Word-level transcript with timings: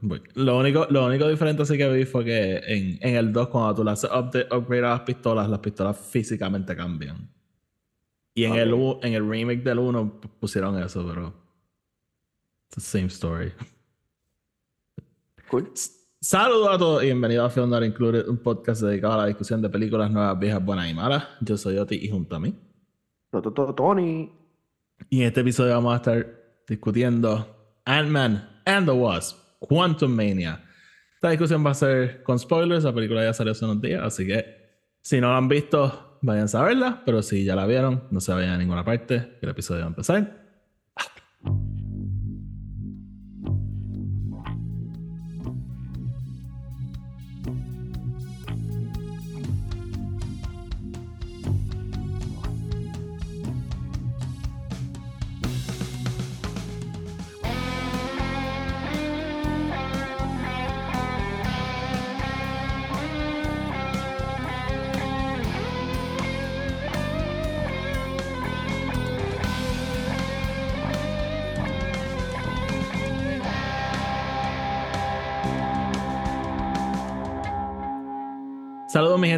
Voy. 0.00 0.22
Lo 0.34 0.56
único, 0.58 0.86
lo 0.88 1.04
único 1.06 1.28
diferente 1.28 1.62
así 1.62 1.76
que 1.76 1.88
vi 1.92 2.04
fue 2.06 2.24
que 2.24 2.56
en, 2.66 2.98
en 3.02 3.16
el 3.16 3.32
2, 3.32 3.48
cuando 3.48 3.74
tú 3.74 3.84
le 3.84 3.90
haces 3.90 4.08
update, 4.10 4.46
upgrade 4.54 4.86
a 4.86 4.90
las 4.90 5.00
pistolas, 5.00 5.48
las 5.48 5.58
pistolas 5.60 5.98
físicamente 5.98 6.74
cambian. 6.74 7.30
Y 8.34 8.44
en, 8.44 8.54
el, 8.54 8.72
u- 8.72 8.98
en 9.02 9.12
el 9.14 9.28
remake 9.28 9.62
del 9.62 9.78
1 9.80 10.20
pusieron 10.40 10.78
eso, 10.82 11.06
pero. 11.06 11.34
It's 12.68 12.76
the 12.76 12.80
same 12.80 13.06
story. 13.08 13.52
Cool. 15.50 15.70
Saludos 16.20 16.68
a 16.74 16.78
todos 16.78 17.02
y 17.02 17.06
bienvenidos 17.06 17.46
a 17.46 17.50
Film 17.50 17.70
Not 17.70 17.84
Included, 17.84 18.28
un 18.28 18.38
podcast 18.38 18.82
dedicado 18.82 19.14
a 19.14 19.16
la 19.18 19.26
discusión 19.26 19.62
de 19.62 19.68
películas 19.68 20.10
nuevas, 20.10 20.38
viejas, 20.38 20.64
buenas 20.64 20.90
y 20.90 20.94
malas. 20.94 21.24
Yo 21.40 21.56
soy 21.56 21.78
Oti 21.78 21.96
y 21.96 22.08
junto 22.10 22.36
a 22.36 22.40
mí. 22.40 22.54
To- 23.30 23.42
to- 23.42 23.52
to- 23.52 23.74
Tony. 23.74 24.30
Y 25.10 25.20
en 25.20 25.28
este 25.28 25.40
episodio 25.40 25.72
vamos 25.74 25.92
a 25.94 25.96
estar 25.96 26.26
discutiendo 26.66 27.80
Ant-Man 27.84 28.57
and 28.68 28.86
the 28.86 28.92
Wasp, 28.92 29.38
Quantum 29.60 30.14
Mania. 30.14 30.62
Esta 31.14 31.30
discusión 31.30 31.64
va 31.64 31.70
a 31.70 31.74
ser 31.74 32.22
con 32.22 32.38
spoilers, 32.38 32.84
la 32.84 32.92
película 32.92 33.24
ya 33.24 33.32
salió 33.32 33.52
hace 33.52 33.64
unos 33.64 33.80
días, 33.80 34.02
así 34.04 34.26
que 34.26 34.44
si 35.00 35.20
no 35.20 35.30
la 35.30 35.38
han 35.38 35.48
visto, 35.48 36.18
vayan 36.22 36.46
a 36.52 36.62
verla, 36.62 37.02
pero 37.04 37.22
si 37.22 37.44
ya 37.44 37.56
la 37.56 37.66
vieron, 37.66 38.04
no 38.10 38.20
se 38.20 38.32
vayan 38.32 38.50
a 38.50 38.58
ninguna 38.58 38.84
parte, 38.84 39.38
el 39.40 39.48
episodio 39.48 39.80
va 39.80 39.86
a 39.86 39.88
empezar. 39.88 40.48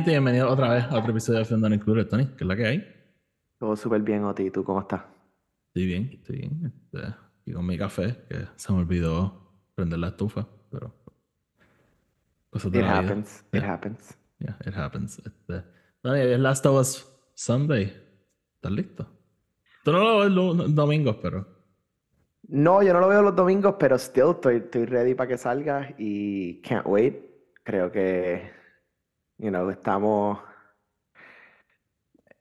Gente 0.01 0.13
bienvenidos 0.13 0.51
otra 0.51 0.73
vez 0.73 0.85
a 0.85 0.99
otro 0.99 1.11
episodio 1.11 1.45
de 1.45 1.59
Not 1.59 1.73
Included, 1.75 2.07
Tony, 2.09 2.25
que 2.29 2.45
es 2.45 2.49
la 2.49 2.57
que 2.57 2.67
hay. 2.67 2.97
Todo 3.59 3.77
súper 3.77 4.01
bien, 4.01 4.25
Oti. 4.25 4.45
¿Y 4.45 4.51
tú 4.51 4.65
cómo 4.65 4.81
estás? 4.81 5.03
Estoy 5.69 5.87
bien, 5.87 6.11
estoy 6.15 6.37
bien. 6.39 6.73
Este, 6.75 7.15
y 7.45 7.53
con 7.53 7.67
mi 7.67 7.77
café, 7.77 8.17
que 8.27 8.47
se 8.57 8.73
me 8.73 8.79
olvidó 8.79 9.53
prender 9.75 9.99
la 9.99 10.09
estufa, 10.09 10.49
pero... 10.71 10.95
Cosas 12.49 12.73
de 12.73 12.79
It 12.79 12.85
la 12.87 12.93
vida. 12.93 13.11
happens. 13.11 13.45
It 13.53 13.61
Yeah. 13.61 13.73
happens. 13.75 14.19
Yeah, 14.39 14.57
it 14.67 14.75
happens. 14.75 15.19
Este, 15.19 15.65
Dani, 16.03 16.21
es 16.21 16.41
Last 16.41 16.65
of 16.65 16.81
Us 16.81 17.07
Sunday. 17.35 17.93
¿Estás 18.55 18.73
listo? 18.73 19.07
Tú 19.85 19.93
no 19.93 19.99
lo 19.99 20.19
ves 20.21 20.31
los 20.31 20.75
domingos, 20.75 21.17
pero. 21.21 21.47
No, 22.49 22.83
yo 22.83 22.95
no 22.95 23.01
lo 23.01 23.09
veo 23.09 23.21
los 23.21 23.37
domingos, 23.37 23.75
pero 23.79 23.97
still 23.99 24.31
estoy, 24.31 24.57
estoy 24.57 24.87
ready 24.87 25.15
para 25.15 25.29
que 25.29 25.37
salga 25.37 25.95
y 25.99 26.63
can't 26.63 26.87
wait. 26.87 27.17
Creo 27.63 27.93
que, 27.93 28.51
you 29.41 29.51
know, 29.51 29.71
estamos, 29.71 30.39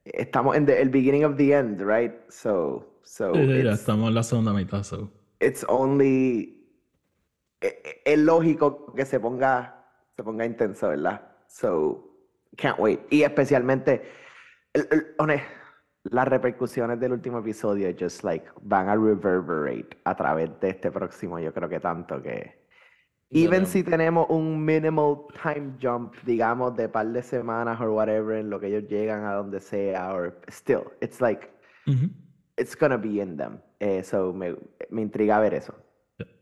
estamos 0.05 0.55
en 0.55 0.65
the, 0.65 0.81
el 0.81 0.89
beginning 0.89 1.23
of 1.25 1.35
the 1.37 1.53
end, 1.53 1.81
right? 1.81 2.13
So, 2.29 2.99
so 3.03 3.33
Sí, 3.33 3.41
sí, 3.45 3.63
ya 3.63 3.71
it's, 3.71 3.79
estamos 3.81 4.09
en 4.09 4.15
la 4.15 4.23
segunda 4.23 4.53
mitad. 4.53 4.83
So. 4.83 5.09
it's 5.39 5.65
only, 5.69 6.67
e- 7.61 7.81
e- 7.83 8.01
es 8.05 8.19
lógico 8.19 8.93
que 8.95 9.05
se 9.05 9.19
ponga, 9.19 9.85
se 10.15 10.23
ponga 10.23 10.45
intenso, 10.45 10.89
¿verdad? 10.89 11.21
So, 11.47 12.05
can't 12.57 12.79
wait. 12.79 12.99
Y 13.09 13.23
especialmente, 13.23 14.01
el- 14.73 14.87
el- 14.91 15.15
hone- 15.17 15.43
las 16.11 16.27
repercusiones 16.27 16.99
del 16.99 17.11
último 17.13 17.39
episodio 17.39 17.89
just 17.97 18.23
like 18.23 18.45
van 18.61 18.87
a 18.89 18.95
reverberate 18.95 19.97
a 20.05 20.15
través 20.15 20.49
de 20.59 20.69
este 20.69 20.91
próximo, 20.91 21.39
yo 21.39 21.53
creo 21.53 21.67
que 21.69 21.79
tanto 21.79 22.21
que 22.21 22.58
even 23.31 23.65
si 23.67 23.83
tenemos 23.83 24.25
un 24.29 24.63
minimal 24.63 25.25
time 25.43 25.73
jump, 25.81 26.13
digamos, 26.25 26.75
de 26.75 26.89
par 26.89 27.07
de 27.07 27.21
semanas 27.21 27.79
or 27.79 27.89
whatever, 27.89 28.37
en 28.37 28.49
lo 28.49 28.59
que 28.59 28.67
ellos 28.67 28.89
llegan 28.89 29.23
a 29.25 29.33
donde 29.33 29.59
sea, 29.59 30.11
or 30.13 30.39
still, 30.49 30.83
it's 31.01 31.21
like, 31.21 31.47
it's 32.57 32.75
gonna 32.75 32.97
be 32.97 33.21
in 33.21 33.37
them. 33.37 33.59
Eh, 33.79 34.03
so 34.03 34.33
me, 34.33 34.55
me 34.89 35.01
intriga 35.01 35.39
ver 35.39 35.53
eso. 35.53 35.73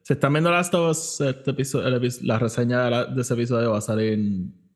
Si 0.02 0.14
están 0.14 0.32
viendo 0.34 0.50
Last 0.50 0.74
of 0.74 0.92
Us, 0.92 1.22
este 1.22 1.52
episodio, 1.52 1.88
el 1.88 2.12
la 2.24 2.40
reseña 2.40 2.86
de, 2.86 2.92
la- 2.92 3.06
de 3.06 3.22
ese 3.22 3.34
episodio 3.34 3.72
va 3.72 3.78
a 3.80 3.82
salir 3.82 4.18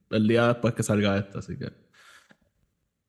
el 0.10 0.28
día 0.28 0.48
después 0.50 0.74
que 0.74 0.84
salga 0.84 1.18
este, 1.18 1.40
así 1.40 1.58
que. 1.58 1.72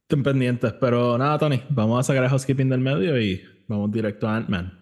Estén 0.03 0.23
pendientes. 0.23 0.73
Pero 0.75 1.19
nada, 1.19 1.39
Tony, 1.39 1.63
vamos 1.71 1.99
a 1.99 2.03
sacar 2.05 2.23
el 2.23 2.31
housekeeping 2.31 2.69
del 2.69 2.81
medio 2.81 3.21
y 3.21 3.43
vamos 3.67 3.91
directo 3.91 4.29
a 4.29 4.37
Ant-Man. 4.37 4.82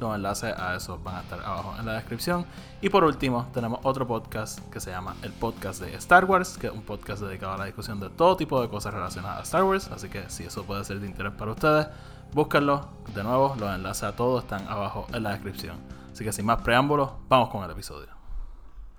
Los 0.00 0.16
enlaces 0.16 0.54
a 0.56 0.74
eso 0.76 0.98
van 1.04 1.16
a 1.16 1.20
estar 1.20 1.40
abajo 1.40 1.74
en 1.78 1.84
la 1.84 1.92
descripción. 1.92 2.46
Y 2.80 2.88
por 2.88 3.04
último, 3.04 3.48
tenemos 3.52 3.80
otro 3.82 4.06
podcast 4.06 4.58
que 4.70 4.80
se 4.80 4.90
llama 4.90 5.14
el 5.22 5.30
podcast 5.32 5.82
de 5.82 5.94
Star 5.96 6.24
Wars, 6.24 6.56
que 6.56 6.68
es 6.68 6.72
un 6.72 6.80
podcast 6.80 7.22
dedicado 7.22 7.52
a 7.52 7.58
la 7.58 7.66
discusión 7.66 8.00
de 8.00 8.08
todo 8.08 8.34
tipo 8.34 8.62
de 8.62 8.70
cosas 8.70 8.94
relacionadas 8.94 9.40
a 9.40 9.42
Star 9.42 9.64
Wars. 9.64 9.90
Así 9.92 10.08
que 10.08 10.24
si 10.30 10.44
eso 10.44 10.64
puede 10.64 10.84
ser 10.84 11.00
de 11.00 11.06
interés 11.06 11.32
para 11.34 11.52
ustedes, 11.52 11.86
búsquenlo. 12.32 12.88
De 13.14 13.22
nuevo, 13.22 13.54
los 13.60 13.74
enlaces 13.74 14.04
a 14.04 14.16
todos 14.16 14.42
están 14.44 14.66
abajo 14.68 15.06
en 15.12 15.22
la 15.22 15.32
descripción. 15.32 15.76
Así 16.10 16.24
que 16.24 16.32
sin 16.32 16.46
más 16.46 16.62
preámbulos, 16.62 17.10
vamos 17.28 17.50
con 17.50 17.62
el 17.62 17.70
episodio. 17.70 18.08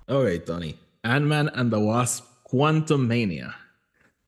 Ok, 0.06 0.44
Tony. 0.46 0.78
Ant-Man 1.02 1.50
and 1.56 1.72
the 1.72 1.78
Wasp 1.78 2.24
Quantum 2.44 3.08
Mania. 3.08 3.56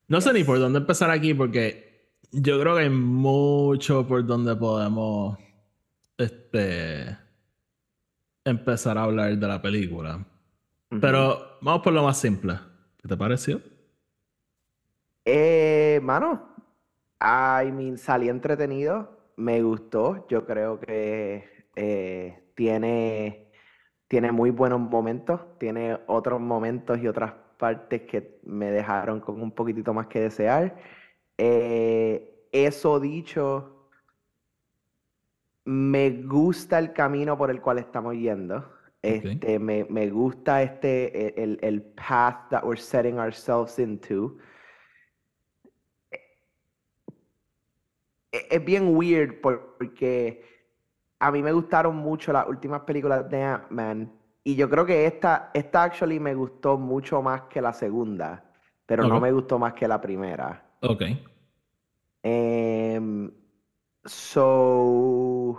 No 0.09 0.19
sé 0.19 0.33
ni 0.33 0.43
por 0.43 0.59
dónde 0.59 0.79
empezar 0.79 1.09
aquí 1.09 1.33
porque 1.33 2.11
yo 2.33 2.59
creo 2.59 2.75
que 2.75 2.81
hay 2.81 2.89
mucho 2.89 4.05
por 4.05 4.25
donde 4.25 4.55
podemos 4.57 5.37
este 6.17 7.17
empezar 8.43 8.97
a 8.97 9.03
hablar 9.03 9.37
de 9.37 9.47
la 9.47 9.61
película. 9.61 10.25
Pero 11.01 11.57
vamos 11.61 11.81
por 11.81 11.93
lo 11.93 12.03
más 12.03 12.17
simple. 12.17 12.53
¿Qué 13.01 13.07
te 13.07 13.17
pareció? 13.17 13.61
Eh, 15.25 15.99
mano, 16.03 16.55
I 17.19 17.71
mean, 17.71 17.97
salí 17.97 18.29
entretenido, 18.29 19.31
me 19.37 19.61
gustó, 19.63 20.27
yo 20.27 20.45
creo 20.45 20.79
que 20.79 21.67
eh, 21.75 22.51
tiene, 22.53 23.51
tiene 24.07 24.31
muy 24.31 24.51
buenos 24.51 24.79
momentos, 24.79 25.41
tiene 25.57 25.97
otros 26.05 26.39
momentos 26.39 26.99
y 26.99 27.07
otras 27.07 27.33
partes 27.57 28.03
que 28.03 28.39
me 28.43 28.69
dejaron 28.71 29.19
con 29.19 29.41
un 29.41 29.51
poquitito 29.51 29.93
más 29.93 30.07
que 30.07 30.21
desear. 30.21 30.75
Eh, 31.37 32.47
eso 32.51 32.99
dicho, 32.99 33.74
me 35.65 36.09
gusta 36.23 36.79
el 36.79 36.93
camino 36.93 37.37
por 37.37 37.49
el 37.51 37.59
cual 37.61 37.79
estamos 37.79 38.15
yendo. 38.15 38.71
Este, 39.01 39.59
me, 39.59 39.85
me 39.85 40.09
gusta 40.09 40.63
este, 40.63 41.41
el, 41.41 41.59
el 41.61 41.81
path 41.81 42.49
that 42.49 42.63
we're 42.63 42.79
setting 42.81 43.19
ourselves 43.19 43.77
into. 43.77 44.37
e- 48.31 48.47
es 48.49 48.65
bien 48.65 48.95
weird 48.95 49.41
por- 49.41 49.75
porque 49.77 50.43
a 51.19 51.31
mí 51.31 51.41
me 51.41 51.51
gustaron 51.51 51.95
mucho 51.95 52.33
las 52.33 52.47
últimas 52.47 52.81
películas 52.81 53.29
de 53.29 53.41
Ant-Man 53.43 54.11
y 54.43 54.55
yo 54.55 54.69
creo 54.69 54.85
que 54.85 55.05
esta, 55.05 55.49
esta 55.53 55.83
actually 55.83 56.19
me 56.19 56.35
gustó 56.35 56.77
mucho 56.77 57.21
más 57.21 57.43
que 57.43 57.61
la 57.61 57.73
segunda, 57.73 58.43
pero 58.85 59.03
no 59.09 59.19
me 59.19 59.31
gustó 59.31 59.57
más 59.57 59.73
que 59.73 59.87
la 59.87 59.99
primera. 59.99 60.63
Ok. 60.81 61.01
Em, 62.23 63.31
so, 64.05 65.57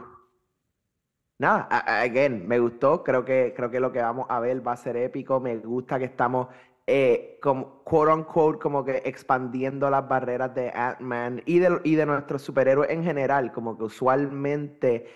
nada, 1.38 1.68
again, 2.02 2.46
me 2.46 2.58
gustó, 2.58 3.02
creo 3.02 3.24
que, 3.24 3.52
creo 3.56 3.70
que 3.70 3.80
lo 3.80 3.92
que 3.92 4.00
vamos 4.02 4.26
a 4.28 4.40
ver 4.40 4.66
va 4.66 4.72
a 4.72 4.76
ser 4.76 4.96
épico, 4.96 5.40
me 5.40 5.56
gusta 5.58 5.98
que 5.98 6.06
estamos, 6.06 6.48
eh, 6.86 7.38
como, 7.42 7.82
quote 7.84 8.12
unquote, 8.12 8.58
como 8.58 8.84
que 8.84 9.02
expandiendo 9.04 9.90
las 9.90 10.08
barreras 10.08 10.54
de 10.54 10.70
Ant-Man 10.70 11.42
y 11.46 11.58
de, 11.58 11.80
y 11.84 11.94
de 11.96 12.06
nuestros 12.06 12.42
superhéroes 12.42 12.90
en 12.90 13.04
general, 13.04 13.52
como 13.52 13.76
que 13.76 13.84
usualmente, 13.84 15.06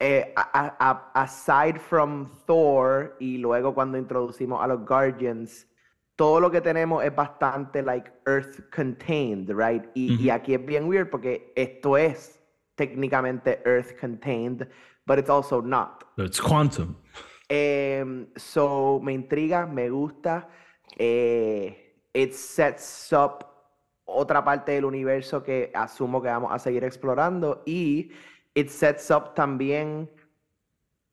eh, 0.00 0.32
a- 0.36 0.50
a- 0.60 0.76
a- 0.90 1.22
aside 1.22 1.78
from 1.78 2.30
Thor 2.46 3.16
y 3.20 3.38
luego 3.38 3.74
cuando 3.74 3.98
introducimos 3.98 4.62
a 4.62 4.66
los 4.66 4.84
Guardians, 4.86 5.68
todo 6.16 6.40
lo 6.40 6.50
que 6.50 6.60
tenemos 6.60 7.04
es 7.04 7.14
bastante 7.14 7.82
like 7.82 8.10
earth 8.26 8.60
contained, 8.74 9.50
right? 9.50 9.84
Y, 9.94 10.16
y 10.18 10.30
aquí 10.30 10.54
es 10.54 10.64
bien 10.64 10.86
weird 10.88 11.10
porque 11.10 11.52
esto 11.56 11.96
es 11.96 12.40
técnicamente 12.76 13.60
earth 13.64 13.96
contained, 13.98 14.66
but 15.06 15.18
it's 15.18 15.30
also 15.30 15.60
not. 15.60 16.04
It's 16.18 16.40
quantum. 16.40 16.96
Um, 17.50 18.28
so 18.36 19.00
me 19.02 19.14
intriga, 19.14 19.66
me 19.66 19.88
gusta. 19.88 20.46
Eh, 20.98 21.74
it 22.12 22.34
sets 22.34 23.12
up 23.12 23.50
otra 24.06 24.44
parte 24.44 24.72
del 24.72 24.84
universo 24.84 25.42
que 25.42 25.70
asumo 25.74 26.20
que 26.22 26.28
vamos 26.28 26.52
a 26.52 26.58
seguir 26.58 26.84
explorando 26.84 27.62
y 27.66 28.10
it 28.54 28.68
sets 28.68 29.10
up 29.10 29.34
también 29.34 30.10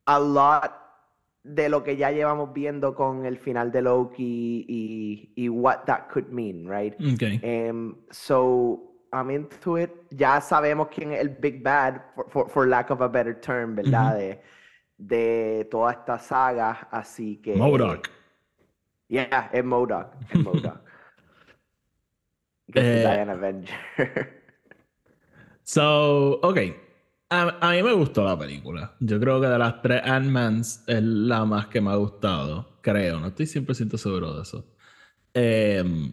a 0.05 0.19
lot 0.19 0.81
de 1.43 1.69
lo 1.69 1.83
que 1.83 1.97
ya 1.97 2.11
llevamos 2.11 2.53
viendo 2.53 2.93
con 2.93 3.25
el 3.25 3.37
final 3.37 3.71
de 3.71 3.81
Loki 3.81 4.65
y, 4.67 5.33
y 5.35 5.49
what 5.49 5.85
that 5.85 6.07
could 6.11 6.27
mean, 6.29 6.67
right? 6.67 6.93
Okay. 7.13 7.39
Um, 7.43 7.95
so 8.11 8.90
I'm 9.11 9.29
into 9.29 9.77
it. 9.77 9.91
Ya 10.11 10.39
sabemos 10.41 10.87
quién 10.87 11.11
es 11.13 11.19
el 11.19 11.29
Big 11.29 11.61
Bad, 11.61 12.01
for, 12.15 12.29
for, 12.29 12.49
for 12.49 12.67
lack 12.67 12.91
of 12.91 13.01
a 13.01 13.07
better 13.07 13.39
term, 13.39 13.75
¿verdad? 13.75 14.15
de, 14.15 14.41
de 14.97 15.67
toda 15.69 15.91
esta 15.91 16.19
saga, 16.19 16.87
así 16.91 17.37
que... 17.37 17.55
MODOK. 17.55 18.09
Yeah, 19.09 19.49
es 19.51 19.63
MODOK. 19.63 20.15
Es 20.29 20.39
MODOK. 20.43 20.81
Eh, 22.73 22.99
Diana 23.01 23.33
Avenger. 23.33 24.41
So, 25.63 26.39
ok. 26.41 26.57
A, 27.29 27.57
a 27.61 27.71
mí 27.71 27.83
me 27.83 27.93
gustó 27.93 28.25
la 28.25 28.37
película. 28.37 28.95
Yo 28.99 29.19
creo 29.21 29.39
que 29.39 29.47
de 29.47 29.57
las 29.57 29.81
tres 29.81 30.01
Ant-Mans 30.03 30.83
es 30.85 31.01
la 31.01 31.45
más 31.45 31.67
que 31.67 31.79
me 31.79 31.91
ha 31.91 31.95
gustado. 31.95 32.79
Creo, 32.81 33.21
no 33.21 33.27
estoy 33.27 33.45
100% 33.45 33.95
seguro 33.95 34.33
de 34.35 34.41
eso. 34.41 34.65
Eh, 35.33 36.11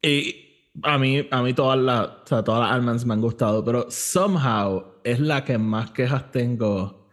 y 0.00 0.51
a 0.82 0.98
mí, 0.98 1.26
a 1.30 1.42
mí 1.42 1.52
todas 1.54 1.78
las, 1.78 2.08
o 2.08 2.26
sea, 2.26 2.42
todas 2.42 2.60
las 2.60 2.70
Ant-Mans 2.72 3.04
me 3.04 3.14
han 3.14 3.20
gustado, 3.20 3.64
pero 3.64 3.86
somehow 3.90 4.94
es 5.04 5.20
la 5.20 5.44
que 5.44 5.58
más 5.58 5.90
quejas 5.90 6.30
tengo. 6.30 7.08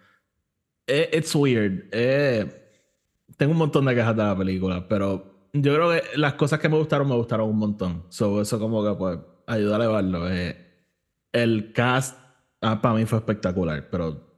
Eh, 0.87 1.09
it's 1.13 1.35
weird. 1.35 1.89
Eh, 1.91 2.45
tengo 3.37 3.51
un 3.51 3.57
montón 3.57 3.85
de 3.85 3.95
quejas 3.95 4.15
de 4.15 4.23
la 4.23 4.37
película, 4.37 4.87
pero 4.87 5.49
yo 5.53 5.73
creo 5.73 5.91
que 5.91 6.17
las 6.17 6.33
cosas 6.35 6.59
que 6.59 6.69
me 6.69 6.77
gustaron 6.77 7.07
me 7.07 7.15
gustaron 7.15 7.49
un 7.49 7.57
montón. 7.57 8.05
So, 8.09 8.41
eso 8.41 8.59
como 8.59 8.83
que 8.83 8.93
pues 8.97 9.19
ayuda 9.47 9.75
a 9.75 9.79
elevarlo. 9.79 10.29
Eh, 10.29 10.57
el 11.31 11.73
cast 11.73 12.17
ah, 12.61 12.81
para 12.81 12.95
mí 12.95 13.05
fue 13.05 13.19
espectacular, 13.19 13.89
pero 13.89 14.29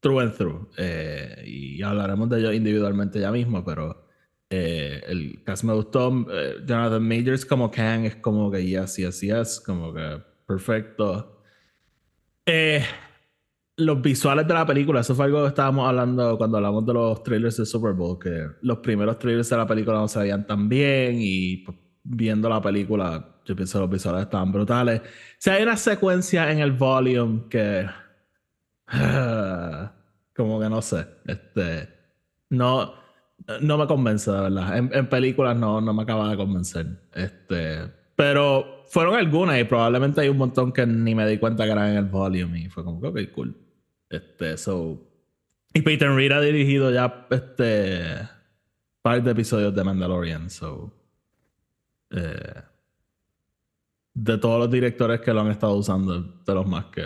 through 0.00 0.20
and 0.20 0.34
through. 0.36 0.68
Eh, 0.76 1.42
y 1.46 1.82
hablaremos 1.82 2.28
de 2.28 2.40
ello 2.40 2.52
individualmente 2.52 3.20
ya 3.20 3.30
mismo, 3.30 3.64
pero 3.64 4.03
eh, 4.56 5.02
el 5.08 5.42
cast 5.44 5.64
me 5.64 5.74
gustó. 5.74 6.26
Eh, 6.30 6.56
Jonathan 6.66 7.06
Majors 7.06 7.44
como 7.44 7.70
Kang 7.70 8.04
es 8.04 8.16
como 8.16 8.50
que 8.50 8.64
yes, 8.64 8.96
yes, 8.96 9.20
yes, 9.20 9.60
como 9.60 9.92
que 9.92 10.22
perfecto. 10.46 11.42
Eh, 12.46 12.84
los 13.76 14.00
visuales 14.00 14.46
de 14.46 14.54
la 14.54 14.64
película, 14.64 15.00
eso 15.00 15.14
fue 15.14 15.24
algo 15.24 15.42
que 15.42 15.48
estábamos 15.48 15.88
hablando 15.88 16.38
cuando 16.38 16.58
hablamos 16.58 16.86
de 16.86 16.94
los 16.94 17.22
trailers 17.24 17.56
de 17.56 17.66
Super 17.66 17.92
Bowl, 17.94 18.18
que 18.18 18.46
los 18.62 18.78
primeros 18.78 19.18
trailers 19.18 19.50
de 19.50 19.56
la 19.56 19.66
película 19.66 19.98
no 19.98 20.06
se 20.06 20.20
veían 20.20 20.46
tan 20.46 20.68
bien 20.68 21.16
y 21.18 21.58
pues, 21.58 21.76
viendo 22.04 22.48
la 22.48 22.60
película, 22.60 23.40
yo 23.44 23.56
pienso 23.56 23.78
que 23.78 23.82
los 23.82 23.90
visuales 23.90 24.22
estaban 24.22 24.52
brutales. 24.52 25.02
Si 25.38 25.50
hay 25.50 25.62
una 25.64 25.76
secuencia 25.76 26.50
en 26.52 26.60
el 26.60 26.72
volume 26.72 27.48
que... 27.50 27.86
como 30.36 30.60
que 30.60 30.68
no 30.68 30.80
sé, 30.82 31.06
este... 31.26 31.88
No, 32.50 33.03
no 33.60 33.78
me 33.78 33.86
convence, 33.86 34.30
de 34.30 34.40
verdad. 34.40 34.76
En, 34.78 35.08
películas 35.08 35.56
no, 35.56 35.80
no 35.80 35.92
me 35.92 36.02
acaba 36.02 36.30
de 36.30 36.36
convencer. 36.36 36.86
Este... 37.12 37.90
Pero 38.16 38.84
fueron 38.86 39.16
algunas 39.16 39.60
y 39.60 39.64
probablemente 39.64 40.20
hay 40.20 40.28
un 40.28 40.38
montón 40.38 40.72
que 40.72 40.86
ni 40.86 41.14
me 41.14 41.26
di 41.26 41.38
cuenta 41.38 41.64
que 41.64 41.72
eran 41.72 41.90
en 41.90 41.96
el 41.96 42.04
volume 42.04 42.60
y 42.60 42.68
fue 42.68 42.84
como 42.84 43.00
que, 43.00 43.08
ok, 43.08 43.32
cool. 43.34 43.56
Este, 44.08 44.56
so... 44.56 45.10
Y 45.72 45.82
Peter 45.82 46.10
Reed 46.10 46.32
ha 46.32 46.40
dirigido 46.40 46.92
ya 46.92 47.26
este... 47.30 48.28
par 49.02 49.22
de 49.22 49.30
episodios 49.32 49.74
de 49.74 49.84
Mandalorian, 49.84 50.48
so... 50.48 50.92
Eh, 52.10 52.62
de 54.14 54.38
todos 54.38 54.60
los 54.60 54.70
directores 54.70 55.20
que 55.20 55.34
lo 55.34 55.40
han 55.40 55.50
estado 55.50 55.74
usando, 55.74 56.20
de 56.20 56.54
los 56.54 56.66
más 56.66 56.84
que 56.86 57.02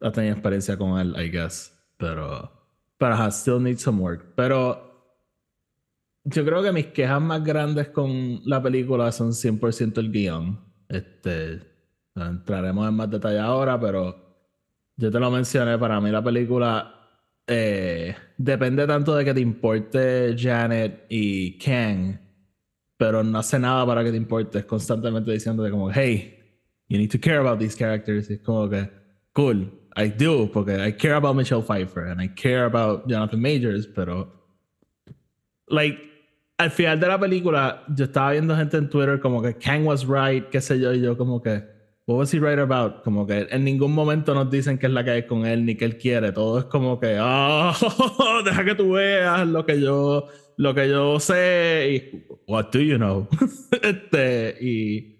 ha 0.00 0.12
tenido 0.12 0.34
experiencia 0.34 0.76
con 0.76 0.98
él, 0.98 1.14
I 1.16 1.30
guess. 1.30 1.72
Pero, 1.96 2.57
ajá, 2.98 3.30
still 3.30 3.62
need 3.62 3.78
some 3.78 4.00
work. 4.00 4.34
Pero 4.34 5.14
yo 6.24 6.44
creo 6.44 6.62
que 6.62 6.72
mis 6.72 6.86
quejas 6.86 7.20
más 7.20 7.42
grandes 7.44 7.88
con 7.88 8.40
la 8.44 8.62
película 8.62 9.10
son 9.12 9.32
100% 9.32 9.98
el 9.98 10.10
guion. 10.10 10.60
Este, 10.88 11.60
entraremos 12.14 12.88
en 12.88 12.94
más 12.94 13.10
detalle 13.10 13.38
ahora, 13.38 13.78
pero 13.80 14.16
yo 14.96 15.10
te 15.10 15.20
lo 15.20 15.30
mencioné, 15.30 15.78
para 15.78 16.00
mí 16.00 16.10
la 16.10 16.22
película 16.22 16.94
eh, 17.46 18.14
depende 18.36 18.86
tanto 18.86 19.14
de 19.14 19.24
que 19.24 19.34
te 19.34 19.40
importe 19.40 20.34
Janet 20.36 21.06
y 21.08 21.56
Kang 21.58 22.28
pero 22.98 23.22
no 23.22 23.38
hace 23.38 23.58
nada 23.58 23.86
para 23.86 24.04
que 24.04 24.10
te 24.10 24.16
importe. 24.16 24.58
Es 24.58 24.64
constantemente 24.64 25.30
diciéndote 25.30 25.70
como, 25.70 25.90
hey, 25.90 26.36
you 26.88 26.98
need 26.98 27.10
to 27.10 27.18
care 27.18 27.38
about 27.38 27.58
these 27.58 27.78
characters. 27.78 28.28
Y 28.28 28.34
es 28.34 28.40
como 28.40 28.68
que, 28.68 28.90
cool, 29.32 29.87
I 29.98 30.08
do, 30.08 30.48
porque 30.52 30.78
I 30.78 30.92
care 30.92 31.14
about 31.14 31.34
Michelle 31.34 31.62
Pfeiffer 31.62 32.06
and 32.06 32.20
I 32.20 32.28
care 32.28 32.66
about 32.66 33.08
Jonathan 33.08 33.40
Majors, 33.40 33.86
pero, 33.86 34.28
like, 35.68 35.98
al 36.58 36.70
final 36.70 37.00
de 37.00 37.06
la 37.08 37.18
película, 37.18 37.84
yo 37.94 38.04
estaba 38.04 38.32
viendo 38.32 38.56
gente 38.56 38.76
en 38.76 38.88
Twitter 38.88 39.20
como 39.20 39.42
que 39.42 39.54
Kang 39.54 39.84
was 39.84 40.06
right, 40.06 40.48
qué 40.50 40.60
sé 40.60 40.78
yo, 40.78 40.92
y 40.92 41.00
yo 41.00 41.16
como 41.16 41.40
que, 41.40 41.62
what 42.06 42.16
was 42.16 42.32
he 42.32 42.38
right 42.38 42.58
about? 42.58 43.02
Como 43.02 43.26
que 43.26 43.46
en 43.50 43.64
ningún 43.64 43.92
momento 43.92 44.34
nos 44.34 44.50
dicen 44.50 44.78
que 44.78 44.86
es 44.86 44.92
la 44.92 45.04
que 45.04 45.10
hay 45.10 45.26
con 45.26 45.44
él 45.44 45.64
ni 45.64 45.74
que 45.74 45.84
él 45.84 45.98
quiere. 45.98 46.32
Todo 46.32 46.60
es 46.60 46.64
como 46.64 46.98
que, 46.98 47.18
oh, 47.20 47.72
deja 48.44 48.64
que 48.64 48.74
tú 48.74 48.92
veas 48.92 49.46
lo 49.46 49.66
que 49.66 49.80
yo 49.80 50.28
lo 50.58 50.74
que 50.74 50.88
yo 50.88 51.20
sé 51.20 51.88
y 51.88 52.26
what 52.48 52.66
do 52.72 52.80
you 52.80 52.96
know 52.96 53.28
este 53.82 54.56
y, 54.60 55.17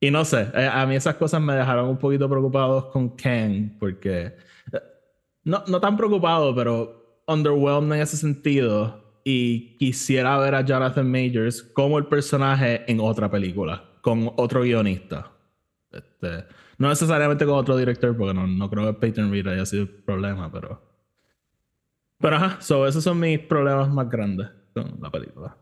y 0.00 0.10
no 0.10 0.24
sé 0.24 0.48
eh, 0.54 0.68
a 0.72 0.84
mí 0.86 0.96
esas 0.96 1.14
cosas 1.16 1.40
me 1.40 1.54
dejaron 1.54 1.88
un 1.88 1.98
poquito 1.98 2.28
preocupados 2.28 2.86
con 2.86 3.16
Ken 3.16 3.76
porque 3.78 4.34
eh, 4.72 4.82
no, 5.44 5.62
no 5.68 5.80
tan 5.80 5.96
preocupado 5.96 6.54
pero 6.54 7.22
underwhelmed 7.26 7.96
en 7.96 8.02
ese 8.02 8.16
sentido 8.16 9.20
y 9.22 9.76
quisiera 9.76 10.38
ver 10.38 10.54
a 10.54 10.62
Jonathan 10.62 11.10
Majors 11.10 11.62
como 11.62 11.98
el 11.98 12.06
personaje 12.06 12.90
en 12.90 13.00
otra 13.00 13.30
película 13.30 13.84
con 14.00 14.32
otro 14.36 14.62
guionista 14.62 15.30
este, 15.92 16.46
no 16.78 16.88
necesariamente 16.88 17.44
con 17.44 17.54
otro 17.54 17.76
director 17.76 18.16
porque 18.16 18.34
no, 18.34 18.46
no 18.46 18.70
creo 18.70 18.86
que 18.86 18.98
Peyton 18.98 19.30
Reed 19.30 19.46
haya 19.46 19.66
sido 19.66 19.82
el 19.82 19.88
problema 19.88 20.50
pero 20.50 20.82
pero 22.18 22.36
ajá 22.36 22.60
so 22.60 22.86
esos 22.86 23.04
son 23.04 23.20
mis 23.20 23.38
problemas 23.38 23.90
más 23.90 24.08
grandes 24.08 24.48
con 24.72 24.98
la 25.00 25.10
película. 25.10 25.56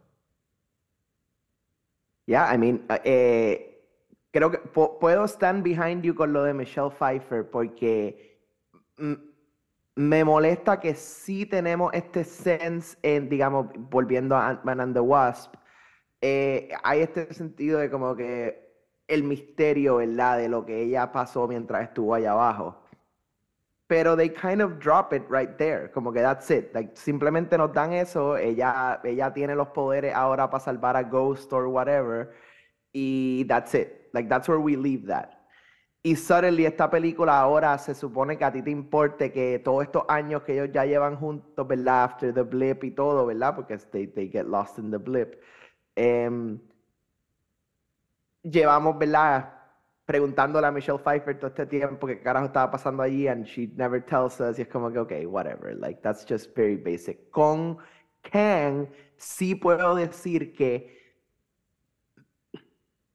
Yeah, 2.27 2.53
I 2.53 2.59
mean, 2.59 2.83
eh, 3.05 3.78
creo 4.31 4.51
que 4.51 4.59
puedo 4.59 5.25
stand 5.25 5.63
behind 5.63 6.03
you 6.03 6.15
con 6.15 6.33
lo 6.33 6.43
de 6.43 6.55
Michelle 6.55 6.91
Pfeiffer 6.91 7.49
porque 7.51 8.39
me 9.95 10.25
molesta 10.25 10.79
que 10.81 10.95
sí 10.95 11.47
tenemos 11.47 11.93
este 11.93 12.25
sense 12.25 12.97
en, 13.03 13.29
digamos, 13.29 13.67
volviendo 13.91 14.37
a 14.37 14.49
Ant-Man 14.49 14.81
and 14.81 14.95
the 14.95 15.01
Wasp, 15.01 15.55
eh, 16.21 16.71
hay 16.83 17.01
este 17.01 17.33
sentido 17.33 17.79
de 17.79 17.91
como 17.91 18.15
que 18.15 18.69
el 19.07 19.25
misterio, 19.25 19.97
¿verdad? 19.97 20.39
De 20.39 20.49
lo 20.49 20.65
que 20.67 20.83
ella 20.83 21.11
pasó 21.13 21.49
mientras 21.49 21.83
estuvo 21.83 22.15
allá 22.15 22.33
abajo 22.33 22.89
pero 23.89 24.15
they 24.15 24.29
kind 24.29 24.61
of 24.61 24.79
drop 24.79 25.13
it 25.15 25.23
right 25.31 25.57
there, 25.57 25.91
como 25.91 26.13
que 26.13 26.21
that's 26.21 26.51
it, 26.51 26.73
like, 26.75 26.95
simplemente 26.95 27.57
nos 27.57 27.73
dan 27.73 27.95
eso, 27.95 28.37
ella, 28.37 29.01
ella 29.03 29.33
tiene 29.33 29.55
los 29.55 29.69
poderes 29.69 30.15
ahora 30.15 30.49
para 30.51 30.63
salvar 30.63 30.95
a 30.95 31.03
Ghost 31.03 31.53
or 31.55 31.67
whatever, 31.69 32.31
y 32.93 33.45
that's 33.45 33.75
it, 33.75 34.09
like 34.13 34.29
that's 34.29 34.49
where 34.49 34.61
we 34.61 34.77
leave 34.77 35.07
that. 35.07 35.35
Y 36.03 36.15
suddenly 36.17 36.65
esta 36.65 36.89
película 36.89 37.41
ahora 37.41 37.77
se 37.79 37.95
supone 37.95 38.39
que 38.39 38.45
a 38.45 38.53
ti 38.53 38.63
te 38.63 38.71
importe 38.71 39.33
que 39.33 39.59
todos 39.59 39.85
estos 39.85 40.05
años 40.09 40.43
que 40.43 40.55
ellos 40.55 40.71
ya 40.73 40.85
llevan 40.85 41.17
juntos, 41.17 41.67
¿verdad? 41.67 42.05
After 42.05 42.33
the 42.33 42.43
blip 42.43 42.85
y 42.85 42.93
todo, 42.93 43.27
¿verdad? 43.27 43.55
Porque 43.57 43.77
they, 43.91 44.07
they 44.07 44.29
get 44.29 44.47
lost 44.47 44.79
in 44.79 44.91
the 44.91 44.99
blip. 44.99 45.35
Um, 45.97 46.61
llevamos, 48.43 48.97
¿verdad? 48.97 49.59
preguntándole 50.09 50.67
a 50.67 50.71
Michelle 50.71 50.99
Pfeiffer 50.99 51.39
todo 51.39 51.49
este 51.49 51.67
tiempo 51.67 52.07
qué 52.07 52.19
carajo 52.19 52.47
estaba 52.47 52.71
pasando 52.71 53.03
allí 53.03 53.29
and 53.29 53.45
she 53.45 53.71
never 53.77 54.03
tells 54.03 54.41
us 54.41 54.59
y 54.59 54.63
es 54.63 54.69
como 54.69 54.91
que 54.91 54.99
ok, 54.99 55.13
whatever, 55.27 55.77
like 55.77 56.01
that's 56.01 56.25
just 56.27 56.57
very 56.57 56.77
basic. 56.77 57.31
Con 57.31 57.77
Kang 58.23 58.89
sí 59.19 59.55
puedo 59.55 59.95
decir 59.95 60.55
que 60.55 60.98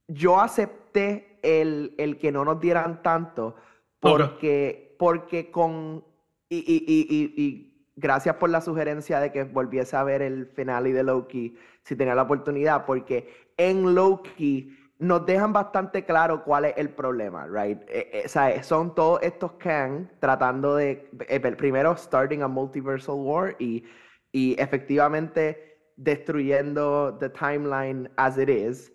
yo 0.08 0.40
acepté 0.40 1.40
el, 1.42 1.96
el 1.98 2.18
que 2.18 2.32
no 2.32 2.46
nos 2.46 2.60
dieran 2.60 3.02
tanto 3.02 3.56
porque, 4.00 4.96
porque 5.00 5.50
con 5.52 6.04
y, 6.50 6.58
y, 6.58 6.84
y, 6.88 7.42
y 7.42 7.74
gracias 7.96 8.36
por 8.36 8.50
la 8.50 8.62
sugerencia 8.62 9.20
de 9.20 9.32
que 9.32 9.44
volviese 9.44 9.96
a 9.96 10.04
ver 10.04 10.22
el 10.22 10.48
finale 10.48 10.94
de 10.94 11.04
Loki 11.04 11.56
si 11.84 11.96
tenía 11.96 12.16
la 12.16 12.24
oportunidad, 12.24 12.86
porque 12.86 13.28
en 13.58 13.94
Loki 13.94 14.78
nos 15.00 15.26
dejan 15.26 15.52
bastante 15.52 16.06
claro 16.06 16.44
cuál 16.44 16.66
es 16.66 16.74
el 16.78 16.90
problema, 16.90 17.46
right? 17.48 17.82
Eh, 17.90 18.10
eh, 18.14 18.24
o 18.26 18.30
sea, 18.30 18.64
son 18.64 18.96
todos 18.96 19.22
estos 19.22 19.54
Kang 19.54 20.08
tratando 20.20 20.76
de, 20.76 21.10
eh, 21.28 21.40
primero, 21.40 21.96
starting 21.98 22.42
a 22.42 22.48
multiversal 22.48 23.16
war 23.16 23.56
y, 23.60 23.84
y 24.32 24.56
efectivamente 24.60 25.78
destruyendo 25.98 27.18
the 27.20 27.30
timeline 27.30 28.10
as 28.16 28.38
it 28.38 28.50
is. 28.50 28.92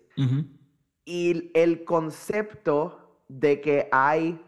Y 1.11 1.49
el 1.55 1.85
concepto 1.85 3.23
de 3.27 3.59
que 3.61 3.89
hay 3.91 4.39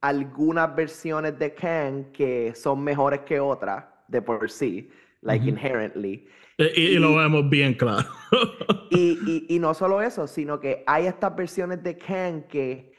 algunas 0.00 0.74
versiones 0.74 1.38
de 1.38 1.54
Kang 1.54 2.10
que 2.10 2.52
son 2.56 2.82
mejores 2.82 3.20
que 3.20 3.38
otras 3.38 3.84
de 4.08 4.20
por 4.20 4.50
sí, 4.50 4.90
like 5.20 5.48
inherently. 5.48 6.26
Y, 6.58 6.98
lo 6.98 7.14
vemos 7.14 7.48
bien 7.48 7.74
claro. 7.74 8.08
y, 8.90 9.46
y, 9.54 9.58
no 9.60 9.72
solo 9.72 10.02
eso, 10.02 10.26
sino 10.26 10.58
que 10.58 10.82
hay 10.84 11.06
estas 11.06 11.36
versiones 11.36 11.80
de 11.80 11.96
Kang 11.96 12.42
que, 12.48 12.92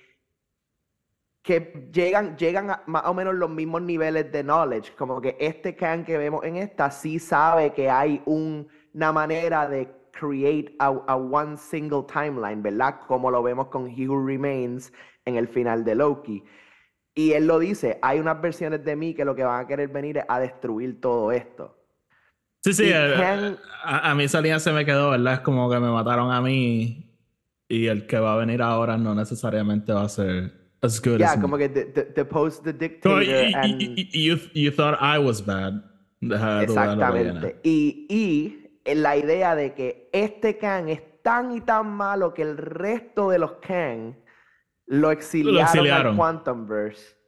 que 1.42 1.90
llegan, 1.92 2.38
llegan 2.38 2.70
a 2.70 2.84
más 2.88 3.04
o 3.08 3.14
menos 3.14 3.36
los 3.36 3.50
mismos 3.50 3.82
niveles 3.82 4.32
de 4.32 4.42
knowledge. 4.42 4.96
Como 4.96 5.20
que 5.20 5.36
este 5.38 5.76
Kang 5.76 6.06
que 6.06 6.18
vemos 6.18 6.46
en 6.46 6.56
esta 6.56 6.90
sí 6.90 7.20
sabe 7.20 7.74
que 7.74 7.90
hay 7.90 8.22
una 8.24 9.12
manera 9.12 9.68
de 9.68 10.01
create 10.12 10.76
a, 10.80 10.88
a, 11.08 11.16
one 11.16 11.58
single 11.58 12.04
timeline, 12.12 12.62
¿verdad? 12.62 13.00
Como 13.08 13.32
lo 13.32 13.42
vemos 13.44 13.68
con 13.68 13.88
He 13.88 14.08
Who 14.08 14.26
Remains 14.26 14.92
en 15.26 15.36
el 15.36 15.48
final 15.48 15.84
de 15.84 15.96
Loki. 15.96 16.44
Y 17.14 17.34
él 17.34 17.48
lo 17.48 17.60
dice, 17.60 18.00
hay 18.02 18.20
unas 18.20 18.42
versiones 18.42 18.84
de 18.86 18.96
mí 18.96 19.14
que 19.14 19.26
lo 19.26 19.36
que 19.36 19.44
van 19.44 19.64
a 19.64 19.68
querer 19.68 19.90
venir 19.90 20.18
es 20.18 20.26
a 20.28 20.40
destruir 20.40 21.02
todo 21.02 21.32
esto. 21.32 21.78
Sí, 22.64 22.74
sí, 22.74 22.84
eh, 22.94 23.58
a, 23.84 24.14
mí 24.14 24.24
esa 24.24 24.40
línea 24.40 24.60
se 24.60 24.72
me 24.72 24.86
quedó, 24.86 25.10
¿verdad? 25.10 25.34
Es 25.34 25.40
como 25.40 25.70
que 25.70 25.80
me 25.80 25.90
mataron 25.90 26.32
a 26.32 26.42
mí 26.42 27.12
y 27.68 27.88
el 27.88 28.06
que 28.06 28.20
va 28.20 28.34
a 28.34 28.38
venir 28.38 28.62
ahora 28.62 28.98
no 28.98 29.16
necesariamente 29.16 29.92
va 29.94 30.04
a 30.04 30.10
ser 30.10 30.54
as 30.82 31.00
good 31.02 31.20
yeah, 31.20 31.40
como 31.40 31.58
que 31.58 31.70
the, 31.70 32.26
post 32.26 32.64
the 32.64 32.74
dictator 32.74 33.24
y, 33.24 33.54
and... 33.54 33.80
you, 34.14 34.38
you, 34.54 34.72
thought 34.72 34.98
I 35.00 35.18
was 35.20 35.44
bad. 35.44 35.84
Exactamente. 36.22 37.60
Y, 37.64 38.06
y 38.10 38.61
la 38.86 39.18
idea 39.18 39.56
de 39.56 39.74
que 39.74 40.10
este 40.12 40.58
Kang 40.58 40.90
es 40.90 41.02
tan 41.22 41.52
y 41.52 41.62
tan 41.62 41.92
malo 41.92 42.34
que 42.34 42.42
el 42.42 42.58
resto 42.58 43.30
de 43.30 43.40
los 43.40 43.54
Kang 43.54 44.16
lo 44.88 45.12
exiliaron, 45.12 45.56
lo 45.56 45.62
exiliaron. 45.62 46.08
al 46.08 46.18
Quantumverse 46.18 47.22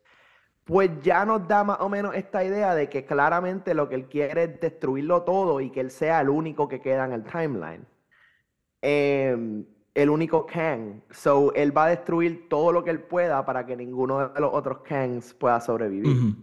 pues 0.65 0.91
ya 1.01 1.25
nos 1.25 1.47
da 1.47 1.63
más 1.63 1.79
o 1.81 1.89
menos 1.89 2.15
esta 2.15 2.43
idea 2.43 2.73
de 2.73 2.87
que 2.87 3.05
claramente 3.05 3.73
lo 3.73 3.89
que 3.89 3.95
él 3.95 4.05
quiere 4.05 4.43
es 4.43 4.61
destruirlo 4.61 5.23
todo 5.23 5.59
y 5.59 5.69
que 5.69 5.81
él 5.81 5.91
sea 5.91 6.21
el 6.21 6.29
único 6.29 6.67
que 6.67 6.79
queda 6.79 7.05
en 7.05 7.13
el 7.13 7.23
timeline. 7.23 7.85
Em, 8.81 9.65
el 9.93 10.09
único 10.09 10.45
Kang. 10.45 11.01
So, 11.11 11.53
él 11.53 11.75
va 11.75 11.85
a 11.85 11.89
destruir 11.89 12.47
todo 12.49 12.71
lo 12.71 12.83
que 12.83 12.91
él 12.91 13.01
pueda 13.01 13.45
para 13.45 13.65
que 13.65 13.75
ninguno 13.75 14.29
de 14.29 14.39
los 14.39 14.53
otros 14.53 14.79
Kangs 14.79 15.33
pueda 15.33 15.59
sobrevivir. 15.59 16.35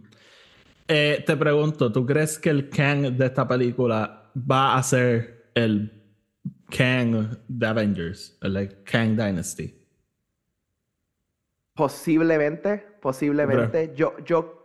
Eh, 0.87 1.23
te 1.25 1.35
pregunto, 1.35 1.91
¿tú 1.91 2.05
crees 2.05 2.37
que 2.37 2.49
el 2.49 2.69
Kang 2.69 3.17
de 3.17 3.25
esta 3.25 3.47
película 3.47 4.20
va 4.35 4.77
a 4.77 4.83
ser 4.83 5.51
el 5.55 5.91
Kang 6.69 7.37
de 7.47 7.67
Avengers? 7.67 8.37
El 8.41 8.83
Kang 8.83 9.15
Dynasty. 9.15 9.75
Posiblemente, 11.73 12.77
posiblemente. 13.01 13.93
Yo, 13.95 14.15
yo. 14.25 14.63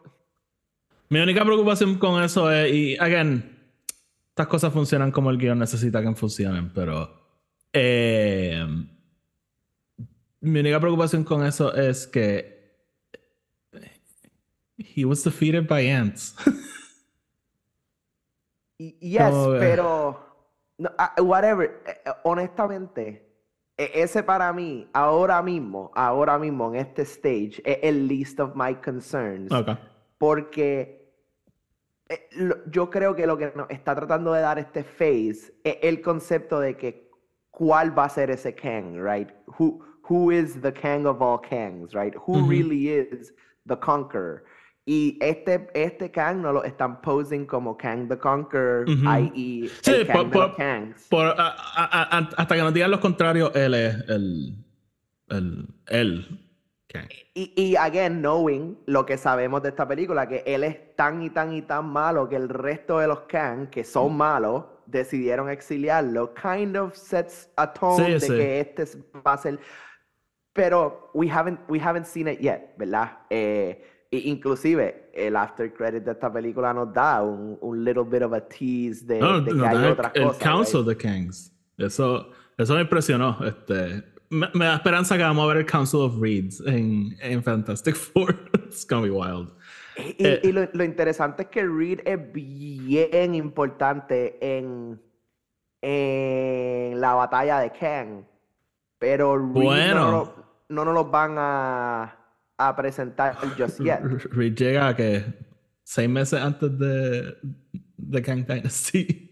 Mi 1.09 1.21
única 1.21 1.45
preocupación 1.45 1.99
con 1.99 2.23
eso 2.23 2.51
es, 2.51 2.73
y 2.73 2.97
again, 2.99 3.57
estas 4.31 4.49
cosas 4.49 4.73
funcionan 4.73 5.13
como 5.13 5.31
el 5.31 5.39
guion 5.39 5.59
necesita 5.59 6.03
que 6.03 6.15
funcionen, 6.15 6.71
pero. 6.73 7.25
Eh, 7.73 8.67
mi 10.41 10.61
única 10.61 10.81
preocupación 10.81 11.25
con 11.25 11.45
eso 11.45 11.75
es 11.75 12.07
que. 12.07 12.57
He 14.79 15.05
was 15.05 15.25
defeated 15.25 15.67
by 15.67 15.89
ants. 15.91 16.35
yes, 18.79 19.35
pero. 19.59 20.19
Ah, 20.99 21.15
whatever. 21.19 21.83
Eh, 21.87 22.03
eh, 22.05 22.13
honestamente 22.25 23.27
e, 23.77 24.03
ese 24.03 24.23
para 24.23 24.53
mí, 24.53 24.89
ahora 24.93 25.43
mismo, 25.43 25.91
ahora 25.95 26.39
mismo 26.39 26.73
en 26.73 26.81
este 26.81 27.03
stage, 27.03 27.61
es 27.65 27.79
el 27.83 28.09
least 28.09 28.41
of 28.41 28.55
my 28.55 28.75
concerns. 28.77 29.51
Porque 30.19 31.13
eh, 32.09 32.29
yo 32.71 32.89
creo 32.89 33.15
que 33.15 33.27
lo 33.27 33.37
que 33.37 33.53
nos 33.55 33.69
está 33.71 33.95
tratando 33.95 34.33
de 34.33 34.41
dar 34.41 34.59
este 34.59 34.83
phase 34.83 35.53
es 35.63 35.79
el 35.83 36.01
concepto 36.01 36.61
de 36.61 36.77
que 36.77 37.11
cuál 37.51 37.97
va 37.97 38.05
a 38.05 38.09
ser 38.09 38.31
ese 38.31 38.55
Kang, 38.55 38.97
right? 38.97 39.31
Who, 39.59 39.85
who 40.09 40.31
is 40.31 40.61
the 40.61 40.73
Kang 40.73 41.07
of 41.07 41.21
all 41.21 41.39
Kangs, 41.39 41.95
right? 41.95 42.15
Who 42.27 42.49
really 42.49 42.89
is 42.89 43.33
the 43.67 43.77
conqueror? 43.77 44.45
Y 44.89 45.19
este, 45.21 45.69
este 45.75 46.13
Kang 46.13 46.43
no 46.43 46.53
lo 46.53 46.63
están 46.63 47.01
posing 47.01 47.45
como 47.45 47.77
Kang 47.77 48.09
the 48.09 48.17
Conqueror, 48.17 48.89
i.e. 48.89 49.69
el 49.85 50.07
Kang 50.07 50.31
por, 50.31 50.55
Kangs. 50.55 51.09
hasta 51.11 52.55
que 52.55 52.63
nos 52.63 52.73
digan 52.73 52.93
los 52.93 53.01
contrarios, 53.01 53.51
él 53.57 53.75
es 53.75 53.97
el, 54.09 54.65
el, 55.31 55.67
el 55.89 56.41
Kang. 56.87 57.09
Y, 57.35 57.53
y, 57.57 57.75
again, 57.75 58.21
knowing 58.21 58.79
lo 58.87 59.05
que 59.05 59.19
sabemos 59.19 59.61
de 59.65 59.71
esta 59.71 59.89
película, 59.89 60.29
que 60.29 60.45
él 60.47 60.63
es 60.63 60.95
tan 60.95 61.21
y 61.21 61.31
tan 61.31 61.53
y 61.53 61.63
tan 61.63 61.87
malo 61.87 62.29
que 62.29 62.37
el 62.37 62.49
resto 62.49 63.01
de 63.01 63.09
los 63.09 63.23
Kang, 63.23 63.69
que 63.69 63.83
son 63.83 64.17
malos, 64.17 64.67
decidieron 64.87 65.51
exiliarlo, 65.51 66.33
kind 66.35 66.77
of 66.77 66.95
sets 66.95 67.51
a 67.57 67.73
tone 67.73 68.21
de 68.21 68.29
que 68.29 68.61
este 68.61 68.85
va 69.27 69.33
a 69.33 69.39
ser... 69.39 69.59
Pero 70.53 71.11
we 71.13 71.29
haven't, 71.29 71.59
we 71.69 71.81
haven't 71.81 72.07
seen 72.07 72.29
it 72.29 72.39
yet, 72.39 72.73
¿verdad? 72.79 73.19
Eh, 73.31 73.96
inclusive 74.11 75.11
el 75.15 75.37
after 75.37 75.73
credit 75.73 76.05
de 76.05 76.13
esta 76.13 76.33
película 76.33 76.73
nos 76.73 76.93
da 76.93 77.23
un, 77.23 77.59
un 77.61 77.85
little 77.85 78.05
bit 78.05 78.23
of 78.23 78.33
a 78.33 78.41
tease 78.41 79.05
de, 79.05 79.19
que 79.19 79.67
hay 79.67 79.85
otras 79.91 80.13
el, 80.15 80.25
cosas. 80.25 80.41
El 80.41 80.49
Council 80.49 80.81
of 80.81 80.87
the 80.87 80.97
Kings. 80.97 81.53
Eso, 81.79 82.31
eso 82.57 82.75
me 82.75 82.83
impresionó. 82.83 83.39
Este, 83.45 84.05
me, 84.31 84.49
da 84.53 84.77
esperanza 84.77 85.17
que 85.17 85.23
vamos 85.23 85.45
a 85.45 85.49
ver 85.49 85.57
el 85.59 85.67
Council 85.67 86.01
of 86.01 86.21
Reeds 86.21 86.61
en, 86.67 87.17
en 87.21 87.43
Fantastic 87.43 87.95
Four. 87.97 88.35
It's 88.55 88.87
gonna 88.87 89.03
be 89.03 89.11
wild. 89.11 89.53
Y, 89.97 90.23
y 90.23 90.27
eh, 90.27 90.53
lo, 90.53 90.69
lo, 90.73 90.85
interesante 90.85 91.45
es 91.45 91.49
que 91.49 91.67
Reed 91.67 92.01
es 92.05 92.33
bien 92.33 93.35
importante 93.35 94.39
en, 94.41 95.01
en 95.81 97.01
la 97.01 97.15
batalla 97.15 97.61
de 97.61 97.71
Kang. 97.73 98.25
Pero 98.99 99.37
Reed 99.37 99.53
bueno. 99.53 100.11
no, 100.11 100.35
no 100.69 100.85
nos 100.85 100.95
los 100.95 101.11
van 101.11 101.37
a 101.39 102.26
a 102.59 102.75
presentar 102.75 103.37
el 103.43 103.51
Just 103.51 103.81
Yet. 103.81 104.01
Reed 104.33 104.55
llega 104.55 104.95
que 104.95 105.25
seis 105.83 106.09
meses 106.09 106.41
antes 106.41 106.79
de, 106.79 107.37
de 107.97 108.23
Kang 108.23 108.47
Dynasty. 108.47 109.27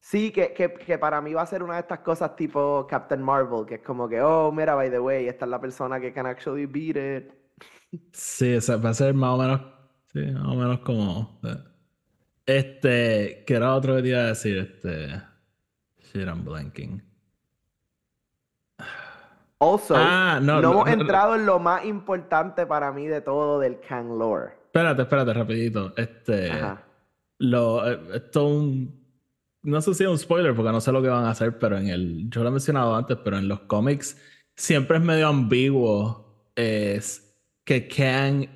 Sí, 0.00 0.30
que, 0.30 0.52
que, 0.52 0.72
que, 0.72 0.98
para 0.98 1.20
mí 1.20 1.32
va 1.32 1.42
a 1.42 1.46
ser 1.46 1.62
una 1.62 1.74
de 1.74 1.80
estas 1.80 2.00
cosas 2.00 2.36
tipo 2.36 2.86
Captain 2.86 3.22
Marvel, 3.22 3.64
que 3.66 3.76
es 3.76 3.80
como 3.80 4.08
que, 4.08 4.20
oh, 4.20 4.52
mira, 4.52 4.74
by 4.74 4.90
the 4.90 5.00
way, 5.00 5.26
esta 5.26 5.46
es 5.46 5.50
la 5.50 5.60
persona 5.60 5.98
que 5.98 6.12
can 6.12 6.26
actually 6.26 6.66
beat 6.66 6.96
it. 6.96 7.32
Sí, 8.12 8.58
va 8.70 8.90
a 8.90 8.94
ser 8.94 9.14
más 9.14 9.30
o 9.34 9.38
menos, 9.38 9.60
sí, 10.12 10.20
más 10.32 10.46
o 10.46 10.54
menos 10.54 10.80
como... 10.80 11.40
Eh, 11.44 11.56
este, 12.46 13.44
que 13.46 13.54
era 13.54 13.74
otro 13.74 13.96
que 13.96 14.02
te 14.02 14.08
iba 14.08 14.20
a 14.20 14.26
decir, 14.26 14.58
este... 14.58 15.22
Shit, 16.02 16.26
I'm 16.26 16.44
blanking. 16.44 17.02
Also, 19.64 19.94
ah, 19.96 20.38
no, 20.42 20.58
hemos 20.58 20.88
entrado 20.88 21.36
en 21.36 21.46
lo 21.46 21.58
más 21.58 21.84
importante 21.86 22.66
para 22.66 22.92
mí 22.92 23.06
de 23.06 23.22
todo 23.22 23.58
del 23.58 23.80
Kang 23.80 24.18
lore. 24.18 24.52
Espérate, 24.66 25.02
espérate, 25.02 25.32
rapidito. 25.32 25.94
Este, 25.96 26.50
lo, 27.38 27.90
eh, 27.90 27.98
esto 28.14 28.46
un, 28.46 29.04
no 29.62 29.80
sé 29.80 29.94
si 29.94 30.04
es 30.04 30.10
un 30.10 30.18
spoiler 30.18 30.54
porque 30.54 30.70
no 30.70 30.80
sé 30.80 30.92
lo 30.92 31.00
que 31.00 31.08
van 31.08 31.24
a 31.24 31.30
hacer, 31.30 31.58
pero 31.58 31.78
en 31.78 31.88
el, 31.88 32.28
yo 32.28 32.42
lo 32.42 32.48
he 32.48 32.52
mencionado 32.52 32.94
antes, 32.94 33.16
pero 33.24 33.38
en 33.38 33.48
los 33.48 33.60
cómics 33.60 34.20
siempre 34.54 34.98
es 34.98 35.02
medio 35.02 35.28
ambiguo 35.28 36.50
es 36.54 37.34
que 37.64 37.88
Kang 37.88 38.46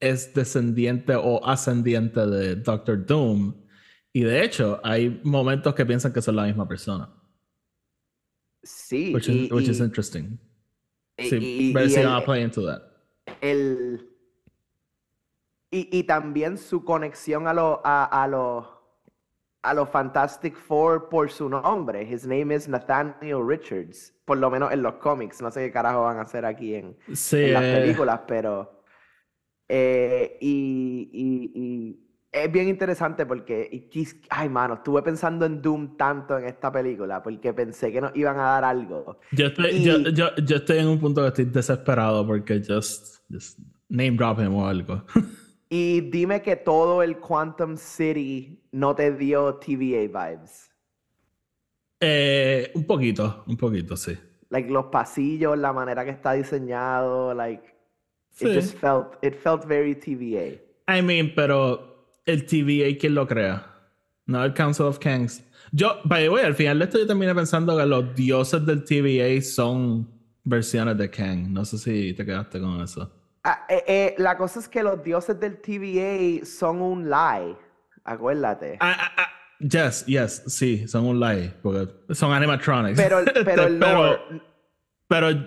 es 0.00 0.34
descendiente 0.34 1.14
o 1.14 1.44
ascendiente 1.46 2.26
de 2.26 2.56
Doctor 2.56 3.06
Doom. 3.06 3.54
Y 4.12 4.22
de 4.22 4.44
hecho, 4.44 4.80
hay 4.82 5.20
momentos 5.22 5.74
que 5.74 5.86
piensan 5.86 6.12
que 6.12 6.22
son 6.22 6.36
la 6.36 6.44
misma 6.44 6.66
persona. 6.66 7.08
Sí. 8.62 9.14
Which 9.14 9.28
is, 9.28 9.50
which 9.52 9.68
is 9.68 9.80
interesting. 9.80 10.38
Sí, 11.18 11.72
pero 11.74 11.88
sí 11.88 12.00
a 12.00 12.24
play 12.24 12.42
into 12.42 12.64
that. 12.64 12.82
El, 13.40 14.08
y, 15.70 15.88
y 15.98 16.04
también 16.04 16.56
su 16.56 16.84
conexión 16.84 17.46
a 17.46 17.52
los 17.52 17.78
a, 17.84 18.04
a 18.22 18.28
los 18.28 18.66
a 19.62 19.74
los 19.74 19.88
Fantastic 19.90 20.56
Four 20.56 21.08
por 21.08 21.30
su 21.30 21.48
nombre. 21.48 22.02
His 22.02 22.26
name 22.26 22.54
is 22.54 22.68
Nathaniel 22.68 23.46
Richards. 23.46 24.14
Por 24.24 24.38
lo 24.38 24.50
menos 24.50 24.72
en 24.72 24.82
los 24.82 24.94
cómics. 24.94 25.42
No 25.42 25.50
sé 25.50 25.66
qué 25.66 25.72
carajo 25.72 26.02
van 26.02 26.18
a 26.18 26.22
hacer 26.22 26.44
aquí 26.44 26.74
en, 26.74 26.96
en 27.06 27.52
las 27.52 27.64
eh. 27.64 27.80
películas, 27.80 28.20
pero. 28.26 28.82
Eh, 29.68 30.38
y, 30.40 31.10
y, 31.12 31.52
y, 31.54 32.07
es 32.30 32.52
bien 32.52 32.68
interesante 32.68 33.24
porque, 33.24 33.88
ay 34.30 34.48
mano, 34.48 34.74
estuve 34.74 35.02
pensando 35.02 35.46
en 35.46 35.62
Doom 35.62 35.96
tanto 35.96 36.38
en 36.38 36.44
esta 36.44 36.70
película 36.70 37.22
porque 37.22 37.52
pensé 37.54 37.90
que 37.90 38.00
nos 38.00 38.14
iban 38.14 38.38
a 38.38 38.42
dar 38.42 38.64
algo. 38.64 39.18
Yo 39.32 39.46
estoy, 39.46 39.82
yo, 39.82 39.98
yo, 40.10 40.34
yo, 40.36 40.56
estoy 40.56 40.78
en 40.78 40.88
un 40.88 41.00
punto 41.00 41.22
que 41.22 41.28
estoy 41.28 41.44
desesperado 41.46 42.26
porque 42.26 42.62
just, 42.66 43.22
just 43.32 43.58
name 43.88 44.12
drop 44.12 44.38
him 44.40 44.54
o 44.54 44.66
algo. 44.66 45.04
y 45.70 46.02
dime 46.02 46.42
que 46.42 46.56
todo 46.56 47.02
el 47.02 47.18
Quantum 47.18 47.76
City 47.76 48.62
no 48.72 48.94
te 48.94 49.12
dio 49.12 49.54
TVA 49.54 50.02
vibes. 50.02 50.70
Eh, 52.00 52.70
un 52.74 52.84
poquito, 52.84 53.44
un 53.46 53.56
poquito, 53.56 53.96
sí. 53.96 54.16
Like 54.50 54.70
los 54.70 54.86
pasillos, 54.86 55.58
la 55.58 55.72
manera 55.72 56.04
que 56.04 56.10
está 56.10 56.32
diseñado, 56.32 57.34
like 57.34 57.62
it 58.40 58.54
just 58.54 58.78
felt, 58.78 59.16
it 59.22 59.34
felt 59.34 59.66
very 59.66 59.94
TVA. 59.94 60.60
I 60.86 61.02
mean, 61.02 61.34
pero 61.34 61.97
el 62.28 62.44
TVA, 62.44 62.98
¿quién 62.98 63.14
lo 63.14 63.26
crea? 63.26 63.66
No 64.26 64.44
el 64.44 64.52
Council 64.52 64.86
of 64.86 64.98
Kings. 64.98 65.42
Yo, 65.72 65.98
by 66.04 66.22
the 66.22 66.28
way, 66.28 66.44
al 66.44 66.54
final 66.54 66.78
de 66.78 66.84
esto 66.84 66.98
yo 66.98 67.06
terminé 67.06 67.34
pensando 67.34 67.76
que 67.76 67.86
los 67.86 68.14
dioses 68.14 68.64
del 68.66 68.84
TVA 68.84 69.40
son 69.42 70.06
versiones 70.44 70.98
de 70.98 71.10
Kang. 71.10 71.48
No 71.48 71.64
sé 71.64 71.78
si 71.78 72.12
te 72.12 72.24
quedaste 72.24 72.60
con 72.60 72.82
eso. 72.82 73.10
Ah, 73.44 73.64
eh, 73.68 73.84
eh, 73.86 74.14
la 74.18 74.36
cosa 74.36 74.60
es 74.60 74.68
que 74.68 74.82
los 74.82 75.02
dioses 75.02 75.40
del 75.40 75.58
TVA 75.60 76.44
son 76.44 76.82
un 76.82 77.08
lie. 77.08 77.56
Acuérdate. 78.04 78.76
Ah, 78.80 79.10
ah 79.16 79.28
yes, 79.60 80.04
yes, 80.06 80.42
sí, 80.46 80.86
son 80.86 81.06
un 81.06 81.20
lie. 81.20 81.54
Porque 81.62 82.14
son 82.14 82.32
animatronics. 82.32 83.00
Pero, 83.00 83.20
pero 83.44 83.66
el 83.66 83.78
pero, 83.80 84.18
pero 85.06 85.46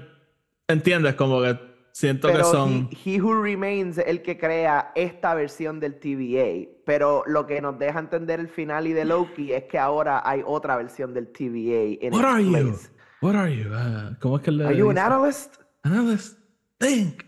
entiendes 0.67 1.13
como 1.13 1.41
que 1.43 1.70
Siento 1.91 2.29
que 2.29 2.43
son. 2.43 2.89
He, 3.03 3.21
Who 3.21 3.41
Remains 3.41 3.97
es 3.97 4.07
el 4.07 4.21
que 4.21 4.37
crea 4.37 4.91
esta 4.95 5.33
versión 5.35 5.79
del 5.79 5.99
TVA. 5.99 6.69
Pero 6.85 7.23
lo 7.27 7.45
que 7.45 7.61
nos 7.61 7.77
deja 7.77 7.99
entender 7.99 8.39
el 8.39 8.47
final 8.47 8.87
y 8.87 8.93
de 8.93 9.05
Loki 9.05 9.51
es 9.51 9.65
que 9.65 9.77
ahora 9.77 10.21
hay 10.25 10.41
otra 10.45 10.77
versión 10.77 11.13
del 11.13 11.27
TVA. 11.27 12.05
En 12.05 12.13
What 12.13 12.25
are 12.25 12.43
you? 12.43 12.75
What 13.21 13.35
are 13.35 13.55
you? 13.55 13.69
Uh, 13.69 14.15
¿Cómo 14.19 14.37
es 14.37 14.43
que 14.43 14.51
le 14.51 14.65
Are 14.65 14.75
you 14.75 14.89
an 14.89 14.97
analyst? 14.97 15.57
Analyst. 15.83 16.39
Think. 16.79 17.23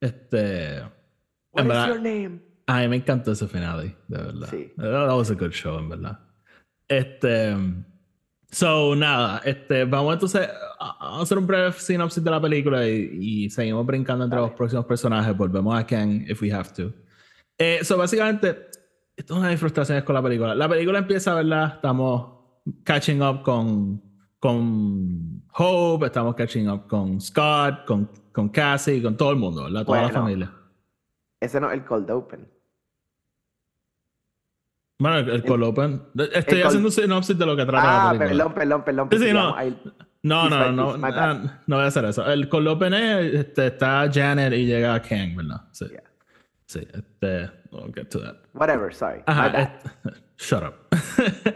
Este. 0.00 0.82
What 1.52 1.66
is 1.66 1.86
your 1.86 2.00
name? 2.00 2.40
A 2.66 2.80
mí 2.80 2.88
me 2.88 2.96
encantó 2.96 3.32
ese 3.32 3.46
final, 3.46 3.96
de 4.08 4.16
verdad. 4.16 4.48
Sí. 4.50 4.72
That 4.76 5.14
was 5.16 5.30
a 5.30 5.34
good 5.34 5.52
show, 5.52 5.78
en 5.78 5.88
verdad. 5.90 6.18
Este. 6.88 7.54
So, 8.52 8.94
nada, 8.94 9.40
este, 9.46 9.86
vamos 9.86 10.12
entonces 10.12 10.46
a 10.78 11.22
hacer 11.22 11.38
un 11.38 11.46
breve 11.46 11.72
sinopsis 11.72 12.22
de 12.22 12.30
la 12.30 12.38
película 12.38 12.86
y, 12.86 13.48
seguimos 13.48 13.86
brincando 13.86 14.24
entre 14.24 14.38
los 14.38 14.50
próximos 14.50 14.84
personajes. 14.84 15.34
Volvemos 15.34 15.74
a 15.74 15.86
Ken, 15.86 16.26
if 16.28 16.42
we 16.42 16.52
have 16.52 16.68
to. 16.74 16.92
Eh, 17.56 17.80
so, 17.82 17.96
básicamente, 17.96 18.68
esto 19.16 19.34
es 19.34 19.38
una 19.38 19.48
de 19.48 19.54
mis 19.54 19.60
frustraciones 19.60 20.04
con 20.04 20.14
la 20.14 20.22
película. 20.22 20.54
La 20.54 20.68
película 20.68 20.98
empieza, 20.98 21.34
¿verdad? 21.34 21.76
Estamos 21.76 22.42
catching 22.84 23.22
up 23.22 23.42
con, 23.42 24.02
con 24.38 25.42
Hope, 25.54 26.06
estamos 26.06 26.34
catching 26.34 26.68
up 26.68 26.86
con 26.86 27.22
Scott, 27.22 27.86
con, 27.86 28.10
con 28.32 28.50
Cassie, 28.50 29.02
con 29.02 29.16
todo 29.16 29.30
el 29.30 29.38
mundo, 29.38 29.64
¿verdad? 29.64 29.86
Toda 29.86 30.02
la 30.02 30.10
familia. 30.10 30.52
Ese 31.40 31.58
no 31.58 31.68
es 31.68 31.74
el 31.74 31.86
cold 31.86 32.10
open. 32.10 32.51
Bueno, 34.98 35.18
el, 35.18 35.44
el 35.44 35.62
open. 35.62 36.02
Estoy 36.32 36.62
haciendo 36.62 36.88
un 36.88 36.92
sinopsis 36.92 37.36
de 37.36 37.46
lo 37.46 37.56
que 37.56 37.64
trata 37.64 38.10
ah, 38.10 38.12
la 38.12 38.18
película. 38.18 38.54
perdón, 38.54 38.84
perdón, 38.84 39.08
perdón. 39.08 39.26
Sí, 39.26 39.32
no. 39.32 39.56
No, 40.24 40.48
no, 40.48 40.70
no, 40.70 40.96
no, 40.96 41.50
no, 41.66 41.76
voy 41.76 41.84
a 41.84 41.88
hacer 41.88 42.04
eso. 42.04 42.24
El 42.24 42.48
cold 42.48 42.68
open 42.68 42.94
es, 42.94 43.34
este, 43.34 43.66
está 43.66 44.08
Janet 44.12 44.52
y 44.52 44.66
llega 44.66 45.02
Kang, 45.02 45.34
¿verdad? 45.34 45.62
Sí. 45.72 45.86
Sí, 46.66 46.86
este, 46.94 47.50
we'll 47.72 47.92
get 47.92 48.08
to 48.08 48.20
that. 48.20 48.36
Whatever, 48.54 48.94
sorry. 48.94 49.22
Ajá, 49.26 49.80
shut 50.38 50.62
up. 50.62 50.74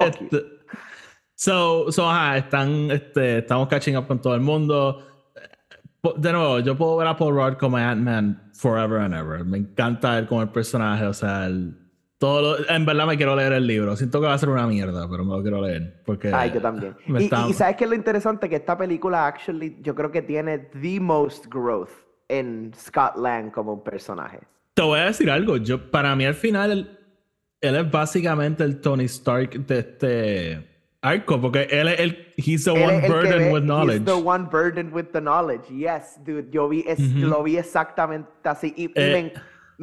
este, 0.00 0.42
so, 1.36 1.90
so, 1.92 2.10
ajá, 2.10 2.38
están, 2.38 2.90
este, 2.90 3.38
estamos 3.38 3.68
catching 3.68 3.96
up 3.96 4.08
con 4.08 4.20
todo 4.20 4.34
el 4.34 4.40
mundo. 4.40 5.06
De 6.16 6.32
nuevo, 6.32 6.58
yo 6.58 6.76
puedo 6.76 6.96
ver 6.96 7.06
a 7.06 7.16
Paul 7.16 7.34
Rudd 7.34 7.58
como 7.58 7.76
Ant-Man 7.76 8.50
forever 8.52 8.98
and 9.00 9.14
ever. 9.14 9.44
Me 9.44 9.58
encanta 9.58 10.18
él 10.18 10.26
como 10.26 10.42
el 10.42 10.48
personaje, 10.48 11.06
o 11.06 11.14
sea, 11.14 11.46
el 11.46 11.85
todo 12.18 12.56
en 12.68 12.86
verdad 12.86 13.06
me 13.06 13.16
quiero 13.16 13.36
leer 13.36 13.52
el 13.52 13.66
libro. 13.66 13.94
Siento 13.96 14.20
que 14.20 14.26
va 14.26 14.34
a 14.34 14.38
ser 14.38 14.48
una 14.48 14.66
mierda, 14.66 15.08
pero 15.08 15.24
me 15.24 15.32
lo 15.36 15.42
quiero 15.42 15.60
leer. 15.60 16.02
Porque 16.04 16.32
Ay, 16.32 16.52
yo 16.52 16.60
también. 16.60 16.96
Y, 17.18 17.52
sabes 17.52 17.76
que 17.76 17.84
es 17.84 17.90
lo 17.90 17.96
interesante 17.96 18.48
que 18.48 18.56
esta 18.56 18.76
película, 18.76 19.26
actually, 19.26 19.76
yo 19.82 19.94
creo 19.94 20.10
que 20.10 20.22
tiene 20.22 20.58
the 20.80 20.98
most 21.00 21.46
growth 21.46 21.90
en 22.28 22.72
Scott 22.74 23.16
Lang 23.16 23.50
como 23.50 23.74
un 23.74 23.84
personaje. 23.84 24.40
Te 24.74 24.82
voy 24.82 24.98
a 24.98 25.06
decir 25.06 25.30
algo. 25.30 25.56
Yo, 25.58 25.90
para 25.90 26.14
mí, 26.16 26.24
al 26.24 26.34
final, 26.34 26.98
él, 27.60 27.76
es 27.76 27.90
básicamente 27.90 28.64
el 28.64 28.80
Tony 28.80 29.04
Stark 29.04 29.66
de 29.66 29.78
este 29.78 30.68
arco, 31.02 31.40
porque 31.40 31.68
él 31.70 31.88
es 31.88 32.00
el. 32.00 32.32
He's 32.36 32.64
the 32.64 32.70
one 32.70 33.06
burdened 33.06 33.52
with 33.52 33.62
knowledge. 33.62 34.00
He's 34.00 34.04
the 34.04 34.22
one 34.22 34.48
burdened 34.50 34.92
with 34.92 35.12
the 35.12 35.20
knowledge. 35.20 35.68
Yes, 35.70 36.18
dude. 36.24 36.50
Yo 36.50 36.68
vi, 36.68 36.84
lo 37.16 37.42
vi 37.42 37.58
exactamente 37.58 38.28
así. 38.44 38.74
Y, 38.76 38.90
eh, 38.94 39.12
me 39.12 39.32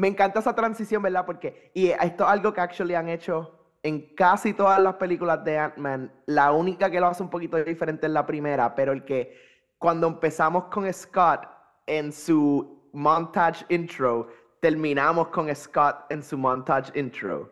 encanta 0.07 0.39
esa 0.39 0.55
transición, 0.55 1.01
¿verdad? 1.01 1.25
Porque, 1.25 1.71
y 1.73 1.87
esto 1.89 2.23
es 2.23 2.29
algo 2.29 2.53
que 2.53 2.61
actually 2.61 2.95
han 2.95 3.09
hecho 3.09 3.59
en 3.83 4.15
casi 4.15 4.53
todas 4.53 4.79
las 4.79 4.95
películas 4.95 5.43
de 5.43 5.57
Ant-Man. 5.57 6.11
La 6.25 6.51
única 6.51 6.89
que 6.89 6.99
lo 6.99 7.07
hace 7.07 7.21
un 7.21 7.29
poquito 7.29 7.57
diferente 7.57 8.07
es 8.07 8.13
la 8.13 8.25
primera, 8.25 8.73
pero 8.73 8.93
el 8.93 9.03
que 9.03 9.37
cuando 9.77 10.07
empezamos 10.07 10.65
con 10.65 10.91
Scott 10.91 11.47
en 11.85 12.11
su 12.13 12.89
montage 12.93 13.65
intro, 13.69 14.29
terminamos 14.61 15.27
con 15.27 15.53
Scott 15.53 16.05
en 16.09 16.23
su 16.23 16.37
montage 16.37 16.97
intro. 16.97 17.51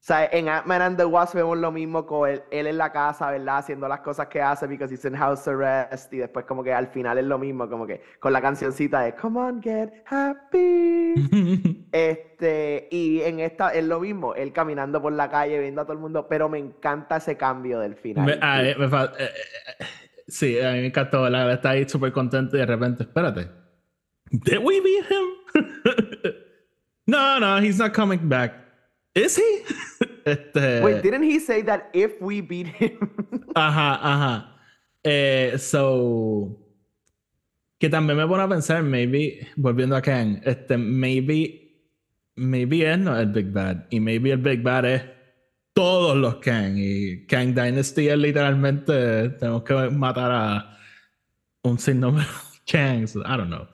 O 0.00 0.02
sea, 0.02 0.30
en 0.32 0.48
Ant-Man 0.48 0.80
and 0.80 0.96
the 0.96 1.04
Wasp 1.04 1.34
vemos 1.34 1.58
lo 1.58 1.70
mismo 1.70 2.06
con 2.06 2.26
él, 2.26 2.42
él 2.50 2.66
en 2.66 2.78
la 2.78 2.90
casa, 2.90 3.30
¿verdad? 3.30 3.58
Haciendo 3.58 3.86
las 3.86 4.00
cosas 4.00 4.28
que 4.28 4.40
hace 4.40 4.66
because 4.66 4.90
he's 4.94 5.04
in 5.04 5.14
house 5.14 5.46
arrest 5.46 6.10
y 6.14 6.16
después 6.16 6.46
como 6.46 6.64
que 6.64 6.72
al 6.72 6.86
final 6.86 7.18
es 7.18 7.26
lo 7.26 7.38
mismo, 7.38 7.68
como 7.68 7.86
que 7.86 8.00
con 8.18 8.32
la 8.32 8.40
cancioncita 8.40 9.02
de 9.02 9.14
Come 9.14 9.38
on, 9.38 9.62
get 9.62 9.92
happy. 10.06 11.86
este, 11.92 12.88
y 12.90 13.20
en 13.20 13.40
esta 13.40 13.74
es 13.74 13.84
lo 13.84 14.00
mismo, 14.00 14.34
él 14.34 14.54
caminando 14.54 15.02
por 15.02 15.12
la 15.12 15.28
calle 15.28 15.60
viendo 15.60 15.82
a 15.82 15.84
todo 15.84 15.92
el 15.92 15.98
mundo, 15.98 16.26
pero 16.26 16.48
me 16.48 16.56
encanta 16.58 17.18
ese 17.18 17.36
cambio 17.36 17.78
del 17.80 17.94
final. 17.94 18.38
Ah, 18.40 18.62
eh, 18.62 18.74
eh, 18.80 19.10
eh, 19.18 19.84
sí, 20.28 20.58
a 20.58 20.72
mí 20.72 20.78
me 20.78 20.86
encantó, 20.86 21.20
¿verdad? 21.20 21.52
Está 21.52 21.70
ahí 21.70 21.86
súper 21.86 22.10
contento 22.12 22.56
y 22.56 22.60
de 22.60 22.66
repente, 22.66 23.02
espérate. 23.02 23.50
Did 24.30 24.60
we 24.64 24.80
beat 24.80 25.04
him? 25.10 26.32
no, 27.06 27.38
no, 27.38 27.58
he's 27.58 27.76
not 27.76 27.92
coming 27.92 28.26
back. 28.26 28.59
Is 29.14 29.36
he? 29.36 29.64
este... 30.24 30.82
Wait, 30.82 31.02
didn't 31.02 31.24
he 31.24 31.40
say 31.40 31.62
that 31.62 31.90
if 31.92 32.20
we 32.20 32.40
beat 32.40 32.68
him? 32.68 32.98
ajá, 33.56 33.98
ajá. 34.02 34.56
Eh, 35.02 35.58
so. 35.58 36.56
Que 37.78 37.88
también 37.88 38.18
me 38.18 38.26
pone 38.26 38.42
a 38.42 38.48
pensar, 38.48 38.82
maybe, 38.82 39.48
volviendo 39.56 39.96
a 39.96 40.02
Kang, 40.02 40.42
este, 40.44 40.76
maybe, 40.76 41.78
maybe 42.36 42.84
es 42.84 42.98
no 42.98 43.16
el 43.18 43.28
Big 43.28 43.50
Bad. 43.52 43.86
Y 43.90 44.00
maybe 44.00 44.32
el 44.32 44.38
Big 44.38 44.62
Bad 44.62 44.84
es 44.84 45.02
todos 45.72 46.14
los 46.16 46.36
Kang. 46.36 46.76
Y 46.76 47.26
Kang 47.26 47.54
Dynasty 47.54 48.08
es 48.08 48.18
literalmente, 48.18 49.30
tenemos 49.30 49.62
que 49.62 49.74
matar 49.90 50.30
a 50.30 50.78
un 51.62 51.78
sinnúmero 51.78 52.28
de 52.28 52.70
Kangs. 52.70 53.16
I 53.16 53.36
don't 53.36 53.48
know. 53.48 53.66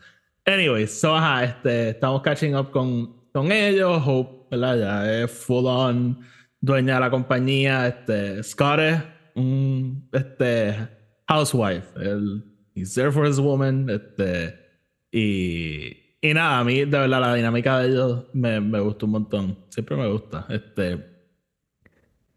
Anyway, 0.47 0.87
so 0.87 1.17
ajá, 1.17 1.45
este, 1.45 1.91
estamos 1.91 2.23
catching 2.23 2.55
up 2.55 2.71
con, 2.71 3.13
con 3.33 3.51
ellos. 3.51 4.01
Hope 4.07 4.36
¿verdad? 4.51 4.79
Ya 4.79 5.23
es 5.23 5.31
full 5.31 5.67
on 5.67 6.21
dueña 6.61 6.95
de 6.95 7.01
la 7.01 7.11
compañía. 7.11 7.87
Este, 7.87 8.43
Scott 8.43 8.81
es 8.81 9.03
este, 10.13 10.89
housewife. 11.29 11.89
Él, 11.97 12.45
he's 12.75 12.95
there 12.95 13.13
for 13.13 13.27
his 13.27 13.39
woman. 13.39 13.89
Este, 13.89 14.55
y, 15.13 16.19
y 16.21 16.35
nada, 16.35 16.61
a 16.61 16.65
mí 16.65 16.81
de 16.81 16.99
verdad 16.99 17.21
la 17.21 17.35
dinámica 17.35 17.79
de 17.81 17.89
ellos 17.89 18.25
me, 18.33 18.61
me 18.61 18.81
gustó 18.81 19.07
un 19.07 19.13
montón. 19.13 19.59
Siempre 19.69 19.97
me 19.97 20.09
gusta. 20.09 20.47
Este, 20.49 21.17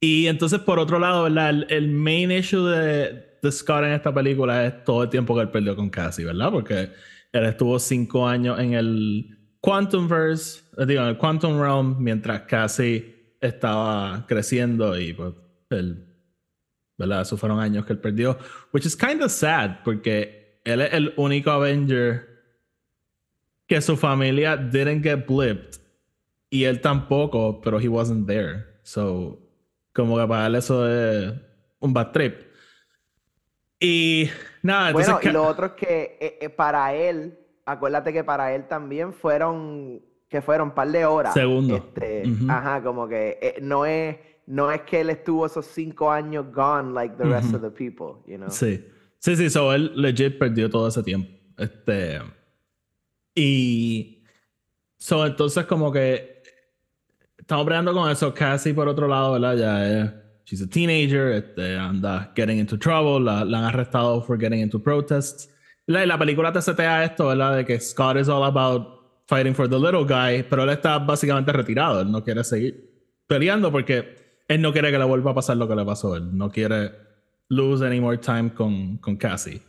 y 0.01 0.27
entonces, 0.27 0.59
por 0.59 0.79
otro 0.79 0.99
lado, 0.99 1.23
¿verdad? 1.23 1.49
El, 1.49 1.67
el 1.69 1.89
main 1.89 2.31
issue 2.31 2.65
de, 2.65 3.37
de, 3.41 3.51
Scott 3.51 3.83
en 3.83 3.91
esta 3.91 4.13
película 4.13 4.65
es 4.65 4.83
todo 4.85 5.03
el 5.03 5.09
tiempo 5.09 5.35
que 5.35 5.41
él 5.41 5.49
perdió 5.49 5.75
con 5.75 5.89
Cassie, 5.89 6.25
¿verdad? 6.25 6.51
Porque 6.51 6.89
él 7.31 7.45
estuvo 7.45 7.77
cinco 7.79 8.27
años 8.27 8.59
en 8.59 8.73
el 8.73 9.38
Quantumverse, 9.61 10.61
eh, 10.77 10.85
digo, 10.85 11.03
el 11.03 11.17
Quantum 11.17 11.59
Realm, 11.59 11.97
mientras 11.99 12.41
casi 12.41 13.35
estaba 13.41 14.25
creciendo 14.27 14.97
y 14.99 15.13
pues 15.13 15.33
el, 15.69 16.05
¿verdad? 16.97 17.21
Esos 17.21 17.39
fueron 17.39 17.59
años 17.59 17.85
que 17.85 17.93
él 17.93 17.99
perdió. 17.99 18.37
Which 18.71 18.85
is 18.85 18.95
kind 18.95 19.21
of 19.21 19.31
sad, 19.31 19.83
porque 19.83 20.61
él 20.63 20.81
es 20.81 20.93
el 20.93 21.13
único 21.17 21.51
Avenger 21.51 22.27
que 23.67 23.81
su 23.81 23.95
familia 23.95 24.57
didn't 24.57 25.03
get 25.03 25.25
blipped 25.27 25.79
y 26.49 26.63
él 26.63 26.81
tampoco, 26.81 27.61
pero 27.61 27.79
he 27.79 27.87
wasn't 27.87 28.27
there. 28.27 28.65
So, 28.83 29.39
como 29.93 30.17
que 30.17 30.27
para 30.27 30.47
él 30.47 30.55
eso 30.55 30.89
es 30.89 31.33
un 31.79 31.93
bad 31.93 32.11
trip. 32.11 32.49
Y 33.79 34.29
nada, 34.61 34.91
Bueno, 34.91 35.19
y 35.21 35.29
lo 35.29 35.43
otro 35.45 35.67
es 35.67 35.71
que 35.73 36.17
eh, 36.19 36.37
eh, 36.41 36.49
para 36.49 36.93
él 36.93 37.37
acuérdate 37.71 38.13
que 38.13 38.23
para 38.23 38.53
él 38.53 38.67
también 38.67 39.13
fueron 39.13 40.01
que 40.27 40.41
fueron 40.41 40.69
un 40.69 40.75
par 40.75 40.89
de 40.89 41.05
horas. 41.05 41.33
Segundo. 41.33 41.75
Este, 41.75 42.23
Ujú. 42.29 42.51
Ajá, 42.51 42.83
como 42.83 43.07
que 43.07 43.39
eh, 43.41 43.55
no 43.61 43.85
es 43.85 44.17
no 44.45 44.71
es 44.71 44.81
que 44.81 45.01
él 45.01 45.09
estuvo 45.09 45.45
esos 45.45 45.65
cinco 45.67 46.11
años 46.11 46.45
gone 46.53 46.93
like 46.93 47.15
the 47.17 47.23
rest 47.23 47.47
Ujú. 47.53 47.57
of 47.57 47.61
the 47.61 47.69
people, 47.71 48.21
you 48.31 48.37
know. 48.37 48.49
Sí. 48.49 48.83
Sí, 49.19 49.35
sí, 49.35 49.49
so 49.49 49.73
él 49.73 49.91
legit 49.95 50.39
perdió 50.39 50.69
todo 50.69 50.87
ese 50.87 51.03
tiempo. 51.03 51.29
Este. 51.57 52.19
Y. 53.35 54.23
So, 54.97 55.25
entonces, 55.25 55.65
como 55.65 55.91
que. 55.91 56.41
Estamos 57.37 57.65
peleando 57.65 57.93
con 57.93 58.09
eso. 58.09 58.33
Cassie, 58.33 58.73
por 58.73 58.87
otro 58.87 59.07
lado, 59.07 59.33
¿verdad? 59.33 59.55
Ya 59.55 59.87
es. 60.03 60.11
She's 60.45 60.61
a 60.61 60.67
teenager. 60.67 61.31
Este, 61.33 61.75
anda 61.77 62.31
getting 62.35 62.59
into 62.59 62.77
trouble. 62.77 63.19
La, 63.19 63.43
la 63.43 63.59
han 63.59 63.65
arrestado 63.65 64.21
for 64.21 64.39
getting 64.39 64.59
into 64.61 64.79
protests. 64.79 65.49
La, 65.89 66.05
la 66.05 66.19
película 66.19 66.51
te 66.53 66.61
setea 66.61 67.03
esto, 67.03 67.27
¿verdad? 67.29 67.55
De 67.55 67.65
que 67.65 67.79
Scott 67.79 68.17
is 68.17 68.29
all 68.29 68.43
about 68.43 69.23
fighting 69.27 69.55
for 69.55 69.67
the 69.67 69.79
little 69.79 70.05
guy. 70.05 70.43
Pero 70.43 70.63
él 70.63 70.69
está 70.69 70.99
básicamente 70.99 71.51
retirado. 71.51 72.01
Él 72.01 72.11
no 72.11 72.23
quiere 72.23 72.43
seguir 72.43 73.09
peleando 73.25 73.71
porque 73.71 74.43
él 74.47 74.61
no 74.61 74.71
quiere 74.71 74.91
que 74.91 74.99
le 74.99 75.05
vuelva 75.05 75.31
a 75.31 75.33
pasar 75.33 75.57
lo 75.57 75.67
que 75.67 75.75
le 75.75 75.83
pasó. 75.83 76.15
Él 76.15 76.37
no 76.37 76.51
quiere 76.51 76.91
lose 77.47 77.83
any 77.83 77.99
more 77.99 78.19
time 78.19 78.53
con, 78.53 78.97
con 78.97 79.17
Cassie. 79.17 79.63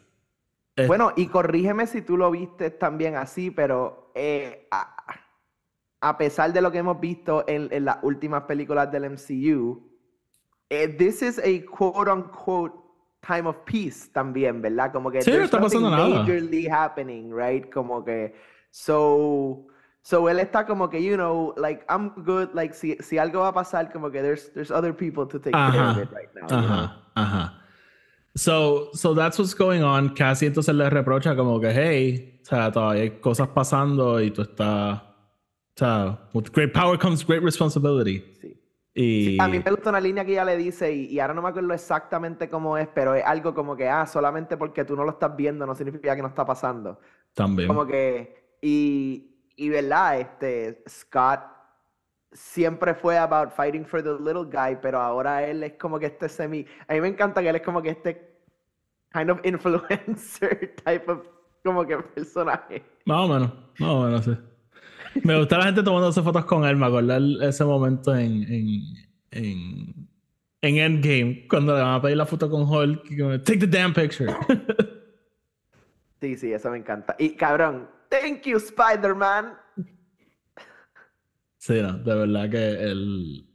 Eh, 0.77 0.87
Bueno, 0.87 1.13
y 1.17 1.27
corrígeme 1.27 1.87
si 1.87 2.03
tú 2.03 2.19
lo 2.19 2.31
viste 2.31 2.71
también 2.71 3.17
así, 3.17 3.51
pero 3.51 4.13
eh, 4.15 4.69
a, 4.71 4.95
a 6.03 6.19
pesar 6.19 6.53
de 6.53 6.61
lo 6.61 6.71
que 6.71 6.79
hemos 6.79 7.01
visto 7.01 7.45
en, 7.49 7.69
en 7.73 7.87
las 7.87 7.97
últimas 8.03 8.43
películas 8.43 8.93
del 8.93 9.09
MCU, 9.11 9.89
eh, 10.69 10.87
this 10.89 11.23
is 11.23 11.39
a 11.39 11.65
quote 11.75 12.11
unquote 12.11 12.75
time 13.27 13.47
of 13.47 13.57
peace 13.65 14.09
también, 14.13 14.63
¿verdad? 14.63 14.93
Como 14.93 15.11
que 15.11 15.21
Sí, 15.23 15.31
no 15.31 15.37
there's 15.37 15.47
está 15.53 15.61
pasando 15.61 15.91
nada. 15.91 16.09
majorly 16.25 16.67
happening, 16.69 17.31
right? 17.33 17.71
Como 17.73 18.05
que 18.05 18.35
so 18.71 19.67
so 20.03 20.29
él 20.29 20.39
está 20.41 20.65
como 20.67 20.89
que 20.89 21.03
you 21.03 21.17
know, 21.17 21.53
like 21.57 21.85
I'm 21.89 22.11
good, 22.25 22.49
like 22.55 22.75
si, 22.75 22.97
si 23.01 23.19
algo 23.19 23.41
va 23.41 23.49
a 23.49 23.53
pasar 23.53 23.93
como 23.93 24.11
que 24.11 24.23
there's 24.23 24.51
there's 24.55 24.71
other 24.71 24.95
people 24.95 25.27
to 25.27 25.39
take 25.39 25.53
care 25.53 25.81
of 25.81 25.97
Ajá, 25.97 26.03
it 26.03 26.11
right 26.13 26.29
now. 26.35 26.49
you 26.49 26.57
know? 26.67 26.75
ajá, 26.75 26.97
ajá. 27.17 27.53
So, 28.37 28.91
so 28.95 29.13
that's 29.13 29.39
what's 29.39 29.55
going 29.55 29.83
on. 29.83 30.15
Cassie 30.15 30.47
entonces 30.47 30.75
le 30.75 30.89
reprocha 30.89 31.35
como 31.37 31.59
que, 31.61 31.73
hey, 31.73 32.39
o 32.43 32.45
sea, 32.47 32.71
todavía 32.71 33.03
hay 33.03 33.11
cosas 33.21 33.49
pasando 33.49 34.21
y 34.21 34.31
tú 34.31 34.43
estás, 34.43 35.01
o 35.03 35.05
sea, 35.77 36.19
with 36.33 36.51
great 36.53 36.73
power 36.73 36.97
comes 36.97 37.25
great 37.27 37.43
responsibility. 37.43 38.23
Sí. 38.41 38.55
Y, 39.03 39.41
A 39.41 39.49
mí 39.49 39.61
me 39.65 39.71
gusta 39.71 39.89
una 39.89 40.01
línea 40.01 40.25
que 40.27 40.33
ella 40.33 40.45
le 40.45 40.59
dice, 40.59 40.93
y, 40.93 41.07
y 41.07 41.21
ahora 41.21 41.33
no 41.33 41.41
me 41.41 41.49
acuerdo 41.49 41.73
exactamente 41.73 42.51
cómo 42.51 42.77
es, 42.77 42.87
pero 42.89 43.15
es 43.15 43.25
algo 43.25 43.55
como 43.55 43.75
que, 43.75 43.89
ah, 43.89 44.07
solamente 44.07 44.59
porque 44.59 44.85
tú 44.85 44.95
no 44.95 45.05
lo 45.05 45.13
estás 45.13 45.35
viendo 45.35 45.65
no 45.65 45.75
significa 45.75 46.15
que 46.15 46.21
no 46.21 46.29
está 46.29 46.45
pasando. 46.45 47.01
también. 47.33 47.69
Como 47.69 47.87
que, 47.87 48.59
y, 48.61 49.37
y 49.57 49.69
verdad, 49.71 50.21
este, 50.21 50.85
Scott 50.87 51.41
siempre 52.33 52.95
fue 52.95 53.17
about 53.17 53.51
fighting 53.53 53.87
for 53.87 54.03
the 54.03 54.13
little 54.23 54.45
guy, 54.45 54.77
pero 54.83 55.01
ahora 55.01 55.47
él 55.47 55.63
es 55.63 55.73
como 55.79 55.99
que 55.99 56.07
este 56.07 56.29
semi, 56.29 56.67
a 56.87 56.93
mí 56.93 57.01
me 57.01 57.09
encanta 57.09 57.41
que 57.41 57.49
él 57.49 57.57
es 57.57 57.63
como 57.63 57.81
que 57.81 57.91
este 57.91 58.39
kind 59.15 59.31
of 59.31 59.41
influencer 59.45 60.77
type 60.85 61.11
of, 61.11 61.21
como 61.65 61.87
que 61.87 61.97
personaje. 61.97 62.85
Más 63.07 63.19
o 63.19 63.29
menos, 63.33 63.53
más 63.79 63.91
o 63.91 64.05
menos, 64.05 64.25
sí. 64.27 64.37
Me 65.23 65.39
gusta 65.39 65.59
la 65.59 65.65
gente 65.65 65.83
tomándose 65.83 66.23
fotos 66.23 66.45
con 66.45 66.65
él. 66.65 66.77
Me 66.77 66.87
acuerdo 66.87 67.43
ese 67.43 67.65
momento 67.65 68.15
en, 68.15 68.43
en, 68.45 68.81
en, 69.31 70.09
en 70.63 70.77
Endgame, 70.79 71.47
cuando 71.49 71.75
le 71.75 71.83
van 71.83 71.95
a 71.95 72.03
pedir 72.03 72.17
la 72.17 72.27
foto 72.27 72.49
con 72.51 72.63
Hulk. 72.63 73.45
Take 73.45 73.59
the 73.59 73.67
damn 73.67 73.93
picture. 73.93 74.35
Sí, 76.21 76.37
sí, 76.37 76.53
eso 76.53 76.71
me 76.71 76.79
encanta. 76.79 77.17
Y 77.19 77.35
cabrón, 77.35 77.89
thank 78.11 78.43
you, 78.43 78.59
Spider-Man. 78.59 79.57
sí, 81.57 81.81
no, 81.81 81.95
de 81.95 82.15
verdad 82.15 82.51
que 82.51 82.73
el. 82.83 83.47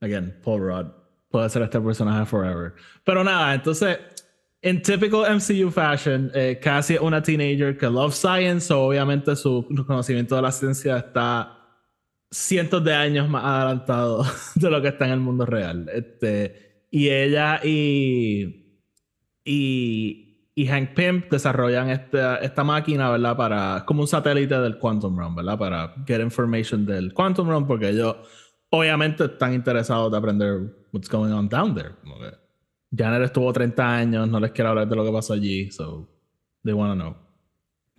Again, 0.00 0.38
Paul 0.44 0.60
Rudd 0.60 0.86
puede 1.30 1.48
ser 1.48 1.62
este 1.62 1.80
personaje 1.80 2.26
forever. 2.26 2.74
Pero 3.04 3.24
nada, 3.24 3.54
entonces, 3.54 3.98
en 4.64 4.80
typical 4.80 5.26
MCU 5.28 5.70
fashion, 5.70 6.30
eh, 6.34 6.58
Cassie 6.58 6.96
es 6.96 7.02
una 7.02 7.22
teenager 7.22 7.76
que 7.76 7.86
love 7.86 8.14
science, 8.14 8.68
so 8.68 8.86
obviamente 8.86 9.36
su 9.36 9.68
conocimiento 9.86 10.36
de 10.36 10.40
la 10.40 10.50
ciencia 10.50 10.96
está 10.96 11.58
cientos 12.30 12.82
de 12.82 12.94
años 12.94 13.28
más 13.28 13.44
adelantado 13.44 14.24
de 14.54 14.70
lo 14.70 14.80
que 14.80 14.88
está 14.88 15.04
en 15.04 15.12
el 15.12 15.20
mundo 15.20 15.44
real. 15.44 15.90
Este, 15.92 16.86
y 16.90 17.10
ella 17.10 17.60
y, 17.62 18.80
y, 19.44 20.66
Hank 20.66 20.94
Pym 20.94 21.24
desarrollan 21.30 21.90
esta, 21.90 22.36
esta 22.38 22.64
máquina, 22.64 23.10
¿verdad? 23.10 23.36
Para, 23.36 23.84
como 23.84 24.00
un 24.00 24.08
satélite 24.08 24.58
del 24.58 24.78
Quantum 24.78 25.18
Realm, 25.18 25.34
¿verdad? 25.34 25.58
Para 25.58 25.94
get 26.06 26.22
information 26.22 26.86
del 26.86 27.12
Quantum 27.12 27.50
Realm, 27.50 27.66
porque 27.66 27.90
ellos 27.90 28.16
obviamente 28.70 29.26
están 29.26 29.52
interesados 29.52 30.10
de 30.10 30.16
aprender 30.16 30.74
what's 30.90 31.10
going 31.10 31.32
on 31.32 31.50
down 31.50 31.74
there. 31.74 31.92
Janet 32.96 33.22
estuvo 33.22 33.52
30 33.52 33.96
años, 33.96 34.28
no 34.28 34.38
les 34.40 34.52
quiero 34.52 34.70
hablar 34.70 34.88
de 34.88 34.96
lo 34.96 35.04
que 35.04 35.12
pasó 35.12 35.32
allí, 35.34 35.70
so 35.70 36.08
they 36.62 36.72
wanna 36.72 36.94
know. 36.94 37.16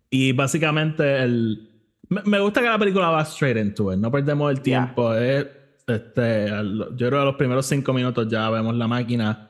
Y 0.09 0.31
básicamente 0.31 1.23
el... 1.23 1.71
Me, 2.09 2.39
gusta 2.39 2.61
que 2.61 2.67
la 2.67 2.77
película 2.77 3.09
va 3.09 3.21
straight 3.23 3.57
into 3.57 3.91
it, 3.91 3.97
no 3.99 4.11
perdemos 4.11 4.51
el 4.51 4.61
tiempo. 4.61 5.13
es, 5.15 5.45
este, 5.87 6.47
yo 6.47 6.95
creo 6.95 7.09
que 7.09 7.17
a 7.17 7.25
los 7.25 7.35
primeros 7.35 7.65
cinco 7.65 7.93
minutos 7.93 8.27
ya 8.29 8.49
vemos 8.49 8.75
la 8.75 8.87
máquina, 8.87 9.49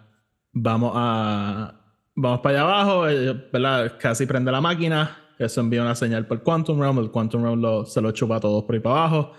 vamos 0.53 0.91
a... 0.95 1.81
Vamos 2.17 2.39
para 2.39 2.61
allá 2.61 2.61
abajo, 2.71 3.09
eh, 3.09 3.49
¿verdad? 3.51 3.97
Casi 3.99 4.25
prende 4.25 4.49
la 4.49 4.61
máquina, 4.61 5.17
eso 5.37 5.59
envía 5.59 5.81
una 5.81 5.95
señal 5.95 6.25
por 6.25 6.37
el 6.37 6.43
Quantum 6.43 6.79
Realm, 6.79 6.97
el 6.99 7.11
Quantum 7.11 7.43
Realm 7.43 7.59
lo- 7.61 7.85
se 7.85 7.99
lo 7.99 8.11
chupa 8.11 8.37
a 8.37 8.39
todos 8.39 8.63
por 8.63 8.73
ahí 8.73 8.79
para 8.79 8.95
abajo 8.95 9.33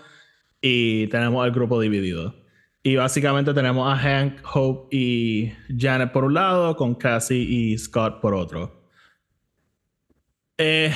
y 0.61 1.07
tenemos 1.07 1.43
el 1.47 1.51
grupo 1.53 1.81
dividido. 1.81 2.35
Y 2.87 2.95
básicamente 2.95 3.53
tenemos 3.53 3.85
a 3.93 3.97
Hank, 3.97 4.39
Hope 4.53 4.95
y 4.95 5.51
Janet 5.77 6.13
por 6.13 6.23
un 6.23 6.35
lado, 6.35 6.73
con 6.77 6.95
Cassie 6.95 7.35
y 7.37 7.77
Scott 7.77 8.21
por 8.21 8.33
otro. 8.33 8.81
Eh, 10.57 10.93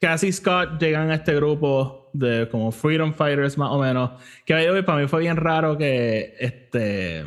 Cassie 0.00 0.30
y 0.30 0.32
Scott 0.32 0.80
llegan 0.80 1.10
a 1.10 1.16
este 1.16 1.34
grupo 1.34 2.08
de 2.14 2.48
como 2.48 2.72
Freedom 2.72 3.12
Fighters 3.12 3.58
más 3.58 3.68
o 3.70 3.78
menos. 3.78 4.12
Que 4.46 4.82
para 4.86 4.98
mí 4.98 5.08
fue 5.08 5.20
bien 5.20 5.36
raro 5.36 5.76
que 5.76 6.36
este 6.40 7.26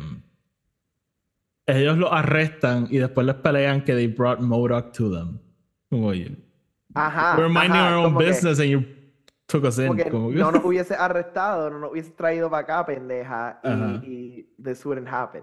ellos 1.66 1.96
lo 1.96 2.12
arrestan 2.12 2.88
y 2.90 2.98
después 2.98 3.24
les 3.24 3.36
pelean 3.36 3.84
que 3.84 3.94
they 3.94 4.08
brought 4.08 4.40
Modoc 4.40 4.90
to 4.92 5.08
them. 5.08 5.38
Como 5.88 6.10
Ajá. 6.94 7.36
we're 7.38 7.48
minding 7.48 7.80
ajá, 7.80 7.96
our 7.96 8.06
own 8.06 8.18
que- 8.18 8.26
business 8.26 8.58
and 8.58 8.70
you 8.70 8.99
Como 10.10 10.30
no 10.30 10.50
nos 10.52 10.64
hubiese 10.64 10.94
arrestado, 10.94 11.70
no 11.70 11.78
nos 11.80 11.92
hubiese 11.92 12.10
traído 12.10 12.48
para 12.50 12.62
acá, 12.62 12.86
pendeja, 12.86 13.60
Ajá. 13.62 14.00
y, 14.04 14.46
y 14.58 14.62
this 14.62 14.84
wouldn't 14.84 15.08
happen. 15.08 15.42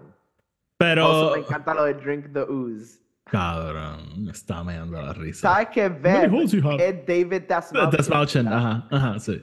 Pero 0.78 1.06
Also, 1.06 1.34
me 1.34 1.40
encanta 1.40 1.74
lo 1.74 1.84
de 1.84 1.94
drink 1.94 2.32
the 2.32 2.42
ooze. 2.42 3.00
Cabrón, 3.30 4.24
me 4.24 4.30
está 4.32 4.64
meando 4.64 5.00
la 5.02 5.12
risa. 5.12 5.52
¿Sabes 5.52 5.68
you 6.52 6.66
have? 6.66 6.82
es 6.82 7.06
David 7.06 7.42
Dasmalchian? 7.48 7.90
Desmauchen, 7.90 8.48
ajá, 8.48 8.86
ajá, 8.90 9.18
sí. 9.18 9.42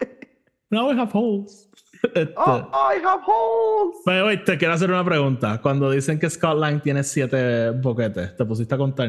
Now 0.70 0.88
we 0.88 0.98
have 0.98 1.10
holes. 1.12 1.68
Este, 2.02 2.34
Oh, 2.36 2.68
I 2.72 3.00
have 3.04 3.22
holes. 3.24 3.96
Pero, 4.04 4.26
wait, 4.26 4.44
te 4.44 4.58
quiero 4.58 4.74
hacer 4.74 4.90
una 4.90 5.04
pregunta. 5.04 5.60
Cuando 5.62 5.88
dicen 5.88 6.18
que 6.18 6.28
Scott 6.28 6.58
Lang 6.58 6.82
tiene 6.82 7.04
siete 7.04 7.70
boquetes, 7.70 8.36
¿te 8.36 8.44
pusiste 8.44 8.74
a 8.74 8.78
contar? 8.78 9.08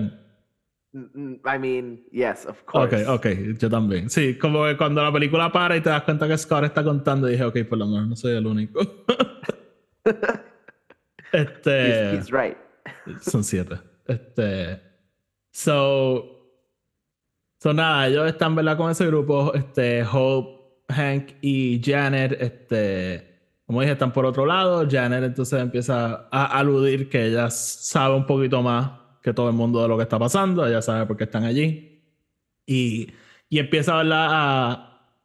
Mm, 0.93 1.05
mm, 1.15 1.39
I 1.43 1.57
mean, 1.59 2.03
yes, 2.11 2.45
of 2.45 2.61
Ok, 2.71 2.89
course. 2.91 3.07
ok, 3.07 3.27
yo 3.57 3.69
también. 3.69 4.09
Sí, 4.11 4.37
como 4.37 4.65
que 4.65 4.77
cuando 4.77 5.01
la 5.01 5.11
película 5.11 5.51
para 5.51 5.75
y 5.75 5.81
te 5.81 5.89
das 5.89 6.03
cuenta 6.03 6.27
que 6.27 6.37
Scott 6.37 6.65
está 6.65 6.83
contando, 6.83 7.25
dije, 7.27 7.43
ok, 7.43 7.63
por 7.67 7.79
lo 7.79 7.87
menos 7.87 8.07
no 8.09 8.15
soy 8.15 8.33
el 8.35 8.45
único. 8.45 8.79
este. 11.33 12.13
He's, 12.13 12.19
he's 12.19 12.31
right. 12.31 12.57
Son 13.21 13.43
siete. 13.43 13.79
Este. 14.07 14.79
So. 15.51 16.29
So 17.59 17.73
nada, 17.73 18.07
ellos 18.07 18.27
están, 18.27 18.55
¿verdad? 18.55 18.77
Con 18.77 18.91
ese 18.91 19.07
grupo. 19.07 19.53
Este. 19.55 20.03
Hope, 20.03 20.83
Hank 20.89 21.31
y 21.41 21.81
Janet. 21.83 22.37
Este. 22.39 23.33
Como 23.65 23.81
dije, 23.81 23.93
están 23.93 24.13
por 24.13 24.25
otro 24.27 24.45
lado. 24.45 24.87
Janet 24.87 25.23
entonces 25.23 25.59
empieza 25.59 26.27
a 26.31 26.59
aludir 26.59 27.09
que 27.09 27.25
ella 27.25 27.49
sabe 27.49 28.15
un 28.15 28.27
poquito 28.27 28.61
más 28.61 29.02
que 29.23 29.33
todo 29.33 29.47
el 29.49 29.55
mundo 29.55 29.81
de 29.81 29.87
lo 29.87 29.97
que 29.97 30.03
está 30.03 30.19
pasando. 30.19 30.67
Ella 30.67 30.81
sabe 30.81 31.07
por 31.07 31.17
qué 31.17 31.23
están 31.23 31.45
allí. 31.45 32.03
Y, 32.67 33.11
y 33.49 33.59
empieza, 33.59 33.95
¿verdad? 33.95 34.27
A, 34.29 35.15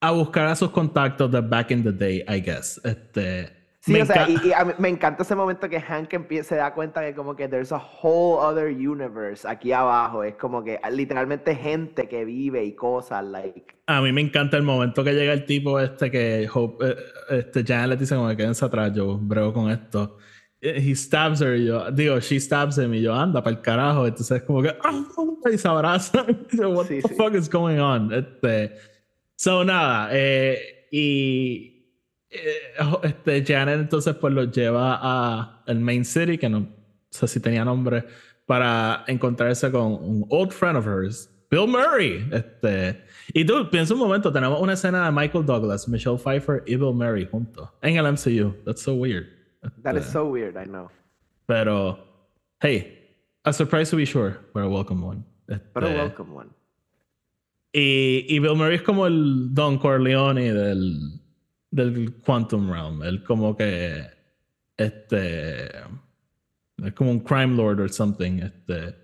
a 0.00 0.10
buscar 0.10 0.46
a 0.46 0.56
sus 0.56 0.70
contactos 0.70 1.30
de 1.30 1.40
back 1.40 1.70
in 1.70 1.84
the 1.84 1.92
day, 1.92 2.24
I 2.28 2.40
guess. 2.40 2.80
Este. 2.84 3.62
Sí, 3.80 3.92
me 3.92 4.00
o 4.00 4.06
sea, 4.06 4.26
y, 4.26 4.38
y 4.42 4.52
a 4.52 4.64
mí- 4.64 4.72
me 4.78 4.88
encanta 4.88 5.24
ese 5.24 5.34
momento 5.34 5.68
que 5.68 5.78
Hank 5.78 6.08
empie- 6.14 6.42
se 6.42 6.56
da 6.56 6.72
cuenta 6.72 7.02
que 7.02 7.14
como 7.14 7.36
que 7.36 7.48
there's 7.48 7.70
a 7.70 7.76
whole 7.76 8.38
other 8.42 8.68
universe 8.68 9.46
aquí 9.46 9.72
abajo. 9.72 10.24
Es 10.24 10.36
como 10.36 10.64
que 10.64 10.80
literalmente 10.90 11.54
gente 11.54 12.08
que 12.08 12.24
vive 12.24 12.64
y 12.64 12.74
cosas, 12.74 13.22
like... 13.26 13.74
A 13.86 14.00
mí 14.00 14.10
me 14.10 14.22
encanta 14.22 14.56
el 14.56 14.62
momento 14.62 15.04
que 15.04 15.12
llega 15.12 15.34
el 15.34 15.44
tipo 15.44 15.78
este 15.78 16.10
que 16.10 16.48
Hope, 16.50 16.82
eh, 16.88 16.96
este 17.28 17.62
Janet 17.62 17.90
le 17.90 17.96
dice 17.98 18.14
como 18.14 18.28
que 18.30 18.38
quédense 18.38 18.64
atrás, 18.64 18.90
yo 18.94 19.18
brego 19.18 19.52
con 19.52 19.70
esto. 19.70 20.16
Eh, 20.64 20.80
He 20.80 20.94
stabs 20.94 21.40
her 21.42 21.54
y 21.56 21.66
yo, 21.66 21.90
digo, 21.90 22.18
she 22.20 22.40
stabs 22.40 22.78
him 22.78 22.94
y 22.94 23.02
yo, 23.02 23.14
anda 23.14 23.42
para 23.42 23.56
el 23.56 23.62
carajo. 23.62 24.06
Entonces 24.06 24.38
es 24.38 24.42
como 24.44 24.62
que, 24.62 24.74
¡ah! 24.82 25.04
y 25.52 25.58
se 25.58 25.68
abrazan. 25.68 26.46
Yo, 26.52 26.70
What 26.70 26.86
Sí, 26.86 27.00
the 27.02 27.08
sí. 27.08 27.14
fuck 27.16 27.34
is 27.34 27.48
going 27.50 27.78
on? 27.78 28.12
Este, 28.12 28.74
So, 29.36 29.64
nada, 29.64 30.08
eh, 30.12 30.86
y 30.90 31.90
eh, 32.30 32.72
este, 33.02 33.44
Janet 33.44 33.80
entonces 33.80 34.14
pues 34.14 34.32
los 34.32 34.50
lleva 34.52 34.98
a 35.02 35.62
el 35.66 35.80
main 35.80 36.04
city, 36.04 36.38
que 36.38 36.48
no 36.48 36.66
sé 37.10 37.26
si 37.28 37.40
tenía 37.40 37.64
nombre, 37.64 38.04
para 38.46 39.04
encontrarse 39.06 39.70
con 39.70 39.92
un 39.92 40.24
old 40.30 40.52
friend 40.52 40.76
of 40.78 40.86
hers, 40.86 41.28
Bill 41.50 41.66
Murray. 41.66 42.26
Este, 42.32 43.04
y 43.34 43.44
tú, 43.44 43.68
piensa 43.70 43.92
un 43.94 44.00
momento, 44.00 44.32
tenemos 44.32 44.60
una 44.62 44.72
escena 44.74 45.04
de 45.06 45.12
Michael 45.12 45.44
Douglas, 45.44 45.88
Michelle 45.88 46.16
Pfeiffer 46.18 46.62
y 46.66 46.76
Bill 46.76 46.94
Murray 46.94 47.26
juntos 47.26 47.68
en 47.82 47.96
el 47.96 48.04
MCU. 48.12 48.54
That's 48.64 48.82
so 48.82 48.94
weird. 48.94 49.26
That 49.82 49.96
is 49.96 50.06
so 50.06 50.26
weird, 50.26 50.56
I 50.56 50.64
know. 50.64 50.90
Pero, 51.46 51.98
hey, 52.60 52.98
a 53.44 53.52
surprise 53.52 53.90
to 53.90 53.96
be 53.96 54.04
sure, 54.04 54.38
but 54.52 54.64
a 54.64 54.68
welcome 54.68 55.02
one. 55.02 55.24
But 55.46 55.84
a 55.84 55.88
welcome 55.88 56.32
one. 56.32 56.50
Y, 57.74 58.24
y, 58.28 58.38
Bill 58.38 58.54
Murray 58.54 58.76
es 58.76 58.82
como 58.82 59.04
el 59.04 59.52
Don 59.52 59.78
Corleone 59.78 60.52
del, 60.52 61.20
del 61.72 62.14
Quantum 62.24 62.70
Realm. 62.70 63.02
Él 63.02 63.24
como 63.24 63.56
que, 63.56 64.06
este, 64.78 65.66
es 65.66 66.92
como 66.94 67.10
un 67.10 67.20
crime 67.20 67.56
lord 67.56 67.80
or 67.80 67.88
something. 67.88 68.38
Este, 68.38 68.94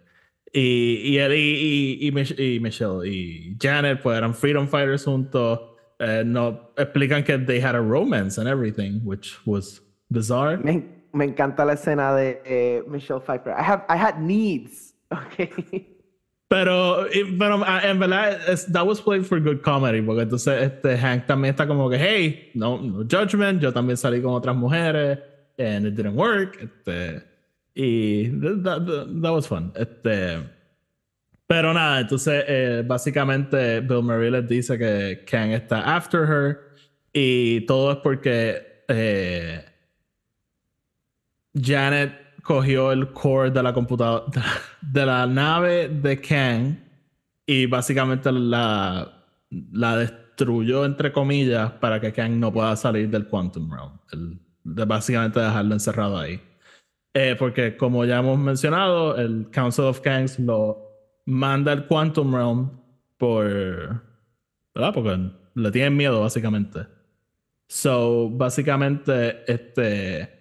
y, 0.53 1.15
y 1.15 1.19
él 1.19 1.33
y, 1.33 1.99
y, 2.01 2.57
y, 2.57 2.61
Michelle 2.61 3.07
y 3.07 3.57
Janet 3.61 4.03
pues 4.03 4.17
eran 4.17 4.35
freedom 4.35 4.69
fighters 4.69 5.05
juntos. 5.05 5.61
Eh, 5.99 6.23
no 6.25 6.71
explican 6.79 7.25
que 7.25 7.39
they 7.39 7.61
had 7.61 7.75
a 7.75 7.81
romance 7.81 8.39
and 8.39 8.49
everything, 8.49 9.01
which 9.05 9.37
was 9.45 9.83
bizarre. 10.11 10.59
Me, 10.59 10.85
me 11.13 11.25
encanta 11.25 11.65
la 11.65 11.75
escena 11.75 12.15
de 12.15 12.43
eh, 12.45 12.83
Michelle 12.87 13.21
Pfeiffer. 13.21 13.53
I 13.53 13.63
have 13.63 13.85
I 13.89 13.97
had 13.97 14.21
needs. 14.21 14.89
Okay. 15.13 15.51
Pero, 16.51 17.07
pero 17.39 17.63
ah, 17.65 17.81
en 17.85 17.99
verdad, 17.99 18.41
that 18.73 18.85
was 18.85 19.01
played 19.01 19.25
for 19.25 19.41
good 19.41 19.61
comedy, 19.63 20.01
porque 20.03 20.23
entonces 20.23 20.63
este 20.63 20.97
Hank 20.97 21.27
también 21.27 21.55
está 21.55 21.67
como 21.67 21.89
que, 21.89 21.97
hey, 21.97 22.51
no, 22.55 22.79
no 22.79 23.05
judgment, 23.05 23.61
yo 23.61 23.73
también 23.73 23.97
salí 23.97 24.21
con 24.21 24.35
otras 24.35 24.57
mujeres, 24.57 25.19
and 25.59 25.87
it 25.87 25.95
didn't 25.95 26.17
work. 26.17 26.59
Este, 26.61 27.23
y 27.75 28.31
that, 28.41 28.85
that, 29.23 29.33
was 29.33 29.47
fun. 29.47 29.73
Este, 29.77 30.39
pero 31.47 31.73
nada, 31.73 32.01
entonces 32.01 32.45
eh, 32.49 32.83
básicamente 32.85 33.81
Bill 33.81 34.03
Murray 34.03 34.31
les 34.31 34.49
dice 34.49 34.77
que 34.77 35.25
Kang 35.25 35.53
está 35.53 35.97
after 35.97 36.27
her 36.27 36.59
y 37.13 37.61
todo 37.67 37.93
es 37.93 37.99
porque 37.99 38.85
eh, 38.89 39.65
Janet 41.55 42.43
cogió 42.43 42.93
el 42.93 43.13
core 43.13 43.51
de 43.51 43.63
la 43.63 43.73
computadora 43.73 44.25
de 44.81 45.07
la 45.07 45.27
nave 45.27 45.89
de 45.89 46.21
Kang 46.21 46.77
y 47.47 47.67
básicamente 47.67 48.31
la, 48.33 49.25
la 49.73 49.97
destruyó 49.97 50.85
entre 50.85 51.13
comillas 51.13 51.73
para 51.73 52.01
que 52.01 52.13
Kang 52.13 52.39
no 52.39 52.53
pueda 52.53 52.77
salir 52.77 53.11
del 53.11 53.27
Quantum 53.27 53.71
Realm. 53.71 54.39
básicamente 54.65 55.41
dejarlo 55.41 55.75
encerrado 55.75 56.19
ahí. 56.19 56.41
Eh, 57.13 57.35
porque 57.39 57.77
como 57.77 58.05
ya 58.05 58.21
hemos 58.21 58.39
mencionado, 58.39 59.17
el 59.17 59.51
Council 59.51 59.87
of 59.87 60.01
Kangs 60.01 60.39
lo 60.39 60.79
manda 61.27 61.73
al 61.73 61.87
Quantum 61.87 62.35
Realm 62.35 62.71
por... 63.19 63.45
¿Verdad? 64.73 64.95
Porque 64.95 65.31
le 65.55 65.71
tienen 65.73 65.97
miedo, 65.97 66.21
básicamente. 66.21 66.87
So, 67.69 68.31
básicamente, 68.31 69.43
este... 69.53 70.40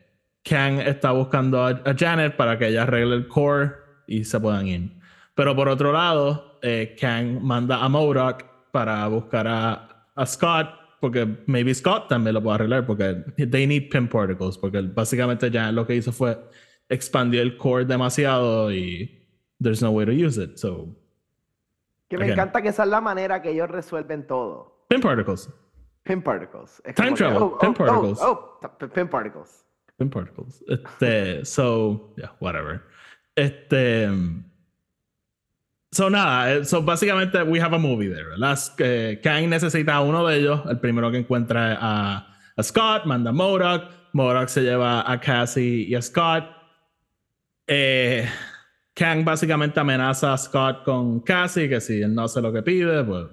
Kang 0.49 0.79
está 0.79 1.11
buscando 1.11 1.63
a, 1.63 1.79
Janet 1.95 2.35
para 2.35 2.57
que 2.57 2.69
ella 2.69 2.81
arregle 2.81 3.15
el 3.15 3.27
core 3.27 3.71
y 4.07 4.23
se 4.23 4.39
puedan 4.39 4.65
ir. 4.67 4.91
Pero 5.35 5.55
por 5.55 5.69
otro 5.69 5.93
lado, 5.93 6.57
eh, 6.63 6.95
Kang 6.99 7.39
manda 7.39 7.83
a 7.83 7.87
Modoc 7.87 8.43
para 8.71 9.07
buscar 9.07 9.47
a, 9.47 10.07
a 10.15 10.25
Scott 10.25 10.69
porque 10.99 11.43
maybe 11.45 11.73
Scott 11.73 12.09
también 12.09 12.33
lo 12.33 12.41
puede 12.41 12.55
arreglar 12.55 12.85
porque 12.85 13.23
they 13.37 13.67
need 13.67 13.89
pin 13.89 14.07
particles 14.07 14.57
porque 14.57 14.81
básicamente 14.81 15.51
ya 15.51 15.71
lo 15.71 15.85
que 15.85 15.95
hizo 15.95 16.11
fue 16.11 16.37
expandir 16.89 17.41
el 17.41 17.55
core 17.55 17.85
demasiado 17.85 18.71
y 18.73 19.23
there's 19.61 19.81
no 19.81 19.91
way 19.91 20.05
to 20.05 20.11
use 20.11 20.41
it 20.41 20.57
so. 20.57 20.87
Que 22.09 22.17
me 22.17 22.31
encanta 22.31 22.59
que 22.61 22.69
esa 22.69 22.83
es 22.83 22.89
la 22.89 23.01
manera 23.01 23.39
que 23.39 23.51
ellos 23.51 23.69
resuelven 23.69 24.25
todo. 24.25 24.85
Pin 24.89 24.99
particles. 24.99 25.47
Pin 26.01 26.23
particles. 26.23 26.81
Time 26.95 27.13
travel. 27.13 27.43
oh, 27.43 27.57
pin 27.59 27.69
oh, 27.69 27.73
particles. 27.75 28.19
oh, 28.19 28.59
oh, 28.63 28.89
pin 28.89 29.07
particles 29.07 29.68
particles 30.07 30.63
este 30.69 31.43
so 31.43 32.13
yeah 32.17 32.31
whatever 32.39 32.81
este 33.35 34.07
So 35.91 36.07
nada, 36.07 36.53
eh, 36.53 36.65
so 36.65 36.83
básicamente 36.83 37.41
we 37.41 37.59
have 37.59 37.73
a 37.73 37.79
movie 37.79 38.09
there. 38.09 38.37
Las, 38.37 38.75
eh, 38.77 39.19
Kang 39.23 39.49
necesita 39.49 39.95
a 39.95 40.01
uno 40.01 40.27
de 40.27 40.37
ellos, 40.37 40.61
el 40.69 40.77
primero 40.79 41.09
que 41.09 41.17
encuentra 41.17 41.79
a, 41.81 42.27
a 42.55 42.63
Scott, 42.63 43.05
manda 43.05 43.31
a 43.31 43.33
Modoc, 43.33 43.89
Modoc 44.13 44.49
se 44.49 44.61
lleva 44.61 45.11
a 45.11 45.19
Cassie 45.19 45.87
y 45.89 45.95
a 45.95 46.01
Scott. 46.01 46.45
Eh, 47.65 48.27
Kang 48.93 49.23
básicamente 49.23 49.79
amenaza 49.79 50.33
a 50.33 50.37
Scott 50.37 50.83
con 50.83 51.21
Cassie, 51.21 51.67
que 51.67 51.81
si 51.81 52.01
él 52.01 52.13
no 52.13 52.23
hace 52.23 52.39
lo 52.39 52.53
que 52.53 52.61
pide, 52.61 53.03
pues 53.03 53.25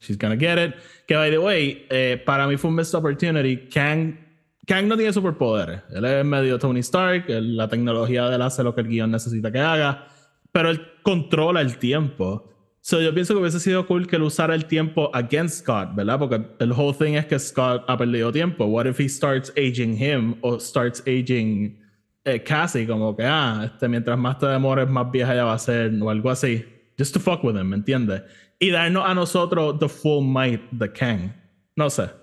she's 0.00 0.18
gonna 0.18 0.36
get 0.36 0.58
it. 0.58 0.74
Que 1.06 1.14
by 1.14 1.30
the 1.30 1.38
way, 1.38 1.86
eh, 1.90 2.20
para 2.24 2.48
mí 2.48 2.56
fue 2.56 2.70
un 2.70 2.76
missed 2.76 2.94
opportunity. 2.94 3.68
Kang, 3.68 4.18
Kang 4.66 4.88
no 4.88 4.96
tiene 4.96 5.12
superpoderes. 5.12 5.82
Él 5.90 6.04
es 6.04 6.24
medio 6.24 6.58
Tony 6.58 6.80
Stark, 6.80 7.24
la 7.28 7.68
tecnología 7.68 8.28
de 8.28 8.36
él 8.36 8.42
hace 8.42 8.62
lo 8.62 8.74
que 8.74 8.82
el 8.82 8.88
guion 8.88 9.10
necesita 9.10 9.50
que 9.50 9.58
haga 9.58 10.06
pero 10.52 10.70
él 10.70 10.80
controla 11.02 11.60
el 11.60 11.78
tiempo. 11.78 12.46
So, 12.82 13.00
yo 13.00 13.12
pienso 13.12 13.34
que 13.34 13.40
hubiese 13.40 13.60
sido 13.60 13.86
cool 13.86 14.06
que 14.06 14.16
él 14.16 14.22
usara 14.22 14.54
el 14.54 14.64
tiempo 14.64 15.10
against 15.14 15.60
Scott, 15.60 15.94
¿verdad? 15.94 16.18
Porque 16.18 16.42
el 16.60 16.72
whole 16.72 16.96
thing 16.96 17.14
es 17.14 17.26
que 17.26 17.38
Scott 17.38 17.84
ha 17.86 17.96
perdido 17.96 18.32
tiempo. 18.32 18.64
What 18.64 18.86
if 18.86 18.98
he 18.98 19.08
starts 19.08 19.52
aging 19.56 19.96
him 19.96 20.36
o 20.40 20.58
starts 20.58 21.02
aging 21.02 21.78
eh, 22.24 22.42
Cassie? 22.42 22.86
Como 22.86 23.14
que, 23.14 23.24
ah, 23.24 23.62
este, 23.66 23.86
mientras 23.86 24.18
más 24.18 24.38
te 24.38 24.46
demores, 24.46 24.88
más 24.88 25.10
vieja 25.10 25.34
ya 25.34 25.44
va 25.44 25.54
a 25.54 25.58
ser 25.58 25.92
o 26.00 26.08
algo 26.08 26.30
así. 26.30 26.64
Just 26.98 27.12
to 27.14 27.20
fuck 27.20 27.44
with 27.44 27.56
him, 27.56 27.68
¿me 27.68 27.76
entiendes? 27.76 28.22
Y 28.58 28.70
darnos 28.70 29.04
a 29.06 29.14
nosotros 29.14 29.78
the 29.78 29.88
full 29.88 30.24
might 30.24 30.62
the 30.78 30.90
Kang. 30.90 31.34
No 31.76 31.90
sé. 31.90 32.19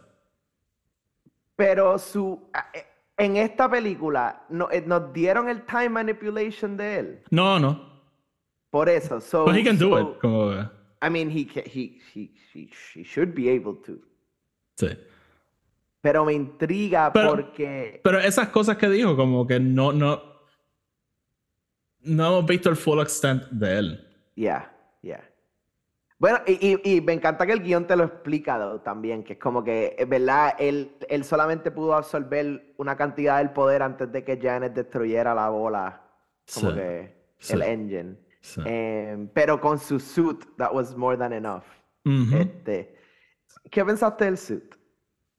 Pero 1.58 2.00
su... 2.00 2.50
Eh, 2.74 2.86
en 3.18 3.36
esta 3.36 3.70
película, 3.70 4.46
no, 4.50 4.70
eh, 4.72 4.84
¿nos 4.86 5.12
dieron 5.12 5.50
el 5.50 5.66
time 5.66 5.90
manipulation 5.90 6.78
de 6.78 7.00
él? 7.00 7.24
No, 7.32 7.60
no. 7.60 8.02
Por 8.70 8.88
eso. 8.88 9.20
So, 9.20 9.46
But 9.46 9.56
he 9.56 9.64
can 9.64 9.78
do 9.78 9.98
it. 10.00 10.20
Como... 10.22 10.52
I 11.02 11.10
mean, 11.10 11.30
he, 11.30 11.48
he, 11.66 12.00
he, 12.14 12.32
he, 12.54 12.70
he 12.94 13.04
should 13.04 13.34
be 13.34 13.50
able 13.50 13.76
to. 13.86 14.00
Sí. 14.78 14.96
Pero 16.02 16.26
me 16.26 16.34
intriga 16.34 17.12
porque. 17.12 18.02
Pero 18.04 18.20
esas 18.20 18.50
cosas 18.50 18.78
que 18.78 18.88
dijo, 18.88 19.16
como 19.16 19.46
que 19.46 19.60
no, 19.60 19.92
no. 19.92 20.22
No 22.02 22.28
hemos 22.28 22.46
visto 22.46 22.70
el 22.70 22.76
full 22.76 23.00
extent 23.00 23.44
de 23.50 23.78
él. 23.78 24.08
Yeah, 24.36 24.72
yeah. 25.02 25.24
Bueno, 26.20 26.40
y, 26.48 26.80
y, 26.84 27.02
me 27.02 27.14
encanta 27.14 27.46
que 27.46 27.54
el 27.54 27.62
guion 27.62 27.86
te 27.86 27.96
lo 27.96 28.06
explica 28.06 28.82
también, 28.84 29.24
que 29.24 29.34
es 29.34 29.40
como 29.40 29.64
que, 29.64 29.96
es 30.00 30.10
verdad, 30.10 30.56
él, 30.58 30.96
él 31.10 31.24
solamente 31.24 31.70
pudo 31.70 31.94
absorber 31.94 32.74
una 32.78 32.98
cantidad 32.98 33.38
del 33.38 33.52
poder 33.52 33.84
antes 33.84 34.12
de 34.12 34.24
que 34.24 34.40
Janet 34.42 34.74
destruyera 34.74 35.36
la 35.36 35.50
bola, 35.50 36.02
como 36.52 36.74
que 36.74 37.16
el 37.50 37.62
engine. 37.62 38.18
Em, 38.66 39.28
pero 39.28 39.60
con 39.60 39.78
su 39.78 40.00
suit, 40.00 40.44
that 40.58 40.74
was 40.74 40.96
more 40.96 41.18
than 41.18 41.34
enough. 41.34 41.64
este, 42.34 42.96
¿Qué 43.70 43.86
pensaste 43.86 44.26
del 44.26 44.38
suit? 44.38 44.76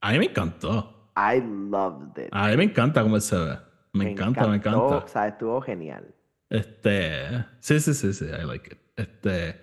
A 0.01 0.13
mí 0.13 0.19
me 0.19 0.27
encantó. 0.27 1.11
I 1.17 1.41
loved 1.41 2.19
it. 2.19 2.29
A 2.31 2.49
mí 2.49 2.57
me 2.57 2.65
encanta 2.65 3.03
cómo 3.03 3.19
se 3.19 3.37
ve. 3.37 3.59
Me, 3.95 4.13
encanta, 4.13 4.47
me 4.47 4.57
encanta. 4.57 4.79
O 4.79 5.09
sea, 5.09 5.29
estuvo 5.29 5.61
genial. 5.61 6.15
Este, 6.51 7.45
sí, 7.61 7.81
sí, 7.81 7.95
sí, 7.95 8.13
sí, 8.13 8.27
I 8.27 8.47
like 8.47 8.73
it. 8.73 8.79
Este, 8.97 9.61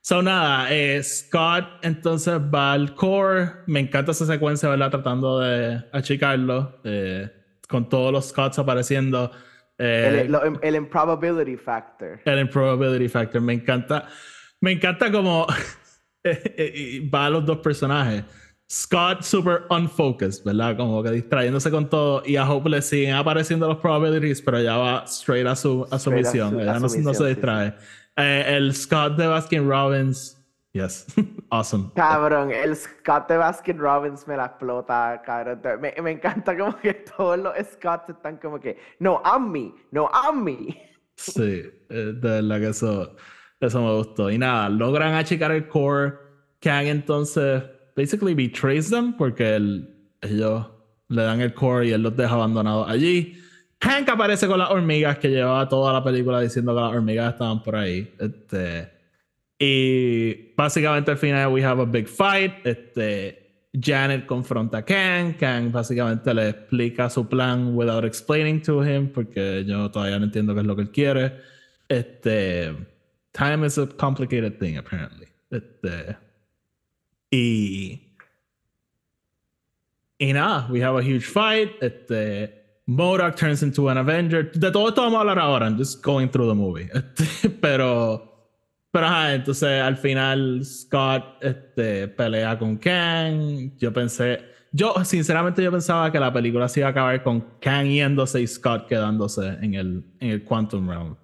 so 0.00 0.22
nada, 0.22 0.72
eh, 0.72 1.02
Scott 1.02 1.64
entonces 1.82 2.34
va 2.34 2.72
al 2.72 2.94
core. 2.94 3.50
Me 3.66 3.80
encanta 3.80 4.12
esa 4.12 4.26
secuencia, 4.26 4.68
¿verdad? 4.68 4.90
Tratando 4.90 5.40
de 5.40 5.84
achicarlo, 5.92 6.80
eh, 6.84 7.30
con 7.68 7.88
todos 7.88 8.12
los 8.12 8.28
Scotts 8.28 8.58
apareciendo. 8.58 9.30
Eh, 9.78 10.28
el, 10.62 10.74
improbability 10.74 11.56
factor. 11.56 12.20
El 12.26 12.40
improbability 12.40 13.08
factor. 13.08 13.40
Me 13.40 13.54
encanta. 13.54 14.08
Me 14.60 14.72
encanta 14.72 15.10
como 15.10 15.46
eh, 16.24 16.54
eh, 16.58 17.10
va 17.12 17.26
a 17.26 17.30
los 17.30 17.46
dos 17.46 17.58
personajes. 17.58 18.24
Scott 18.70 19.22
super 19.22 19.62
unfocused, 19.70 20.44
¿verdad? 20.44 20.76
Como 20.76 21.02
que 21.02 21.10
distrayéndose 21.10 21.70
con 21.70 21.88
todo. 21.88 22.22
Y 22.26 22.36
a 22.36 22.48
Hope 22.48 22.68
le 22.68 22.82
siguen 22.82 23.14
apareciendo 23.14 23.66
los 23.68 23.78
probabilities, 23.78 24.42
pero 24.42 24.60
ya 24.60 24.76
va 24.76 25.04
straight 25.06 25.46
a 25.46 25.56
su, 25.56 25.86
a 25.90 25.98
su 25.98 26.10
misión. 26.10 26.56
no, 26.56 27.14
se 27.14 27.26
distrae. 27.26 27.74
El 28.20 28.74
Scott 28.74 29.16
de 29.16 29.26
Baskin 29.26 29.68
Robbins 29.68 30.40
Yes, 30.72 31.04
awesome. 31.50 31.90
Cabrón, 31.96 32.52
el 32.52 32.76
Scott 32.76 33.28
de 33.28 33.36
Baskin 33.36 33.76
Robbins 33.76 34.26
me 34.28 34.36
la 34.36 34.46
explota, 34.46 35.20
cabrón. 35.24 35.60
Me, 35.80 35.92
me 36.00 36.12
encanta 36.12 36.56
como 36.56 36.76
que 36.78 36.94
todos 37.16 37.38
los 37.40 37.54
Scotts 37.72 38.10
están 38.10 38.36
como 38.36 38.60
que, 38.60 38.78
no, 39.00 39.20
I'm 39.24 39.50
me, 39.50 39.74
no, 39.90 40.08
I'm 40.12 40.44
me. 40.44 40.90
Sí, 41.16 41.62
eh, 41.88 42.12
de 42.14 42.14
verdad 42.14 42.60
que 42.60 42.68
eso, 42.68 43.16
eso 43.58 43.82
me 43.82 43.96
gustó. 43.96 44.30
Y 44.30 44.38
nada, 44.38 44.68
logran 44.68 45.14
achicar 45.14 45.50
el 45.50 45.66
core. 45.66 46.14
Kang 46.60 46.86
entonces 46.86 47.64
basically 47.96 48.34
betrays 48.34 48.90
them 48.90 49.16
porque 49.16 49.56
ellos 50.20 50.66
le 51.08 51.22
dan 51.22 51.40
el 51.40 51.52
core 51.52 51.88
y 51.88 51.92
él 51.92 52.02
los 52.02 52.16
deja 52.16 52.34
abandonados 52.34 52.88
allí. 52.88 53.42
Hank 53.80 54.08
aparece 54.08 54.46
con 54.46 54.58
las 54.58 54.70
hormigas 54.70 55.18
que 55.18 55.28
llevaba 55.28 55.68
toda 55.68 55.92
la 55.92 56.04
película 56.04 56.40
diciendo 56.40 56.74
que 56.74 56.80
las 56.80 56.92
hormigas 56.92 57.32
estaban 57.32 57.62
por 57.62 57.76
ahí. 57.76 58.12
Este, 58.18 58.90
y 59.58 60.54
básicamente 60.54 61.10
al 61.10 61.18
final 61.18 61.52
we 61.52 61.64
have 61.64 61.80
a 61.80 61.86
big 61.86 62.06
fight. 62.06 62.52
Este, 62.64 63.68
Janet 63.72 64.26
confronta 64.26 64.78
a 64.78 64.84
Kang. 64.84 65.34
Kang 65.34 65.72
básicamente 65.72 66.34
le 66.34 66.50
explica 66.50 67.08
su 67.08 67.26
plan 67.26 67.74
without 67.74 68.04
explaining 68.04 68.60
to 68.60 68.84
him 68.84 69.08
porque 69.08 69.64
yo 69.64 69.90
todavía 69.90 70.18
no 70.18 70.26
entiendo 70.26 70.54
qué 70.54 70.60
es 70.60 70.66
lo 70.66 70.76
que 70.76 70.82
él 70.82 70.90
quiere. 70.90 71.40
Este, 71.88 72.74
time 73.32 73.66
is 73.66 73.78
a 73.78 73.86
complicated 73.86 74.58
thing 74.58 74.76
apparently. 74.76 75.26
Este, 75.50 76.16
y 77.30 78.10
y 80.18 80.34
nada, 80.34 80.68
we 80.70 80.82
have 80.82 80.98
a 80.98 81.02
huge 81.02 81.24
fight. 81.24 81.70
Este, 81.80 82.59
Modoc 82.90 83.36
turns 83.36 83.62
into 83.62 83.88
an 83.88 83.98
Avenger. 83.98 84.50
De 84.50 84.72
todo 84.72 84.88
esto 84.88 85.02
vamos 85.02 85.18
a 85.18 85.20
hablar 85.20 85.38
ahora. 85.38 85.66
I'm 85.66 85.78
just 85.78 86.02
going 86.02 86.28
through 86.28 86.48
the 86.48 86.54
movie. 86.54 86.90
Este, 86.92 87.48
pero, 87.48 88.48
pero 88.90 89.06
ajá, 89.06 89.34
entonces 89.34 89.80
al 89.80 89.96
final 89.96 90.64
Scott 90.64 91.36
este, 91.40 92.08
pelea 92.08 92.58
con 92.58 92.76
Kang. 92.78 93.76
Yo 93.78 93.92
pensé, 93.92 94.40
yo 94.72 94.92
sinceramente 95.04 95.62
yo 95.62 95.70
pensaba 95.70 96.10
que 96.10 96.18
la 96.18 96.32
película 96.32 96.68
se 96.68 96.80
iba 96.80 96.88
a 96.88 96.90
acabar 96.90 97.22
con 97.22 97.40
Kang 97.60 97.86
yéndose 97.86 98.40
y 98.40 98.46
Scott 98.48 98.88
quedándose 98.88 99.46
en 99.62 99.74
el, 99.74 100.04
en 100.18 100.30
el 100.30 100.44
Quantum 100.44 100.88
Realm. 100.88 101.16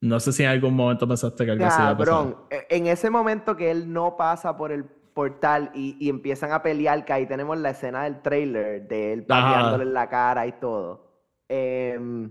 No 0.00 0.18
sé 0.20 0.32
si 0.32 0.42
en 0.42 0.48
algún 0.48 0.74
momento 0.74 1.06
pensaste 1.06 1.44
que 1.44 1.50
algo 1.50 1.70
se 1.70 1.82
iba 1.82 1.90
a 1.90 1.96
pasar. 1.98 2.36
En 2.70 2.86
ese 2.86 3.10
momento 3.10 3.54
que 3.58 3.70
él 3.70 3.92
no 3.92 4.16
pasa 4.16 4.56
por 4.56 4.72
el 4.72 4.84
portal 5.12 5.70
y, 5.74 6.08
empiezan 6.08 6.52
a 6.52 6.62
pelear, 6.62 7.04
que 7.04 7.12
ahí 7.12 7.26
tenemos 7.26 7.58
la 7.58 7.70
escena 7.70 8.04
del 8.04 8.22
trailer 8.22 8.88
de 8.88 9.12
él 9.12 9.24
pateándole 9.24 9.84
en 9.84 9.92
la 9.92 10.08
cara 10.08 10.46
y 10.46 10.52
todo. 10.52 11.09
Em, 11.52 12.30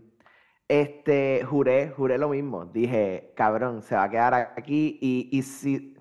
este, 0.68 1.44
juré, 1.44 1.90
juré 1.90 2.18
lo 2.18 2.30
mismo. 2.30 2.66
Dije, 2.66 3.34
cabrón, 3.36 3.82
se 3.82 3.96
va 3.96 4.04
a 4.04 4.10
quedar 4.10 4.34
aquí 4.56 4.98
y, 5.02 5.30
y 5.32 5.42
si... 5.42 5.96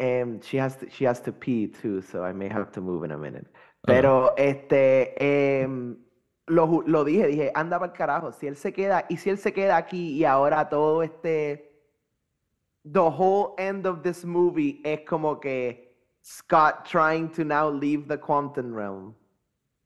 Um, 0.00 0.40
she, 0.40 0.58
has 0.58 0.76
to, 0.78 0.86
she 0.90 1.06
has 1.06 1.22
to 1.22 1.32
pee 1.32 1.68
too, 1.68 2.02
so 2.02 2.24
I 2.24 2.32
may 2.32 2.48
have 2.48 2.72
to 2.72 2.80
move 2.80 3.04
in 3.04 3.12
a 3.12 3.16
minute. 3.16 3.46
Pero, 3.82 4.34
este, 4.36 5.14
em, 5.62 5.96
lo, 6.46 6.82
lo, 6.86 7.04
dije, 7.04 7.28
dije, 7.28 7.52
anda 7.54 7.78
para 7.78 7.92
el 7.92 7.96
carajo. 7.96 8.32
Si 8.32 8.46
él 8.46 8.56
se 8.56 8.72
queda, 8.72 9.04
y 9.08 9.18
si 9.18 9.30
él 9.30 9.38
se 9.38 9.52
queda 9.52 9.76
aquí 9.76 10.16
y 10.18 10.24
ahora 10.24 10.68
todo 10.68 11.02
este 11.02 11.74
the 12.84 13.10
whole 13.10 13.54
end 13.58 13.86
of 13.86 14.02
this 14.02 14.24
movie 14.24 14.80
es 14.84 15.00
como 15.06 15.36
que 15.36 15.88
Scott 16.22 16.84
trying 16.84 17.28
to 17.30 17.44
now 17.44 17.68
leave 17.68 18.08
the 18.08 18.18
quantum 18.18 18.72
realm. 18.72 19.14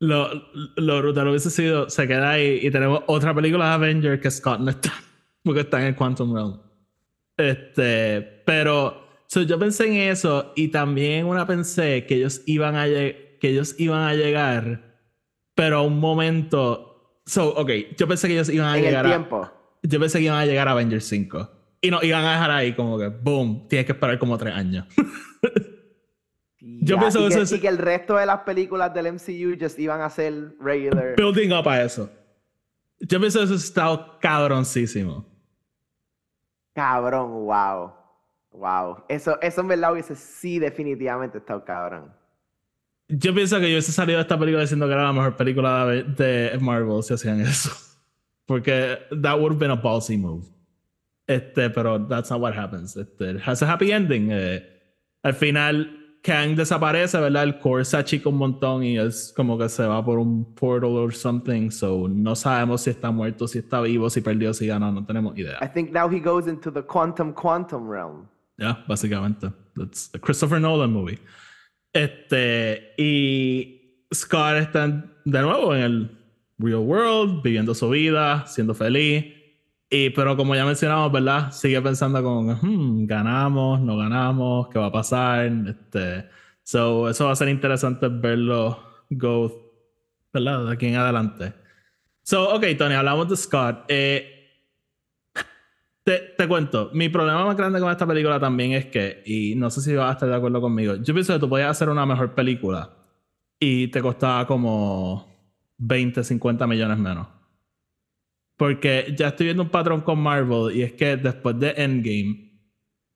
Lo, 0.00 0.30
lo 0.76 0.98
brutal 0.98 1.28
hubiese 1.28 1.50
sido, 1.50 1.90
se 1.90 2.06
queda 2.06 2.30
ahí 2.30 2.60
y 2.62 2.70
tenemos 2.70 3.02
otra 3.06 3.34
película 3.34 3.66
de 3.66 3.72
Avengers 3.72 4.20
que 4.20 4.30
Scott 4.30 4.60
no 4.60 4.70
está, 4.70 4.92
porque 5.42 5.60
está 5.60 5.80
en 5.80 5.88
el 5.88 5.96
Quantum 5.96 6.34
Realm. 6.34 6.60
Este, 7.36 8.42
pero 8.44 9.22
so, 9.26 9.42
yo 9.42 9.58
pensé 9.58 9.86
en 9.86 10.10
eso 10.10 10.52
y 10.56 10.68
también 10.68 11.26
una 11.26 11.46
pensé 11.46 12.04
que 12.06 12.16
ellos 12.16 12.42
iban 12.46 12.76
a, 12.76 12.86
que 12.86 13.38
ellos 13.42 13.74
iban 13.78 14.02
a 14.02 14.14
llegar, 14.14 14.98
pero 15.54 15.78
a 15.78 15.82
un 15.82 15.98
momento. 15.98 17.20
So, 17.26 17.54
ok, 17.54 17.70
yo 17.96 18.08
pensé 18.08 18.28
que 18.28 18.34
ellos 18.34 18.48
iban 18.48 18.68
a 18.68 18.76
llegar 18.76 19.04
el 19.04 19.12
tiempo. 19.12 19.50
yo 19.82 20.00
pensé 20.00 20.18
que 20.18 20.24
iban 20.24 20.38
a 20.38 20.46
llegar 20.46 20.68
a 20.68 20.72
Avengers 20.72 21.04
5. 21.06 21.50
Y 21.80 21.90
nos 21.90 22.02
iban 22.02 22.24
a 22.24 22.32
dejar 22.32 22.50
ahí 22.50 22.74
como 22.74 22.98
que, 22.98 23.08
boom, 23.08 23.68
tienes 23.68 23.86
que 23.86 23.92
esperar 23.92 24.18
como 24.18 24.36
tres 24.36 24.54
años. 24.54 24.86
Yo 26.60 26.98
pienso 26.98 27.20
que, 27.20 27.26
eso 27.28 27.54
es... 27.54 27.60
que 27.60 27.68
el 27.68 27.78
resto 27.78 28.16
de 28.16 28.26
las 28.26 28.40
películas 28.40 28.92
del 28.92 29.12
MCU 29.12 29.56
just 29.60 29.78
iban 29.78 30.00
a 30.00 30.10
ser 30.10 30.54
regular. 30.60 31.14
Building 31.16 31.52
up 31.52 31.68
a 31.68 31.82
eso. 31.82 32.10
Yo 33.00 33.20
pienso 33.20 33.38
que 33.38 33.44
eso 33.44 33.54
está 33.54 34.18
cabroncísimo. 34.20 35.24
Cabrón, 36.74 37.46
wow. 37.46 37.92
Wow. 38.50 39.04
Eso, 39.08 39.40
eso 39.40 39.60
en 39.60 39.68
verdad 39.68 39.92
hubiese 39.92 40.16
sí 40.16 40.58
definitivamente 40.58 41.38
estado 41.38 41.64
cabrón. 41.64 42.12
Yo 43.08 43.32
pienso 43.32 43.56
que 43.56 43.62
yo 43.62 43.74
hubiese 43.74 43.92
salido 43.92 44.18
de 44.18 44.22
esta 44.22 44.38
película 44.38 44.62
diciendo 44.62 44.86
que 44.86 44.92
era 44.92 45.04
la 45.04 45.12
mejor 45.12 45.36
película 45.36 45.86
de 45.86 46.58
Marvel 46.60 47.02
si 47.02 47.14
hacían 47.14 47.40
eso. 47.40 47.70
Porque 48.46 48.98
that 49.22 49.38
would 49.38 49.52
have 49.52 49.58
been 49.58 49.70
a 49.70 49.80
ballsy 49.80 50.18
move. 50.18 50.46
Este, 51.26 51.68
pero 51.70 51.98
that's 52.08 52.30
not 52.30 52.40
what 52.40 52.54
happens. 52.54 52.96
Este, 52.96 53.38
has 53.44 53.62
a 53.62 53.66
happy 53.66 53.92
ending. 53.92 54.30
Eh, 54.32 54.62
al 55.22 55.34
final, 55.34 55.97
Kang 56.28 56.54
desaparece, 56.54 57.18
¿verdad? 57.18 57.44
El 57.44 57.58
core 57.58 57.86
se 57.86 57.96
achica 57.96 58.28
un 58.28 58.36
montón 58.36 58.84
y 58.84 58.98
es 58.98 59.32
como 59.34 59.56
que 59.56 59.66
se 59.66 59.86
va 59.86 60.04
por 60.04 60.18
un 60.18 60.44
portal 60.54 60.90
or 60.90 61.14
something. 61.14 61.70
So 61.70 62.06
no 62.06 62.36
sabemos 62.36 62.82
si 62.82 62.90
está 62.90 63.10
muerto, 63.10 63.48
si 63.48 63.60
está 63.60 63.80
vivo, 63.80 64.10
si 64.10 64.20
perdió, 64.20 64.52
si 64.52 64.66
ganó, 64.66 64.92
no 64.92 65.06
tenemos 65.06 65.38
idea. 65.38 65.56
I 65.62 65.68
think 65.68 65.90
now 65.90 66.06
he 66.06 66.20
goes 66.20 66.46
into 66.46 66.70
the 66.70 66.82
quantum 66.82 67.32
quantum 67.32 67.88
realm. 67.88 68.28
Ya, 68.58 68.84
básicamente. 68.86 69.50
That's 69.74 70.10
a 70.12 70.18
Christopher 70.18 70.60
Nolan 70.60 70.92
movie. 70.92 71.18
Este, 71.94 72.92
y 72.98 74.04
Scott 74.12 74.56
está 74.58 74.86
de 75.24 75.40
nuevo 75.40 75.74
en 75.74 75.80
el 75.80 76.18
real 76.58 76.80
world, 76.80 77.42
viviendo 77.42 77.74
su 77.74 77.88
vida, 77.88 78.44
siendo 78.46 78.74
feliz. 78.74 79.24
Y, 79.90 80.10
pero 80.10 80.36
como 80.36 80.54
ya 80.54 80.66
mencionamos, 80.66 81.10
¿verdad? 81.10 81.50
Sigue 81.50 81.80
pensando 81.80 82.22
como, 82.22 82.54
hmm, 82.54 83.06
ganamos, 83.06 83.80
no 83.80 83.96
ganamos, 83.96 84.68
¿qué 84.68 84.78
va 84.78 84.86
a 84.86 84.92
pasar? 84.92 85.46
Este, 85.46 86.28
so, 86.62 87.08
eso 87.08 87.26
va 87.26 87.32
a 87.32 87.36
ser 87.36 87.48
interesante 87.48 88.08
verlo 88.08 88.78
go, 89.08 89.50
¿verdad? 90.32 90.66
De 90.66 90.72
aquí 90.72 90.86
en 90.86 90.96
adelante. 90.96 91.54
So, 92.22 92.54
ok, 92.54 92.66
Tony, 92.76 92.94
hablamos 92.94 93.30
de 93.30 93.36
Scott. 93.36 93.84
Eh, 93.88 94.34
te, 96.04 96.18
te, 96.36 96.48
cuento, 96.48 96.90
mi 96.92 97.08
problema 97.08 97.44
más 97.46 97.56
grande 97.56 97.80
con 97.80 97.90
esta 97.90 98.06
película 98.06 98.38
también 98.38 98.72
es 98.72 98.86
que, 98.86 99.22
y 99.24 99.54
no 99.54 99.70
sé 99.70 99.80
si 99.80 99.94
vas 99.94 100.10
a 100.10 100.12
estar 100.12 100.28
de 100.28 100.34
acuerdo 100.34 100.60
conmigo, 100.60 100.96
yo 100.96 101.14
pienso 101.14 101.32
que 101.32 101.38
tú 101.38 101.48
podías 101.48 101.70
hacer 101.70 101.88
una 101.88 102.04
mejor 102.04 102.34
película 102.34 102.90
y 103.58 103.88
te 103.88 104.02
costaba 104.02 104.46
como 104.46 105.26
20, 105.78 106.22
50 106.24 106.66
millones 106.66 106.98
menos. 106.98 107.37
Porque 108.58 109.14
ya 109.16 109.28
estoy 109.28 109.46
viendo 109.46 109.62
un 109.62 109.70
patrón 109.70 110.00
con 110.00 110.18
Marvel 110.18 110.76
y 110.76 110.82
es 110.82 110.92
que 110.92 111.16
después 111.16 111.58
de 111.60 111.70
Endgame, 111.76 112.50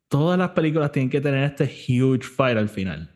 todas 0.08 0.38
las 0.38 0.50
películas 0.50 0.92
tienen 0.92 1.10
que 1.10 1.20
tener 1.20 1.42
este 1.42 1.64
huge 1.64 2.22
fight 2.22 2.56
al 2.56 2.68
final. 2.68 3.10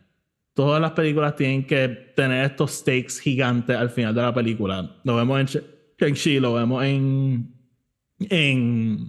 Todas 0.53 0.81
las 0.81 0.91
películas 0.91 1.37
tienen 1.37 1.65
que 1.65 1.87
tener 2.17 2.45
estos 2.45 2.73
stakes 2.73 3.21
gigantes 3.21 3.77
al 3.77 3.91
final 3.91 4.13
de 4.15 4.23
la 4.23 4.35
película. 4.35 4.97
Lo 5.05 5.15
vemos 5.15 5.39
en 5.39 5.63
Shang-Chi, 5.99 6.41
lo 6.41 6.55
vemos 6.55 6.85
en, 6.85 7.55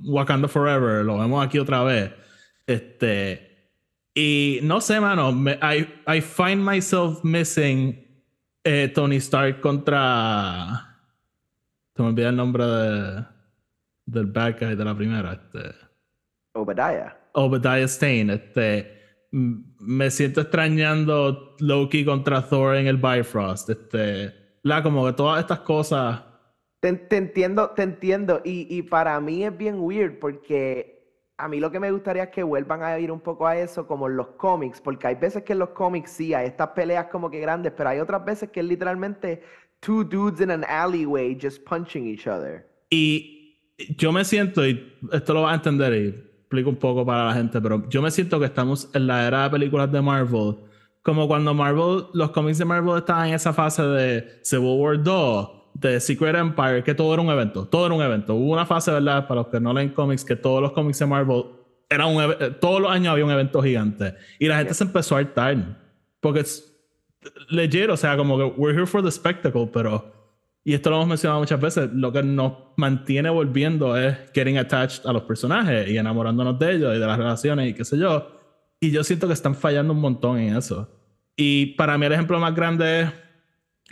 Wakanda 0.06 0.48
Forever, 0.48 1.04
lo 1.04 1.18
vemos 1.18 1.44
aquí 1.44 1.58
otra 1.58 1.84
vez. 1.84 2.12
Este, 2.68 3.72
y 4.14 4.60
no 4.62 4.80
sé, 4.80 5.00
mano, 5.00 5.32
I, 5.32 5.88
I 6.06 6.22
find 6.22 6.64
myself 6.64 7.24
missing 7.24 7.98
eh, 8.64 8.90
Tony 8.94 9.16
Stark 9.16 9.60
contra 9.62 10.87
se 11.98 12.04
me 12.04 12.10
olvida 12.10 12.30
el 12.30 12.36
nombre 12.36 12.64
de, 12.64 13.26
del 14.06 14.28
bad 14.28 14.60
guy 14.60 14.76
de 14.76 14.86
la 14.86 14.96
primera. 14.96 15.34
Este, 15.34 15.76
Obadiah. 16.54 17.18
Obadiah 17.34 17.88
Stane. 17.88 18.36
Este, 18.36 19.26
me 19.32 20.12
siento 20.12 20.42
extrañando 20.42 21.56
Loki 21.60 22.06
contra 22.06 22.48
Thor 22.48 22.76
en 22.76 22.86
el 22.86 22.98
Bifrost. 22.98 23.72
Este, 23.72 24.32
la, 24.62 24.84
como 24.84 25.08
que 25.08 25.14
todas 25.14 25.40
estas 25.40 25.62
cosas. 25.62 26.22
Te, 26.80 26.90
entiendo, 27.18 27.72
te 27.72 27.82
entiendo. 27.82 28.42
Y, 28.46 28.68
y, 28.70 28.84
para 28.84 29.20
mí 29.20 29.44
es 29.44 29.58
bien 29.58 29.80
weird 29.80 30.20
porque 30.20 31.24
a 31.38 31.48
mí 31.48 31.60
lo 31.60 31.72
que 31.72 31.80
me 31.80 31.92
gustaría 31.92 32.26
es 32.26 32.30
que 32.30 32.44
vuelvan 32.44 32.84
a 32.84 33.00
ir 33.00 33.12
un 33.12 33.20
poco 33.20 33.48
a 33.48 33.58
eso 33.58 33.88
como 33.88 34.08
en 34.08 34.18
los 34.18 34.28
cómics, 34.38 34.80
porque 34.80 35.08
hay 35.08 35.16
veces 35.16 35.42
que 35.42 35.54
en 35.54 35.60
los 35.60 35.70
cómics 35.70 36.12
sí 36.12 36.36
hay 36.36 36.46
estas 36.46 36.70
peleas 36.70 37.08
como 37.08 37.32
que 37.32 37.40
grandes, 37.40 37.74
pero 37.76 37.90
hay 37.90 38.00
otras 38.00 38.24
veces 38.24 38.52
que 38.52 38.62
literalmente 38.62 39.42
two 39.82 40.04
dudes 40.04 40.42
in 40.42 40.52
an 40.52 40.64
alleyway 40.66 41.36
just 41.40 41.64
punching 41.66 42.08
each 42.08 42.28
other. 42.28 42.66
Y 42.90 43.58
yo 43.98 44.12
me 44.12 44.24
siento, 44.24 44.66
y 44.66 44.98
esto 45.12 45.34
lo 45.34 45.44
vas 45.44 45.54
a 45.54 45.56
entender 45.56 45.94
y 45.94 46.08
explico 46.40 46.70
un 46.70 46.78
poco 46.78 47.06
para 47.06 47.26
la 47.26 47.34
gente, 47.34 47.60
pero 47.62 47.88
yo 47.90 48.02
me 48.02 48.10
siento 48.10 48.40
que 48.40 48.46
estamos 48.46 48.90
en 48.94 49.08
la 49.08 49.28
era 49.28 49.44
de 49.44 49.50
películas 49.50 49.92
de 49.92 50.02
Marvel, 50.02 50.56
como 51.04 51.28
cuando 51.28 51.54
Marvel, 51.54 52.06
los 52.14 52.32
cómics 52.32 52.58
de 52.58 52.66
Marvel 52.66 52.98
estaban 52.98 53.30
en 53.30 53.36
esa 53.36 53.54
fase 53.54 53.84
de 53.84 54.40
Civil 54.44 54.78
War 54.78 55.02
2, 55.02 55.50
de 55.76 56.00
Secret 56.00 56.36
Empire, 56.36 56.84
que 56.84 56.96
todo 56.96 57.14
era 57.14 57.22
un 57.22 57.30
evento, 57.30 57.68
todo 57.68 57.86
era 57.86 57.96
un 57.96 58.02
evento. 58.02 58.34
Hubo 58.36 58.54
una 58.54 58.66
fase, 58.66 58.92
¿verdad? 58.92 59.28
Para 59.28 59.42
los 59.42 59.48
que 59.50 59.60
no 59.60 59.74
leen 59.74 59.90
cómics, 59.90 60.26
que 60.26 60.36
todos 60.36 60.62
los 60.62 60.72
cómics 60.72 61.00
de 61.00 61.06
Marvel, 61.06 61.44
era 61.90 62.06
un 62.06 62.20
todos 62.60 62.82
los 62.82 62.92
años 62.92 63.14
había 63.14 63.26
un 63.26 63.32
evento 63.32 63.62
gigante. 63.62 64.16
Y 64.40 64.48
la 64.48 64.58
gente 64.58 64.74
se 64.74 64.84
empezó 64.84 65.16
a 65.16 65.20
hartar. 65.20 65.80
Porque 66.20 66.44
legit, 67.50 67.90
o 67.90 67.98
sea, 67.98 68.18
como 68.18 68.38
que 68.38 68.44
we're 68.60 68.76
here 68.76 68.86
for 68.86 69.04
the 69.04 69.12
spectacle, 69.12 69.70
pero, 69.72 70.14
y 70.64 70.74
esto 70.74 70.90
lo 70.90 70.98
hemos 70.98 71.08
mencionado 71.08 71.40
muchas 71.40 71.60
veces, 71.60 71.90
lo 71.94 72.12
que 72.12 72.24
nos 72.24 72.54
mantiene 72.78 73.30
volviendo 73.30 73.98
es 73.98 74.18
getting 74.34 74.58
attached 74.58 75.06
a 75.06 75.14
los 75.14 75.24
personajes 75.24 75.90
y 75.90 75.98
enamorándonos 75.98 76.60
de 76.60 76.76
ellos 76.76 76.96
y 76.96 77.00
de 77.00 77.06
las 77.06 77.18
relaciones 77.18 77.70
y 77.70 77.74
qué 77.74 77.86
sé 77.86 77.98
yo. 77.98 78.32
Y 78.80 78.92
yo 78.92 79.04
siento 79.04 79.28
que 79.28 79.34
están 79.34 79.56
fallando 79.56 79.94
un 79.94 80.02
montón 80.02 80.38
en 80.38 80.56
eso. 80.56 80.90
Y 81.36 81.68
para 81.78 81.98
mí 81.98 82.06
el 82.06 82.14
ejemplo 82.14 82.40
más 82.40 82.54
grande 82.54 83.02
es 83.02 83.10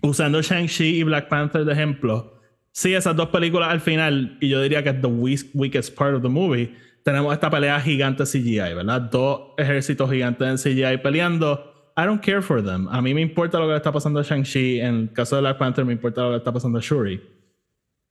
usando 0.02 0.42
Shang-Chi 0.42 1.00
y 1.00 1.04
Black 1.04 1.28
Panther 1.28 1.66
de 1.66 1.74
ejemplo. 1.74 2.40
Sí, 2.72 2.94
esas 2.94 3.16
dos 3.16 3.30
películas 3.30 3.70
al 3.70 3.80
final, 3.80 4.38
y 4.42 4.50
yo 4.50 4.62
diría 4.62 4.84
que 4.84 4.90
es 4.90 5.02
the 5.02 5.08
weakest 5.08 5.96
part 5.98 6.16
of 6.16 6.22
the 6.22 6.30
movie, 6.30 6.76
tenemos 7.04 7.32
esta 7.34 7.50
pelea 7.50 7.80
gigante 7.80 8.24
CGI, 8.24 8.74
¿verdad? 8.74 9.00
Dos 9.00 9.54
ejércitos 9.58 10.10
gigantes 10.10 10.48
en 10.48 10.58
CGI 10.58 10.98
peleando. 10.98 11.75
I 11.98 12.06
don't 12.06 12.22
care 12.22 12.42
for 12.42 12.62
them. 12.62 12.88
A 12.90 13.02
mí 13.02 13.14
me 13.14 13.22
importa 13.22 13.58
lo 13.58 13.66
que 13.66 13.72
le 13.72 13.78
está 13.78 13.92
pasando 13.92 14.20
a 14.20 14.24
Shang-Chi. 14.24 14.80
En 14.82 14.96
el 14.96 15.14
caso 15.14 15.36
de 15.36 15.42
Black 15.42 15.58
Panther, 15.58 15.86
me 15.86 15.94
importa 15.94 16.22
lo 16.22 16.28
que 16.28 16.32
le 16.32 16.38
está 16.38 16.52
pasando 16.52 16.78
a 16.78 16.82
Shuri. 16.82 17.22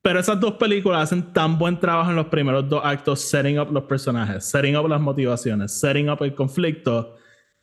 Pero 0.02 0.20
esas 0.20 0.38
dos 0.38 0.54
películas 0.54 1.02
hacen 1.02 1.32
tan 1.32 1.58
buen 1.58 1.78
trabajo 1.78 2.10
en 2.10 2.16
los 2.16 2.26
primeros 2.26 2.68
dos 2.68 2.82
actos, 2.84 3.20
setting 3.20 3.58
up 3.58 3.72
los 3.72 3.84
personajes, 3.84 4.44
setting 4.44 4.76
up 4.76 4.86
las 4.86 5.00
motivaciones, 5.00 5.72
setting 5.80 6.10
up 6.10 6.22
el 6.22 6.34
conflicto, 6.34 7.16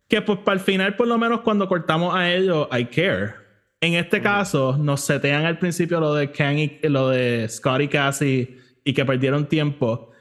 que 0.08 0.22
pues 0.22 0.40
para 0.40 0.56
el 0.56 0.60
final, 0.60 0.96
por 0.96 1.08
lo 1.08 1.18
menos 1.18 1.42
cuando 1.42 1.68
cortamos 1.68 2.16
a 2.16 2.32
ellos, 2.32 2.68
I 2.72 2.86
care. 2.86 3.36
En 3.80 3.94
este 3.94 4.22
caso, 4.22 4.78
nos 4.78 5.02
setean 5.02 5.46
al 5.46 5.58
principio 5.58 6.00
lo 6.00 6.14
de 6.14 6.32
Kang 6.32 6.58
y 6.58 6.80
lo 6.84 7.10
de 7.10 7.48
Scott 7.48 7.82
y 7.82 7.88
Cassie 7.88 8.58
y 8.84 8.94
que 8.94 9.06
perdieron 9.06 9.48
tiempo. 9.48 10.12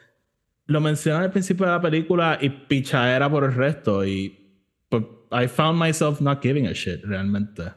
Lo 0.67 0.81
mencionan 0.81 1.23
al 1.23 1.31
principio 1.31 1.67
de 1.67 1.73
la 1.73 1.81
película 1.81 2.39
y 2.41 2.49
pichadera 2.49 3.31
por 3.31 3.45
el 3.45 3.55
resto. 3.55 4.05
Y 4.05 4.40
I 5.31 5.47
found 5.47 5.79
myself 5.79 6.21
not 6.21 6.43
giving 6.43 6.67
a 6.67 6.75
shit 6.75 7.05
realmente. 7.05 7.73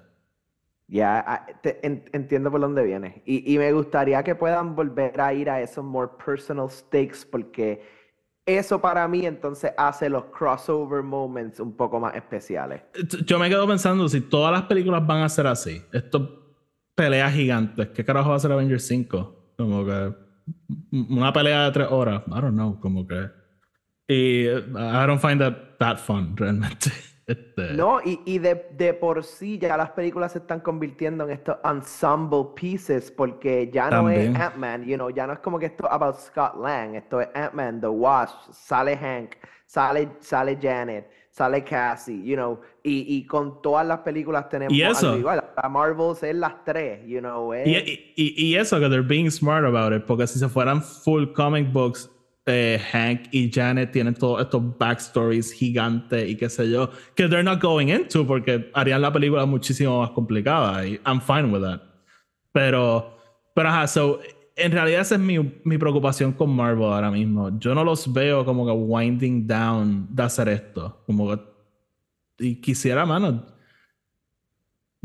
Ya, 0.88 1.24
ah, 1.26 1.45
entiendo 1.82 2.51
por 2.51 2.60
dónde 2.60 2.84
vienes. 2.84 3.22
Y, 3.26 3.54
y, 3.54 3.58
me 3.58 3.72
gustaría 3.72 4.22
que 4.24 4.36
puedan 4.36 4.76
volver 4.76 5.20
a 5.20 5.34
ir 5.34 5.49
a 5.49 5.62
esos 5.62 5.84
more 5.84 6.10
personal 6.24 6.70
stakes 6.70 7.26
porque 7.26 7.82
eso 8.45 8.82
para 8.82 9.08
mí 9.08 9.26
entonces 9.26 9.72
hace 9.78 10.10
los 10.10 10.26
crossover 10.26 11.01
moments 11.01 11.60
un 11.60 11.76
poco 11.76 11.99
más 11.99 12.14
especiales. 12.16 12.82
Yo 13.26 13.39
me 13.39 13.49
quedo 13.49 13.66
pensando, 13.66 14.08
si 14.10 14.22
todas 14.22 14.51
las 14.51 14.64
películas 14.64 15.06
van 15.08 15.24
a 15.24 15.30
ser 15.30 15.47
así, 15.47 15.82
estos 15.93 16.30
peleas 16.93 17.34
gigantes, 17.34 17.89
¿qué 17.89 18.04
carajo 18.04 18.32
va 18.32 18.36
a 18.36 18.39
ser 18.39 18.51
Avengers 18.51 18.86
5? 18.86 19.54
Como 19.58 19.86
que 19.86 20.14
una 20.91 21.32
pelea 21.32 21.66
de 21.66 21.72
tres 21.72 21.88
horas, 21.89 22.24
I 22.28 22.41
don't 22.41 22.54
know, 22.54 22.80
como 22.80 23.08
que... 23.08 23.30
Y 24.06 24.47
I 24.49 25.08
don't 25.08 25.22
find 25.22 25.39
that 25.39 25.78
that 25.80 25.97
fun, 25.97 26.36
realmente. 26.36 26.91
Este, 27.26 27.74
no, 27.74 28.01
y, 28.03 28.19
y 28.26 28.39
de, 28.39 28.67
de, 28.76 28.93
por 28.93 29.24
sí 29.24 29.57
ya 29.57 29.78
las 29.78 29.91
películas 29.91 30.34
se 30.34 30.39
están 30.39 30.59
convirtiendo 30.59 31.24
en 31.24 31.32
estos 31.32 31.55
ensemble 31.63 32.47
pieces 32.53 33.09
porque 33.11 33.69
ya 33.71 33.89
no 33.89 34.09
es 34.09 34.36
Ant-Man, 34.36 34.84
you 34.86 34.95
know, 34.95 35.09
ya 35.09 35.26
no 35.26 35.34
es 35.34 35.39
como 35.39 35.57
que 35.57 35.67
esto 35.67 35.89
about 35.89 36.17
Scott 36.17 36.55
Lang, 36.61 36.95
esto 36.95 37.21
es 37.21 37.30
Ant-Man, 37.34 37.80
The 37.80 37.88
Wasp, 37.88 38.51
sale 38.51 38.97
Hank, 38.97 39.36
sale, 39.65 40.09
sale 40.19 40.57
Janet, 40.61 41.09
sale 41.34 41.63
Cassie, 41.63 42.21
you 42.24 42.36
know, 42.36 42.59
y, 42.84 43.15
y 43.15 43.26
con 43.26 43.61
todas 43.61 43.88
las 43.88 43.99
películas 43.99 44.49
tenemos 44.49 44.74
¿Y 44.74 44.84
eso? 44.84 45.17
igual. 45.17 45.43
La 45.55 45.69
Marvels 45.69 46.21
es 46.24 46.36
las 46.36 46.63
tres, 46.65 47.07
you 47.07 47.19
know. 47.19 47.53
Y, 47.55 47.71
y, 47.71 48.13
y, 48.15 48.55
eso, 48.55 48.80
que 48.80 48.89
they're 48.89 49.01
being 49.01 49.32
smart 49.32 49.65
about 49.65 49.93
it, 49.93 50.05
porque 50.05 50.28
si 50.28 50.38
se 50.38 50.47
fueran 50.49 50.84
full 50.84 51.32
comic 51.34 51.71
books, 51.71 52.12
eh, 52.46 52.80
Hank 52.91 53.28
y 53.32 53.50
Janet 53.52 53.91
tienen 53.91 54.14
todos 54.14 54.41
estos 54.41 54.78
backstories 54.78 55.52
gigantes 55.54 56.30
y 56.30 56.36
qué 56.36 56.50
sé 56.50 56.70
yo, 56.70 56.89
que 57.16 57.28
they're 57.28 57.44
not 57.44 57.62
going 57.62 57.88
into 57.88 58.28
porque 58.28 58.70
harían 58.74 59.02
la 59.02 59.14
película 59.14 59.46
muchísimo 59.46 60.02
más 60.02 60.12
complicada 60.12 60.86
y 60.86 61.00
I'm 61.06 61.22
fine 61.22 61.46
with 61.46 61.62
that. 61.62 61.82
Pero, 62.52 63.18
pero 63.56 63.70
ajá, 63.70 63.88
so, 63.88 64.20
en 64.56 64.72
realidad 64.72 65.02
esa 65.02 65.16
es 65.16 65.22
mi, 65.22 65.39
mi 65.64 65.78
preocupación 65.78 66.34
con 66.34 66.50
Marvel 66.56 66.86
ahora 66.86 67.10
mismo. 67.10 67.58
Yo 67.60 67.74
no 67.74 67.84
los 67.84 68.12
veo 68.12 68.46
como 68.46 68.66
que 68.66 68.72
winding 68.72 69.48
down 69.48 70.08
de 70.10 70.24
hacer 70.24 70.50
esto. 70.50 71.02
Como 71.06 71.30
que, 71.30 71.41
y 72.39 72.62
quisiera, 72.62 73.06
mano, 73.06 73.46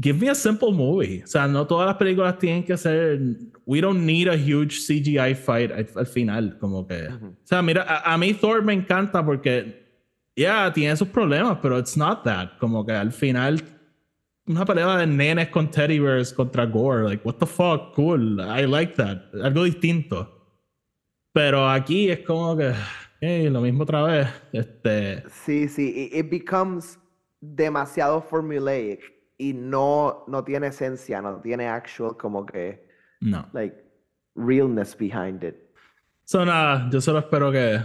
give 0.01 0.21
me 0.21 0.29
a 0.29 0.35
simple 0.35 0.73
movie. 0.73 1.23
O 1.25 1.27
sea, 1.27 1.47
no 1.47 1.67
todas 1.67 1.87
las 1.87 1.97
películas 1.97 2.39
tienen 2.39 2.65
que 2.65 2.77
ser. 2.77 3.21
We 3.67 3.81
don't 3.81 4.05
need 4.05 4.29
a 4.29 4.37
huge 4.37 4.81
CGI 4.87 5.35
fight 5.35 5.71
al, 5.73 6.07
final. 6.07 6.57
Como 6.59 6.87
que. 6.87 7.09
O 7.09 7.35
sea, 7.45 7.63
mira, 7.63 8.03
a, 8.05 8.17
mí 8.17 8.33
Thor 8.35 8.63
me 8.63 8.73
encanta 8.73 9.25
porque. 9.25 9.87
Yeah, 10.37 10.73
tiene 10.73 10.97
sus 10.97 11.09
problemas, 11.09 11.59
pero 11.61 11.79
it's 11.79 11.97
not 11.97 12.23
that. 12.25 12.59
Como 12.59 12.85
que 12.87 12.93
al 12.93 13.13
final. 13.13 13.61
Una 14.47 14.65
pelea 14.65 14.97
de 14.97 15.07
nenes 15.07 15.49
con 15.49 15.71
Teddy 15.71 15.99
Bears 15.99 16.33
contra 16.33 16.65
Gore. 16.65 17.05
Like, 17.05 17.23
what 17.27 17.35
the 17.35 17.47
fuck? 17.47 17.95
Cool. 17.95 18.41
I 18.41 18.67
like 18.67 18.95
that. 18.95 19.31
Algo 19.43 19.65
distinto. 19.65 20.27
Pero 21.33 21.69
aquí 21.69 22.11
es 22.11 22.21
como 22.21 22.57
que. 22.57 22.73
Hey, 23.21 23.51
lo 23.51 23.61
mismo 23.61 23.83
otra 23.83 24.03
vez. 24.05 24.29
Este. 24.53 25.25
Sí, 25.45 25.69
sí. 25.69 26.09
It 26.13 26.31
becomes 26.31 26.99
demasiado 27.41 28.23
formulaic 28.23 29.18
y 29.39 29.55
no, 29.55 30.25
no 30.27 30.45
tiene 30.45 30.67
esencia, 30.67 31.23
no 31.23 31.41
tiene 31.41 31.69
actual 31.69 32.17
como 32.17 32.45
que. 32.45 32.87
No. 33.21 33.49
Like, 33.53 33.77
realness 34.35 34.97
behind 34.97 35.43
it. 35.43 35.57
So, 36.25 36.45
nada, 36.45 36.89
yo 36.91 37.01
solo 37.01 37.21
espero 37.21 37.51
que 37.51 37.81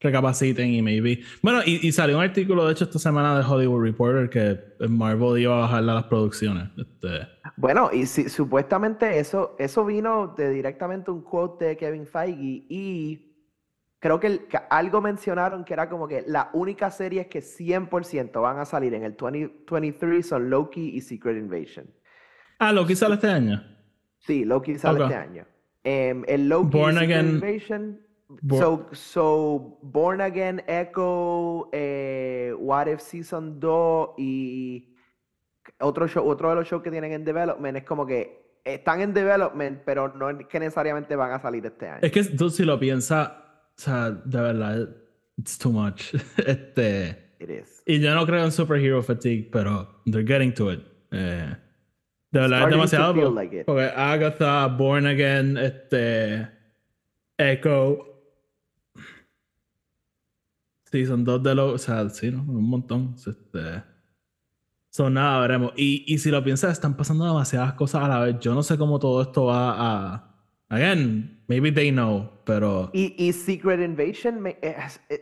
recapaciten 0.00 0.70
y 0.70 0.82
maybe. 0.82 1.22
Bueno, 1.42 1.60
y, 1.64 1.90
salió 1.92 2.18
un 2.18 2.24
artículo, 2.24 2.66
de 2.66 2.72
hecho, 2.72 2.84
esta 2.84 2.98
semana 2.98 3.38
de 3.38 3.44
Hollywood 3.44 3.82
Reporter 3.82 4.28
que 4.28 4.86
Marvel 4.88 5.40
iba 5.40 5.56
a 5.56 5.60
bajar 5.62 5.82
las 5.82 6.04
producciones. 6.04 6.68
Este... 6.76 7.26
Bueno, 7.56 7.90
y 7.92 8.06
si, 8.06 8.28
supuestamente 8.28 9.18
eso, 9.18 9.56
eso 9.58 9.84
vino 9.84 10.34
de 10.36 10.50
directamente 10.50 11.10
un 11.10 11.22
quote 11.22 11.64
de 11.64 11.76
Kevin 11.76 12.06
Feige 12.06 12.66
y 12.68 13.33
creo 14.04 14.20
que, 14.20 14.38
algo 14.68 15.00
mencionaron 15.00 15.64
que 15.64 15.72
era 15.72 15.88
como 15.88 16.06
que 16.06 16.24
la 16.26 16.50
única 16.52 16.90
serie 16.90 17.26
que 17.26 17.40
100% 17.40 18.38
van 18.38 18.58
a 18.58 18.66
salir 18.66 18.92
en 18.92 19.02
el 19.02 19.16
2023 19.16 20.28
son 20.28 20.50
Loki 20.50 20.90
y 20.90 21.00
Secret 21.00 21.38
Invasion. 21.38 21.86
Ah, 22.58 22.70
Loki 22.70 22.94
sale 22.94 23.14
este 23.14 23.28
año. 23.28 23.64
Sí, 24.18 24.44
Loki 24.44 24.76
sale 24.76 25.04
este 25.04 25.14
año. 25.14 25.46
Em, 25.82 26.22
el 26.28 26.50
Loki 26.50 26.76
Born 26.76 26.98
Secret 26.98 27.16
Again. 27.16 27.34
Invasion. 27.36 28.00
so, 28.50 28.90
so, 28.92 29.78
Born 29.80 30.20
Again, 30.20 30.62
Echo, 30.66 31.70
eh, 31.72 32.52
What 32.58 32.88
If 32.88 33.00
Season 33.00 33.58
2 33.58 34.10
y 34.18 34.94
otro, 35.80 36.06
show, 36.08 36.28
otro 36.28 36.50
de 36.50 36.56
los 36.56 36.68
shows 36.68 36.82
que 36.82 36.90
tienen 36.90 37.12
en 37.12 37.24
development 37.24 37.78
es 37.78 37.84
como 37.84 38.04
que 38.04 38.58
están 38.64 39.00
en 39.00 39.14
development, 39.14 39.80
pero 39.86 40.12
no 40.14 40.28
es 40.28 40.46
que 40.46 40.60
necesariamente 40.60 41.16
van 41.16 41.32
a 41.32 41.40
salir 41.40 41.64
este 41.64 41.88
año. 41.88 42.00
Es 42.02 42.12
que 42.12 42.22
tú 42.22 42.50
si 42.50 42.66
lo 42.66 42.78
piensas 42.78 43.43
o 43.76 43.80
sea, 43.80 44.10
de 44.10 44.40
verdad, 44.40 44.88
it's 45.38 45.58
too 45.58 45.72
much. 45.72 46.14
este. 46.46 47.34
It 47.40 47.50
is. 47.50 47.82
Y 47.86 48.00
yo 48.00 48.14
no 48.14 48.24
creo 48.26 48.44
en 48.44 48.52
superhero 48.52 49.02
fatigue, 49.02 49.48
pero 49.50 50.02
they're 50.06 50.26
getting 50.26 50.52
to 50.54 50.72
it. 50.72 50.80
Eh, 51.10 51.56
de 52.30 52.40
verdad 52.40 52.62
es 52.62 52.70
demasiado. 52.70 53.14
Porque, 53.66 53.92
Agatha, 53.94 54.66
Born 54.68 55.06
Again, 55.06 55.56
este. 55.58 56.48
Echo. 57.36 57.98
Sí, 60.90 61.06
son 61.06 61.24
dos 61.24 61.42
de 61.42 61.54
los. 61.54 61.74
O 61.74 61.78
sea, 61.78 62.08
sí, 62.10 62.30
¿no? 62.30 62.42
Un 62.42 62.68
montón. 62.68 63.14
Este. 63.16 63.82
Son 64.90 65.12
nada, 65.12 65.40
veremos. 65.40 65.72
Y, 65.76 66.04
y 66.06 66.18
si 66.18 66.30
lo 66.30 66.42
piensas, 66.44 66.72
están 66.72 66.96
pasando 66.96 67.26
demasiadas 67.26 67.74
cosas 67.74 68.04
a 68.04 68.08
la 68.08 68.20
vez. 68.20 68.36
Yo 68.38 68.54
no 68.54 68.62
sé 68.62 68.78
cómo 68.78 69.00
todo 69.00 69.20
esto 69.22 69.46
va 69.46 69.74
a 69.76 70.34
Again, 70.68 71.33
maybe 71.48 71.72
they 71.72 71.90
know, 71.90 72.30
pero. 72.44 72.90
Y, 72.92 73.14
y 73.18 73.32
Secret 73.32 73.80
Invasion, 73.80 74.40
me, 74.40 74.58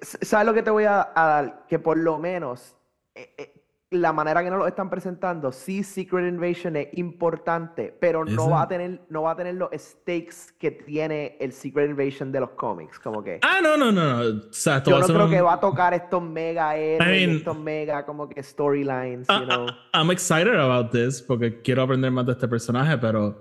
¿sabes 0.02 0.46
lo 0.46 0.54
que 0.54 0.62
te 0.62 0.70
voy 0.70 0.84
a, 0.84 1.10
dar? 1.14 1.66
Que 1.68 1.78
por 1.78 1.96
lo 1.96 2.18
menos 2.18 2.76
eh, 3.14 3.34
eh, 3.38 3.62
la 3.92 4.12
manera 4.12 4.42
que 4.42 4.50
nos 4.50 4.58
lo 4.58 4.66
están 4.66 4.88
presentando, 4.88 5.52
sí, 5.52 5.82
Secret 5.82 6.26
Invasion 6.26 6.76
es 6.76 6.88
importante, 6.94 7.96
pero 8.00 8.24
no 8.24 8.48
va, 8.48 8.62
a 8.62 8.68
tener, 8.68 9.02
no 9.10 9.22
va 9.22 9.32
a 9.32 9.36
tener 9.36 9.54
los 9.54 9.68
stakes 9.76 10.52
que 10.58 10.70
tiene 10.70 11.36
el 11.40 11.52
Secret 11.52 11.90
Invasion 11.90 12.32
de 12.32 12.40
los 12.40 12.50
cómics. 12.50 12.98
Como 12.98 13.22
que. 13.22 13.38
Ah, 13.42 13.60
no, 13.62 13.76
no, 13.76 13.92
no. 13.92 14.24
no. 14.24 14.40
O 14.48 14.52
sea, 14.52 14.82
Yo 14.82 14.98
no 14.98 15.06
creo 15.06 15.28
que 15.28 15.40
va 15.40 15.54
a 15.54 15.60
tocar 15.60 15.94
estos 15.94 16.22
mega 16.22 16.76
héroes, 16.76 17.36
estos 17.36 17.58
mega 17.58 18.04
como 18.04 18.28
que 18.28 18.42
storylines, 18.42 19.26
you 19.28 19.44
know. 19.44 19.66
I'm 19.92 20.10
excited 20.10 20.56
about 20.56 20.90
this 20.90 21.20
porque 21.20 21.60
quiero 21.62 21.82
aprender 21.82 22.10
más 22.10 22.26
de 22.26 22.32
este 22.32 22.48
personaje, 22.48 22.96
pero 22.98 23.36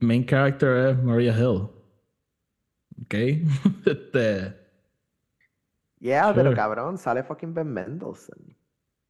main 0.00 0.24
character 0.26 0.88
es 0.88 1.02
Maria 1.02 1.34
Hill. 1.36 1.75
¿Ok? 3.06 3.14
este. 3.86 4.54
Yeah, 6.00 6.32
pero 6.34 6.54
cabrón, 6.54 6.98
sale 6.98 7.22
fucking 7.22 7.54
Ben 7.54 7.72
Mendelsohn. 7.72 8.56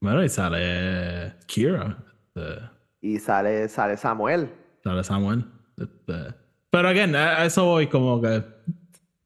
Bueno, 0.00 0.22
y 0.22 0.28
sale 0.28 1.34
Kira. 1.46 1.98
Este. 2.34 2.60
Y 3.00 3.18
sale, 3.18 3.68
sale 3.68 3.96
Samuel. 3.96 4.50
Sale 4.84 5.02
Samuel. 5.02 5.44
Este. 5.76 6.34
Pero 6.70 6.88
again, 6.88 7.16
a 7.16 7.44
eso 7.44 7.64
voy 7.64 7.86
como 7.88 8.20
que 8.20 8.44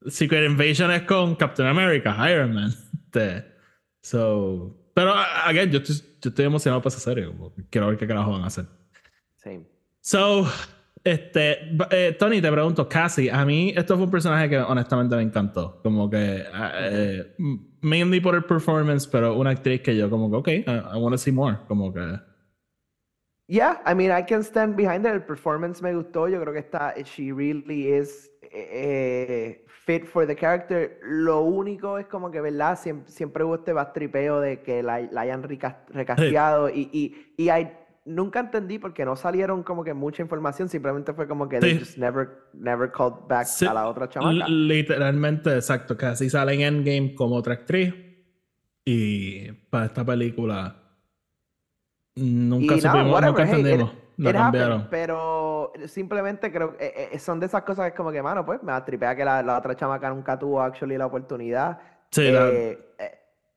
Secret 0.07 0.49
Invasion 0.49 0.91
es 0.93 1.03
con 1.03 1.35
Captain 1.35 1.69
America, 1.69 2.17
Iron 2.31 2.55
Man. 2.55 2.71
Este. 3.07 3.45
So, 4.03 4.91
pero 4.95 5.13
again, 5.13 5.71
yo 5.71 5.79
estoy, 5.79 5.97
yo 6.21 6.31
estoy 6.31 6.45
emocionado 6.45 6.81
para 6.81 6.95
esa 6.95 7.01
serie. 7.01 7.31
quiero 7.71 7.89
ver 7.89 7.99
qué 7.99 8.07
carajo 8.07 8.33
van 8.33 8.45
a 8.45 8.47
hacer. 8.47 8.67
Same. 9.37 9.67
So, 10.01 10.47
Este, 11.03 11.59
eh, 11.91 12.17
Tony, 12.19 12.43
te 12.43 12.53
pregunto, 12.53 12.87
Cassie, 12.89 13.31
a 13.31 13.45
mí 13.45 13.73
esto 13.75 13.97
fue 13.97 14.05
un 14.05 14.11
personaje 14.11 14.51
que 14.51 14.59
honestamente 14.59 15.17
me 15.17 15.23
encantó. 15.23 15.81
Como 15.83 16.11
que, 16.11 16.45
eh, 16.75 17.35
mainly 17.81 18.21
por 18.21 18.35
el 18.35 18.45
performance, 18.45 19.07
pero 19.07 19.35
una 19.35 19.51
actriz 19.51 19.81
que 19.81 19.97
yo 19.97 20.11
como 20.11 20.31
que, 20.31 20.37
ok, 20.37 20.49
I, 20.49 20.65
I 20.95 20.99
want 20.99 21.15
to 21.15 21.19
see 21.19 21.33
more. 21.33 21.57
Como 21.67 21.93
que... 21.93 22.21
Yeah, 23.47 23.83
I 23.85 23.95
mean, 23.95 24.17
I 24.17 24.23
can 24.23 24.45
stand 24.45 24.77
behind 24.77 25.05
it. 25.07 25.13
El 25.13 25.23
performance 25.23 25.83
me 25.83 25.93
gustó. 25.93 26.29
Yo 26.29 26.41
creo 26.41 26.53
que 26.53 26.61
está, 26.61 26.95
she 27.03 27.33
really 27.33 27.93
is 27.93 28.31
eh, 28.53 29.65
fit 29.67 30.07
for 30.07 30.25
the 30.25 30.37
character. 30.37 31.01
Lo 31.03 31.41
único 31.41 31.99
es 31.99 32.07
como 32.07 32.31
que, 32.31 32.41
¿verdad? 32.41 32.79
Siempre, 32.79 33.11
siempre 33.11 33.43
hubo 33.43 33.57
este 33.57 33.73
bastripeo 33.73 34.41
de 34.41 34.61
que 34.61 34.85
la, 34.85 35.01
la 35.01 35.23
hayan 35.23 35.43
recasteado 35.43 36.69
y, 36.69 36.91
y, 36.93 37.35
y 37.37 37.49
hay 37.49 37.73
nunca 38.05 38.41
entendí 38.41 38.79
porque 38.79 39.05
no 39.05 39.17
salieron 39.17 39.63
como 39.63 39.85
que 39.85 39.95
mucha 39.95 40.23
información, 40.23 40.69
simplemente 40.69 41.13
fue 41.13 41.29
como 41.29 41.49
que 41.49 41.59
they 41.59 41.79
just 41.79 41.99
never, 41.99 42.29
never 42.53 42.91
called 42.91 43.27
back 43.29 43.47
a 43.69 43.75
la 43.75 43.89
otra 43.89 44.09
chamaca. 44.09 44.49
Literalmente, 44.49 45.55
exacto, 45.55 45.97
casi 45.97 46.31
sale 46.31 46.55
en 46.55 46.61
Endgame 46.63 47.15
como 47.15 47.37
otra 47.37 47.55
actriz 47.55 47.95
y 48.85 49.53
para 49.53 49.87
esta 49.87 50.05
película 50.05 50.77
nunca 52.17 52.79
supimos, 52.79 53.23
nunca 53.23 53.43
entendimos. 53.43 53.93
la 54.17 54.33
cambiaron. 54.33 54.89
pero 54.91 55.73
simplemente 55.87 56.51
creo 56.51 56.77
que 56.77 56.87
eh, 56.87 57.09
eh, 57.13 57.19
son 57.19 57.41
de 57.41 57.47
esas 57.47 57.63
cosas 57.63 57.85
que 57.85 57.89
es 57.91 57.95
como 57.95 58.11
que, 58.11 58.23
mano, 58.23 58.45
pues 58.45 58.63
me 58.63 58.73
atripea 58.73 59.15
que 59.15 59.25
la, 59.25 59.43
la 59.43 59.59
otra 59.59 59.77
chamaca 59.77 60.11
nunca 60.11 60.39
tuvo 60.39 60.61
actually 60.61 60.97
la 60.97 61.07
oportunidad. 61.07 61.79
Sí, 62.11 62.23
eh, 62.27 62.79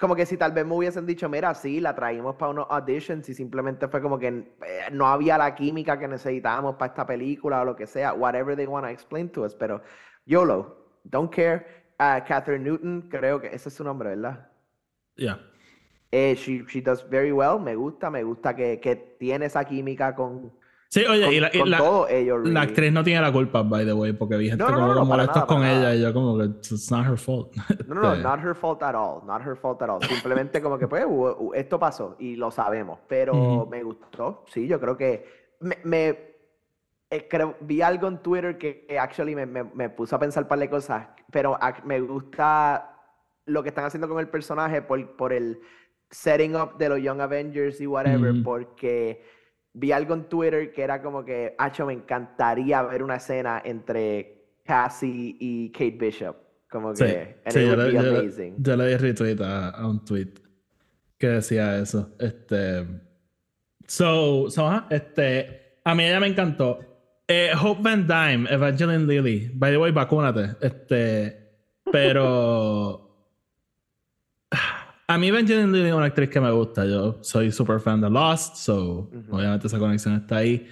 como 0.03 0.17
que 0.17 0.25
si 0.25 0.35
tal 0.35 0.51
vez 0.51 0.65
me 0.65 0.75
hubiesen 0.75 1.05
dicho, 1.05 1.29
mira, 1.29 1.53
sí, 1.53 1.79
la 1.79 1.95
traímos 1.95 2.35
para 2.35 2.51
unos 2.51 2.67
auditions 2.69 3.29
y 3.29 3.33
simplemente 3.33 3.87
fue 3.87 4.01
como 4.01 4.19
que 4.19 4.27
eh, 4.27 4.45
no 4.91 5.07
había 5.07 5.37
la 5.37 5.55
química 5.55 5.97
que 5.97 6.09
necesitábamos 6.09 6.75
para 6.75 6.91
esta 6.91 7.05
película 7.05 7.61
o 7.61 7.63
lo 7.63 7.73
que 7.73 7.87
sea, 7.87 8.11
whatever 8.11 8.53
they 8.53 8.67
want 8.67 8.85
to 8.85 8.89
explain 8.89 9.29
to 9.29 9.43
us, 9.43 9.55
pero 9.55 9.81
YOLO, 10.25 10.75
don't 11.05 11.33
care. 11.33 11.85
Uh, 12.01 12.19
Catherine 12.27 12.65
Newton, 12.65 13.07
creo 13.09 13.39
que 13.39 13.47
ese 13.47 13.69
es 13.69 13.75
su 13.75 13.83
nombre, 13.85 14.09
¿verdad? 14.09 14.45
Yeah. 15.15 15.39
Eh, 16.11 16.35
she, 16.35 16.65
she 16.67 16.81
does 16.81 17.09
very 17.09 17.31
well, 17.31 17.57
me 17.57 17.73
gusta, 17.73 18.09
me 18.09 18.23
gusta 18.23 18.53
que, 18.53 18.81
que 18.81 18.97
tiene 18.97 19.45
esa 19.45 19.63
química 19.63 20.13
con, 20.13 20.51
Sí, 20.93 21.03
oye, 21.05 21.37
y, 21.37 21.39
la, 21.39 21.49
la, 22.43 22.61
actriz 22.61 22.93
no 22.93 23.03
tiene 23.03 23.19
la 23.19 23.31
culpa, 23.31 23.63
by 23.63 23.83
the 23.83 23.93
way, 23.93 24.13
porque 24.13 24.37
vi 24.37 24.49
gente 24.49 24.63
como 24.63 24.93
no, 24.93 25.03
molestos 25.03 25.43
con 25.45 25.65
ella 25.65 25.95
y 25.95 26.01
yo 26.03 26.13
como 26.13 26.37
que 26.37 26.43
it's 26.43 26.91
not 26.91 27.07
her 27.07 27.17
fault. 27.17 27.51
No, 27.87 27.95
no, 27.95 28.01
no, 28.01 28.15
not 28.17 28.39
her 28.39 28.53
fault 28.53 28.83
at 28.83 28.93
all, 28.93 29.25
not 29.25 29.41
her 29.41 29.55
fault 29.55 29.81
at 29.81 29.89
all. 29.89 29.99
Simplemente 30.03 30.61
como 30.61 30.77
que 30.77 30.87
pues 30.87 31.03
esto 31.55 31.79
pasó 31.79 32.15
y 32.19 32.35
lo 32.35 32.51
sabemos, 32.51 32.99
pero 33.07 33.65
me 33.65 33.81
gustó, 33.81 34.45
sí, 34.49 34.67
yo 34.67 34.79
creo 34.79 34.95
que 34.95 35.25
me, 35.61 35.79
me 35.83 36.09
eh, 37.09 37.27
creo, 37.27 37.55
vi 37.61 37.81
algo 37.81 38.07
en 38.07 38.19
Twitter 38.19 38.59
que, 38.59 38.85
actually 39.01 39.33
me, 39.33 39.47
me, 39.47 39.63
me, 39.63 39.89
puso 39.89 40.15
a 40.15 40.19
pensar 40.19 40.43
un 40.43 40.49
par 40.49 40.59
de 40.59 40.69
cosas, 40.69 41.07
pero 41.31 41.57
me 41.85 42.01
gusta 42.01 42.99
lo 43.47 43.63
que 43.63 43.69
están 43.69 43.85
haciendo 43.85 44.07
con 44.07 44.19
el 44.19 44.27
personaje 44.27 44.83
por, 44.83 45.15
por 45.15 45.33
el 45.33 45.59
setting 46.11 46.55
up 46.55 46.77
de 46.77 46.89
los 46.89 47.01
Young 47.01 47.19
Avengers 47.19 47.81
y 47.81 47.87
whatever, 47.87 48.31
porque 48.43 49.23
vi 49.73 49.91
algo 49.91 50.13
en 50.13 50.23
Twitter 50.25 50.71
que 50.71 50.81
era 50.81 51.01
como 51.01 51.25
que, 51.25 51.55
Hacho, 51.57 51.85
me 51.85 51.93
encantaría 51.93 52.81
ver 52.83 53.03
una 53.03 53.15
escena 53.15 53.61
entre 53.65 54.57
Cassie 54.63 55.35
y 55.39 55.71
Kate 55.71 55.97
Bishop. 55.99 56.35
Como 56.69 56.93
que, 56.93 57.37
sí, 57.47 57.65
yo, 57.65 57.75
le, 57.75 57.93
yo, 57.93 58.75
le 58.75 58.87
di 58.87 58.97
retweet 58.97 59.39
a, 59.41 59.87
un 59.87 60.03
tweet 60.03 60.33
que 61.19 61.27
decía 61.27 61.77
eso. 61.77 62.15
Este. 62.19 62.83
So, 63.87 64.49
so 64.49 64.83
este. 64.89 65.79
A 65.85 65.93
mí 65.93 66.03
ella 66.03 66.19
me 66.19 66.27
encantó. 66.27 66.79
Eh, 67.27 67.51
Hope 67.61 67.83
Van 67.83 68.07
Dyne, 68.07 68.47
Evangeline 68.49 69.05
Lilly. 69.05 69.51
By 69.53 69.71
the 69.71 69.77
way, 69.77 69.91
vacúnate. 69.91 70.55
Este. 70.61 71.59
Pero. 71.91 73.01
A 75.13 75.17
mí 75.19 75.29
Benjamin 75.29 75.71
Lee 75.71 75.89
es 75.89 75.93
una 75.93 76.05
actriz 76.05 76.27
que 76.27 76.41
me 76.41 76.49
gusta. 76.49 76.85
Yo 76.87 77.19
soy 77.21 77.51
super 77.51 77.79
fan 77.79 78.01
de 78.01 78.09
Lost, 78.09 78.55
so 78.55 79.11
obviamente 79.29 79.67
esa 79.67 79.77
conexión 79.77 80.15
está 80.15 80.37
ahí. 80.37 80.67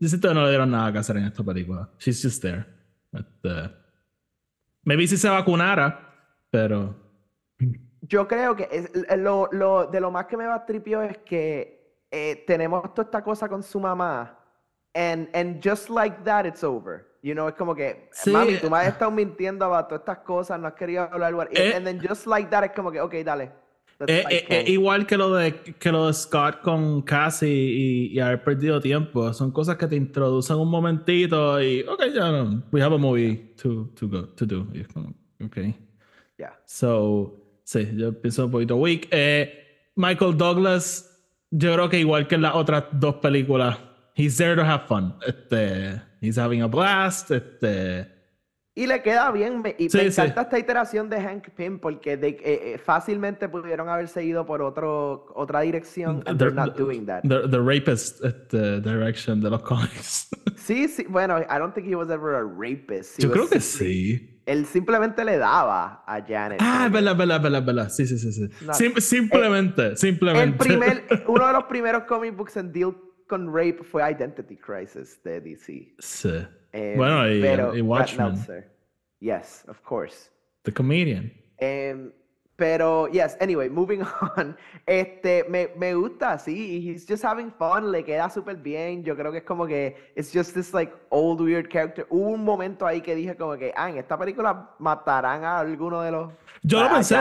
Yo 0.00 0.08
siento 0.08 0.26
que 0.26 0.34
no 0.34 0.42
le 0.42 0.48
dieron 0.48 0.72
nada 0.72 0.90
que 0.90 0.98
hacer 0.98 1.16
en 1.16 1.26
esta 1.26 1.44
película. 1.44 1.88
She's 2.00 2.20
just 2.20 2.42
there. 2.42 2.66
Este, 3.12 3.70
maybe 4.82 5.06
si 5.06 5.16
se 5.16 5.28
vacunara, 5.28 6.12
pero... 6.50 6.92
Yo 8.00 8.26
creo 8.26 8.56
que 8.56 8.68
es, 8.72 8.90
lo, 9.16 9.48
lo, 9.52 9.86
de 9.86 10.00
lo 10.00 10.10
más 10.10 10.26
que 10.26 10.36
me 10.36 10.46
va 10.46 10.66
tripio 10.66 11.00
es 11.00 11.18
que 11.18 12.02
eh, 12.10 12.42
tenemos 12.48 12.92
toda 12.94 13.04
esta 13.04 13.22
cosa 13.22 13.48
con 13.48 13.62
su 13.62 13.78
mamá 13.78 14.36
and, 14.94 15.28
and 15.36 15.64
just 15.64 15.88
like 15.88 16.16
that 16.24 16.44
it's 16.46 16.64
over. 16.64 17.06
You 17.22 17.32
know, 17.34 17.46
es 17.46 17.54
como 17.54 17.76
que, 17.76 18.10
mami, 18.26 18.56
tú 18.56 18.68
me 18.68 18.78
has 18.78 18.88
estado 18.88 19.12
mintiendo 19.12 19.64
about 19.64 19.86
todas 19.86 20.00
estas 20.00 20.18
cosas, 20.24 20.58
no 20.58 20.66
has 20.66 20.74
querido 20.74 21.08
hablar. 21.12 21.48
Eh, 21.52 21.74
and 21.76 21.86
then 21.86 22.00
just 22.00 22.26
like 22.26 22.50
that 22.50 22.64
es 22.64 22.72
como 22.72 22.90
que, 22.90 23.00
ok, 23.00 23.14
dale 23.24 23.63
es, 24.00 24.26
eh, 24.26 24.44
eh, 24.48 24.64
igual 24.68 25.06
que 25.06 25.16
lo 25.16 25.34
de 25.34 25.54
que 25.54 25.92
lo 25.92 26.06
de 26.08 26.14
Scott 26.14 26.60
con 26.62 27.02
Cassie 27.02 27.48
y, 27.48 28.18
haber 28.18 28.42
perdido 28.42 28.80
tiempo. 28.80 29.32
Son 29.32 29.50
cosas 29.50 29.76
que 29.76 29.86
te 29.86 29.96
introducen 29.96 30.56
un 30.56 30.68
momentito 30.68 31.62
y 31.62 31.82
ok, 31.82 32.02
ya 32.14 32.30
no. 32.30 32.62
We 32.72 32.82
have 32.82 32.94
a 32.94 32.98
movie 32.98 33.54
to, 33.62 33.90
to 33.94 34.08
go 34.08 34.28
to 34.28 34.46
do. 34.46 34.66
ok. 35.44 35.56
Yeah. 36.38 36.58
So, 36.66 37.60
sí, 37.64 37.88
yo 37.94 38.12
pienso 38.20 38.46
un 38.46 38.50
poquito 38.50 38.76
weak. 38.76 39.08
Eh, 39.10 39.90
Michael 39.96 40.36
Douglas, 40.36 41.22
yo 41.50 41.74
creo 41.74 41.88
que 41.88 42.00
igual 42.00 42.26
que 42.26 42.34
en 42.34 42.42
las 42.42 42.54
otras 42.54 42.84
dos 42.92 43.16
películas, 43.16 43.78
he's 44.16 44.36
there 44.36 44.56
to 44.56 44.62
have 44.62 44.86
fun. 44.88 45.14
Este, 45.26 46.00
he's 46.20 46.36
having 46.36 46.62
a 46.62 46.66
blast. 46.66 47.30
Este 47.30 48.08
y 48.76 48.86
le 48.86 49.02
queda 49.02 49.30
bien. 49.30 49.62
y 49.78 49.88
me 49.88 50.02
encanta 50.02 50.42
esta 50.42 50.58
iteración 50.58 51.08
de 51.08 51.20
Hank 51.20 51.50
Pym 51.50 51.78
porque 51.78 52.16
de, 52.16 52.28
eh, 52.28 52.40
eh, 52.44 52.78
fácilmente 52.84 53.48
pudieron 53.48 53.88
haber 53.88 54.08
seguido 54.08 54.44
por 54.44 54.62
otro, 54.62 55.26
otra 55.34 55.60
dirección. 55.60 56.22
And 56.26 56.38
they're 56.38 56.54
not 56.54 56.76
doing 56.76 57.06
that. 57.06 57.22
The, 57.22 57.60
rapist 57.60 58.20
the 58.48 58.80
direction 58.80 59.40
de 59.40 59.50
los 59.50 59.62
cómics. 59.62 60.28
sí, 60.56 60.88
sí. 60.88 61.04
Bueno, 61.08 61.38
I 61.38 61.58
don't 61.58 61.72
think 61.72 61.86
he 61.86 61.94
was 61.94 62.10
ever 62.10 62.34
a 62.34 62.42
rapist. 62.42 63.20
Yo 63.20 63.30
creo 63.30 63.48
que 63.48 63.60
sí. 63.60 64.30
Él 64.46 64.66
simplemente 64.66 65.24
le 65.24 65.38
daba 65.38 66.04
a 66.06 66.20
Janet. 66.20 66.58
Ah, 66.60 66.88
verdad, 66.92 67.16
verdad, 67.16 67.40
verdad, 67.40 67.64
verdad. 67.64 67.88
Sí, 67.88 68.06
sí, 68.06 68.18
sí. 68.18 68.30
sí. 68.30 69.00
simplemente, 69.00 69.96
simplemente. 69.96 70.50
El 70.50 70.56
primer, 70.56 71.04
uno 71.28 71.46
de 71.46 71.52
los 71.52 71.64
primeros 71.64 72.04
comic 72.04 72.36
books 72.36 72.56
en 72.58 72.70
deal 72.72 72.94
con 73.28 73.52
rape 73.52 73.82
fue 73.82 74.02
Identity 74.02 74.56
Crisis 74.56 75.22
de 75.22 75.40
DC. 75.40 75.94
Sí. 75.98 76.46
Um, 76.72 76.96
bueno, 76.96 77.30
y, 77.30 77.40
pero, 77.40 77.74
y 77.74 77.80
Watchmen. 77.80 78.34
Yes, 79.20 79.64
of 79.68 79.80
course. 79.82 80.30
The 80.64 80.72
comedian. 80.72 81.32
Um, 81.60 82.12
pero, 82.56 83.08
yes, 83.08 83.36
anyway, 83.40 83.68
moving 83.68 84.02
on. 84.36 84.56
Este, 84.86 85.44
me, 85.48 85.68
me 85.76 85.94
gusta, 85.94 86.38
sí. 86.38 86.80
He's 86.86 87.06
just 87.06 87.24
having 87.24 87.50
fun. 87.50 87.90
Le 87.90 88.04
queda 88.04 88.30
súper 88.30 88.56
bien. 88.56 89.02
Yo 89.02 89.16
creo 89.16 89.32
que 89.32 89.38
es 89.38 89.44
como 89.44 89.66
que. 89.66 89.96
It's 90.16 90.32
just 90.32 90.54
this, 90.54 90.72
like, 90.72 90.92
old 91.10 91.40
weird 91.40 91.68
character. 91.70 92.06
Hubo 92.10 92.30
un 92.30 92.44
momento 92.44 92.86
ahí 92.86 93.00
que 93.00 93.14
dije, 93.14 93.36
como 93.36 93.56
que, 93.56 93.72
ah, 93.76 93.90
en 93.90 93.98
esta 93.98 94.18
película 94.18 94.70
matarán 94.78 95.44
a 95.44 95.58
alguno 95.60 96.00
de 96.02 96.10
los. 96.12 96.32
Yo 96.62 96.82
lo 96.82 96.90
pensé. 96.90 97.16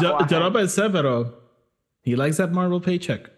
yo, 0.00 0.18
yo 0.26 0.40
lo 0.40 0.52
pensé, 0.52 0.88
pero. 0.90 1.48
He 2.02 2.16
likes 2.16 2.36
that 2.36 2.50
Marvel 2.50 2.80
paycheck. 2.80 3.37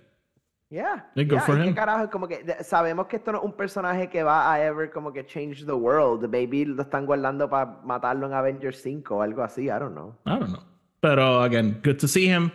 Yeah. 0.71 1.05
yeah. 1.17 1.41
for 1.41 1.59
him. 1.59 1.75
carajo? 1.75 2.09
Como 2.11 2.29
que 2.29 2.45
sabemos 2.63 3.09
que 3.09 3.17
esto 3.17 3.33
no 3.33 3.39
es 3.39 3.45
un 3.45 3.53
personaje 3.53 4.09
que 4.09 4.23
va 4.23 4.53
a 4.53 4.65
ever 4.65 4.91
como 4.91 5.13
que 5.13 5.27
change 5.27 5.67
the 5.67 5.73
world. 5.73 6.29
Maybe 6.31 6.65
lo 6.65 6.83
están 6.83 7.07
guardando 7.07 7.51
para 7.51 7.81
matarlo 7.85 8.27
en 8.27 8.35
Avengers 8.35 8.81
5 8.81 9.17
o 9.17 9.23
algo 9.23 9.43
así. 9.43 9.65
I 9.65 9.79
don't 9.81 9.95
know. 9.95 10.17
I 10.27 10.39
don't 10.39 10.53
know. 10.53 10.63
Pero, 11.01 11.43
again, 11.43 11.81
good 11.83 11.97
to 11.97 12.07
see 12.07 12.27
him. 12.27 12.53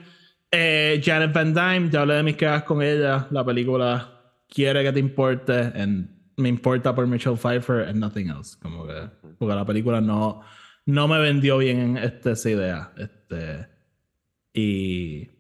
Eh, 0.51 1.01
Janet 1.03 1.33
Van 1.33 1.53
Dyne, 1.53 1.89
ya 1.89 2.01
hablé 2.01 2.15
de 2.15 2.23
mis 2.23 2.37
quejas 2.37 2.63
con 2.63 2.81
ella. 2.81 3.27
La 3.31 3.43
película 3.43 4.09
quiere 4.47 4.83
que 4.83 4.93
te 4.93 4.99
importe. 4.99 5.73
And 5.75 6.07
me 6.37 6.47
importa 6.47 6.95
por 6.95 7.07
Michelle 7.07 7.35
Pfeiffer 7.35 7.81
and 7.81 7.99
nothing 7.99 8.29
else. 8.29 8.57
Como 8.61 8.87
que, 8.87 9.09
porque 9.37 9.55
la 9.55 9.65
película 9.65 9.99
no, 9.99 10.41
no 10.85 11.07
me 11.09 11.19
vendió 11.19 11.57
bien 11.57 11.97
este, 11.97 12.31
esa 12.31 12.49
idea. 12.49 12.91
Este, 12.97 13.67
y 14.53 15.34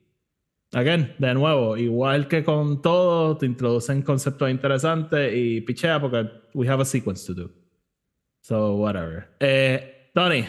again, 0.75 1.15
de 1.17 1.33
nuevo, 1.33 1.77
igual 1.77 2.27
que 2.27 2.43
con 2.43 2.81
todo, 2.81 3.37
te 3.37 3.45
introducen 3.45 4.01
conceptos 4.01 4.49
interesantes 4.51 5.33
y 5.33 5.61
pichea 5.61 5.99
porque 5.99 6.29
we 6.53 6.67
have 6.67 6.81
a 6.81 6.85
sequence 6.85 7.25
to 7.25 7.33
do. 7.33 7.49
So, 8.41 8.75
whatever. 8.75 9.27
Eh, 9.39 10.11
Tony, 10.13 10.45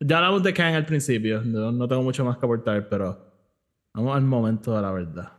ya 0.00 0.18
hablamos 0.18 0.42
de 0.42 0.52
Kang 0.52 0.74
al 0.74 0.84
principio, 0.84 1.42
no, 1.42 1.72
no, 1.72 1.88
tengo 1.88 2.02
mucho 2.02 2.24
más 2.24 2.36
que 2.36 2.44
aportar, 2.46 2.88
pero 2.88 3.18
vamos 3.94 4.16
al 4.16 4.22
momento 4.22 4.76
de 4.76 4.82
la 4.82 4.92
verdad. 4.92 5.32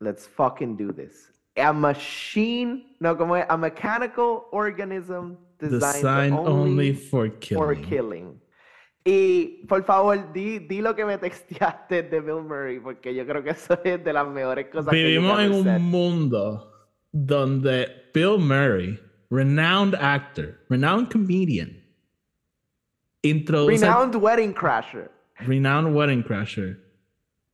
Let's 0.00 0.28
fucking 0.28 0.76
do 0.76 0.92
this. 0.92 1.32
A 1.56 1.72
machine, 1.72 2.94
no, 3.00 3.16
como 3.16 3.34
a 3.34 3.56
mechanical 3.56 4.44
organism 4.52 5.34
designed, 5.58 6.34
only, 6.34 6.92
for 6.92 7.28
killing. 7.28 7.64
For 7.64 7.74
killing. 7.74 8.40
Y 9.10 9.64
por 9.66 9.84
favor, 9.84 10.32
di, 10.34 10.58
di 10.58 10.82
lo 10.82 10.94
que 10.94 11.02
me 11.06 11.16
texteaste 11.16 12.02
de 12.02 12.20
Bill 12.20 12.42
Murray, 12.42 12.78
porque 12.78 13.14
yo 13.14 13.24
creo 13.24 13.42
que 13.42 13.50
eso 13.50 13.78
es 13.82 14.04
de 14.04 14.12
las 14.12 14.26
mejores 14.28 14.66
cosas 14.66 14.92
Vivimos 14.92 15.38
que 15.38 15.44
en 15.44 15.52
un 15.54 15.82
mundo 15.82 16.70
donde 17.12 17.86
Bill 18.12 18.38
Murray, 18.38 19.00
renowned 19.30 19.94
actor, 19.94 20.58
renowned 20.68 21.08
comedian, 21.10 21.70
introduce 23.22 23.80
Renowned 23.80 24.14
Wedding 24.16 24.52
Crasher. 24.52 25.10
renowned 25.46 25.94
wedding 25.94 26.22
crasher, 26.22 26.76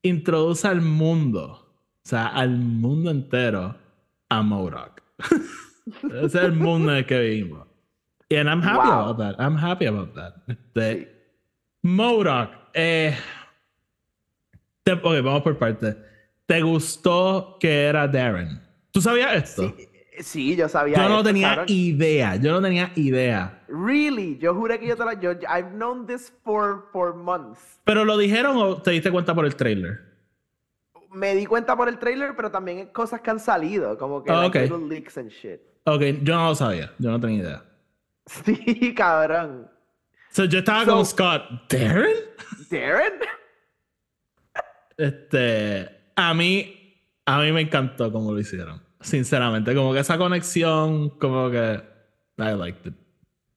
introduce 0.02 0.64
al 0.64 0.80
mundo, 0.80 1.42
o 1.52 2.08
sea, 2.08 2.28
al 2.34 2.50
mundo 2.50 3.10
entero 3.10 3.76
a 4.30 4.42
Modoc. 4.42 5.02
Ese 6.02 6.24
es 6.24 6.34
el 6.34 6.52
mundo 6.54 6.90
en 6.92 6.98
el 6.98 7.06
que 7.06 7.20
vivimos. 7.20 7.66
And 8.30 8.48
I'm 8.48 8.62
happy 8.62 8.88
Wow. 8.88 9.10
about 9.10 9.18
that. 9.18 9.36
I'm 9.38 9.54
happy 9.56 9.86
about 9.86 10.14
that. 10.14 10.34
Este, 10.48 11.04
Sí. 11.04 11.08
Modoc, 11.84 12.50
eh, 12.72 13.14
te- 14.82 14.92
ok, 14.92 15.22
vamos 15.22 15.42
por 15.42 15.58
parte. 15.58 15.94
¿Te 16.46 16.62
gustó 16.62 17.58
que 17.60 17.84
era 17.84 18.08
Darren? 18.08 18.58
¿Tú 18.90 19.02
sabías 19.02 19.34
esto? 19.34 19.74
Sí, 19.76 19.88
sí, 20.22 20.56
yo 20.56 20.66
sabía. 20.68 20.96
Yo 20.96 21.08
no 21.10 21.16
esto, 21.16 21.24
tenía 21.24 21.48
cabrón. 21.50 21.66
idea. 21.68 22.36
Yo 22.36 22.52
no 22.52 22.62
tenía 22.62 22.90
idea. 22.96 23.64
Really, 23.68 24.38
yo 24.38 24.54
juré 24.54 24.80
que 24.80 24.86
yo 24.86 24.96
te 24.96 25.04
la. 25.04 25.12
Yo, 25.20 25.32
I've 25.32 25.72
known 25.72 26.06
this 26.06 26.32
for, 26.42 26.86
for 26.90 27.14
months. 27.14 27.78
¿Pero 27.84 28.04
lo 28.06 28.16
dijeron 28.16 28.56
o 28.56 28.80
te 28.80 28.92
diste 28.92 29.10
cuenta 29.10 29.34
por 29.34 29.44
el 29.44 29.54
trailer? 29.54 30.00
Me 31.10 31.34
di 31.34 31.44
cuenta 31.44 31.76
por 31.76 31.88
el 31.90 31.98
trailer, 31.98 32.34
pero 32.34 32.50
también 32.50 32.88
cosas 32.88 33.20
que 33.20 33.30
han 33.30 33.38
salido, 33.40 33.98
como 33.98 34.24
que 34.24 34.32
like, 34.32 34.58
ok. 34.58 34.70
little 34.72 34.88
leaks 34.88 35.18
and 35.18 35.30
shit. 35.30 35.60
Ok, 35.84 36.00
yo 36.22 36.34
no 36.34 36.48
lo 36.48 36.54
sabía. 36.54 36.92
Yo 36.98 37.10
no 37.10 37.20
tenía 37.20 37.42
idea. 37.42 37.64
Sí, 38.26 38.94
cabrón. 38.94 39.70
So, 40.34 40.46
yo 40.46 40.58
estaba 40.58 40.84
So- 40.84 40.92
con 40.96 41.06
Scott. 41.06 41.42
¿Darren? 41.70 42.16
Darren? 42.68 43.12
Este. 44.96 45.88
A 46.16 46.34
mí. 46.34 46.80
A 47.26 47.38
mí 47.40 47.52
me 47.52 47.62
encantó 47.62 48.10
cómo 48.12 48.32
lo 48.32 48.38
hicieron. 48.40 48.82
Sinceramente. 49.00 49.74
Como 49.74 49.92
que 49.92 50.00
esa 50.00 50.18
conexión. 50.18 51.10
Como 51.18 51.50
que. 51.50 51.80
I 52.38 52.52
liked 52.56 52.86
it. 52.86 52.94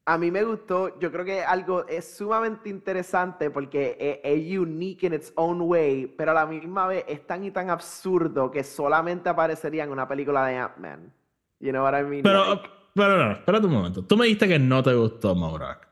A 0.05 0.17
mí 0.17 0.31
me 0.31 0.41
gustó, 0.43 0.97
yo 0.99 1.11
creo 1.11 1.25
que 1.25 1.41
algo 1.43 1.85
es 1.85 2.15
sumamente 2.15 2.69
interesante 2.69 3.49
porque 3.49 3.97
es, 3.99 4.19
es 4.23 4.57
unique 4.57 5.05
in 5.05 5.13
its 5.15 5.33
own 5.35 5.59
way, 5.59 6.07
pero 6.07 6.31
a 6.31 6.33
la 6.33 6.45
misma 6.45 6.87
vez 6.87 7.03
es 7.09 7.27
tan 7.27 7.43
y 7.43 7.51
tan 7.51 7.69
absurdo 7.69 8.49
que 8.49 8.63
solamente 8.63 9.27
aparecería 9.27 9.83
en 9.83 9.91
una 9.91 10.07
película 10.07 10.45
de 10.45 10.55
Ant-Man. 10.55 11.11
You 11.59 11.71
know 11.71 11.83
what 11.83 11.99
I 11.99 12.03
mean? 12.03 12.23
Pero. 12.23 12.45
Like, 12.53 12.69
Pero 12.93 13.17
no, 13.25 13.31
espérate 13.33 13.65
un 13.65 13.73
momento. 13.73 14.01
Tú 14.05 14.15
me 14.15 14.25
dijiste 14.27 14.47
que 14.47 14.59
no 14.59 14.81
te 14.81 14.93
gustó 14.93 15.35
Morak. 15.35 15.85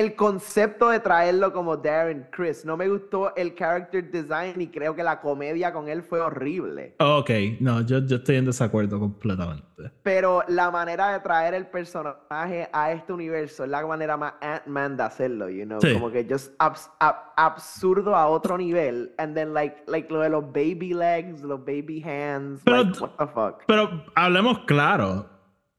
El 0.00 0.14
concepto 0.16 0.88
de 0.88 1.00
traerlo 1.00 1.52
como 1.52 1.76
Darren 1.76 2.26
Chris, 2.30 2.64
no 2.64 2.76
me 2.76 2.88
gustó 2.88 3.34
el 3.36 3.54
character 3.54 4.10
design 4.10 4.60
y 4.60 4.66
creo 4.68 4.94
que 4.96 5.02
la 5.02 5.20
comedia 5.20 5.72
con 5.72 5.88
él 5.88 6.02
fue 6.02 6.20
horrible. 6.20 6.96
Ok, 6.98 7.30
no, 7.60 7.80
yo, 7.82 7.98
yo 8.00 8.16
estoy 8.16 8.36
en 8.36 8.46
desacuerdo 8.46 8.98
completamente. 8.98 9.64
Pero 10.02 10.42
la 10.48 10.70
manera 10.70 11.12
de 11.12 11.20
traer 11.20 11.54
el 11.54 11.66
personaje 11.66 12.68
a 12.72 12.92
este 12.92 13.12
universo 13.12 13.64
es 13.64 13.70
la 13.70 13.84
manera 13.86 14.16
más 14.16 14.34
Ant-Man 14.40 14.96
de 14.96 15.02
hacerlo, 15.02 15.48
you 15.48 15.64
know? 15.64 15.80
Sí. 15.80 15.92
Como 15.92 16.10
que 16.10 16.26
just 16.28 16.52
abs- 16.58 16.90
ab- 17.00 17.32
absurdo 17.36 18.14
a 18.16 18.26
otro 18.28 18.56
nivel. 18.58 19.12
And 19.18 19.34
then 19.34 19.52
like, 19.54 19.82
like 19.86 20.12
lo 20.12 20.20
de 20.20 20.28
los 20.30 20.44
baby 20.52 20.94
legs, 20.94 21.42
los 21.42 21.60
baby 21.64 22.02
hands, 22.04 22.60
Pero- 22.64 22.84
like, 22.84 23.00
what 23.00 23.10
the 23.18 23.26
fuck? 23.26 23.62
Pero 23.66 24.04
hablemos 24.14 24.60
claro. 24.66 25.26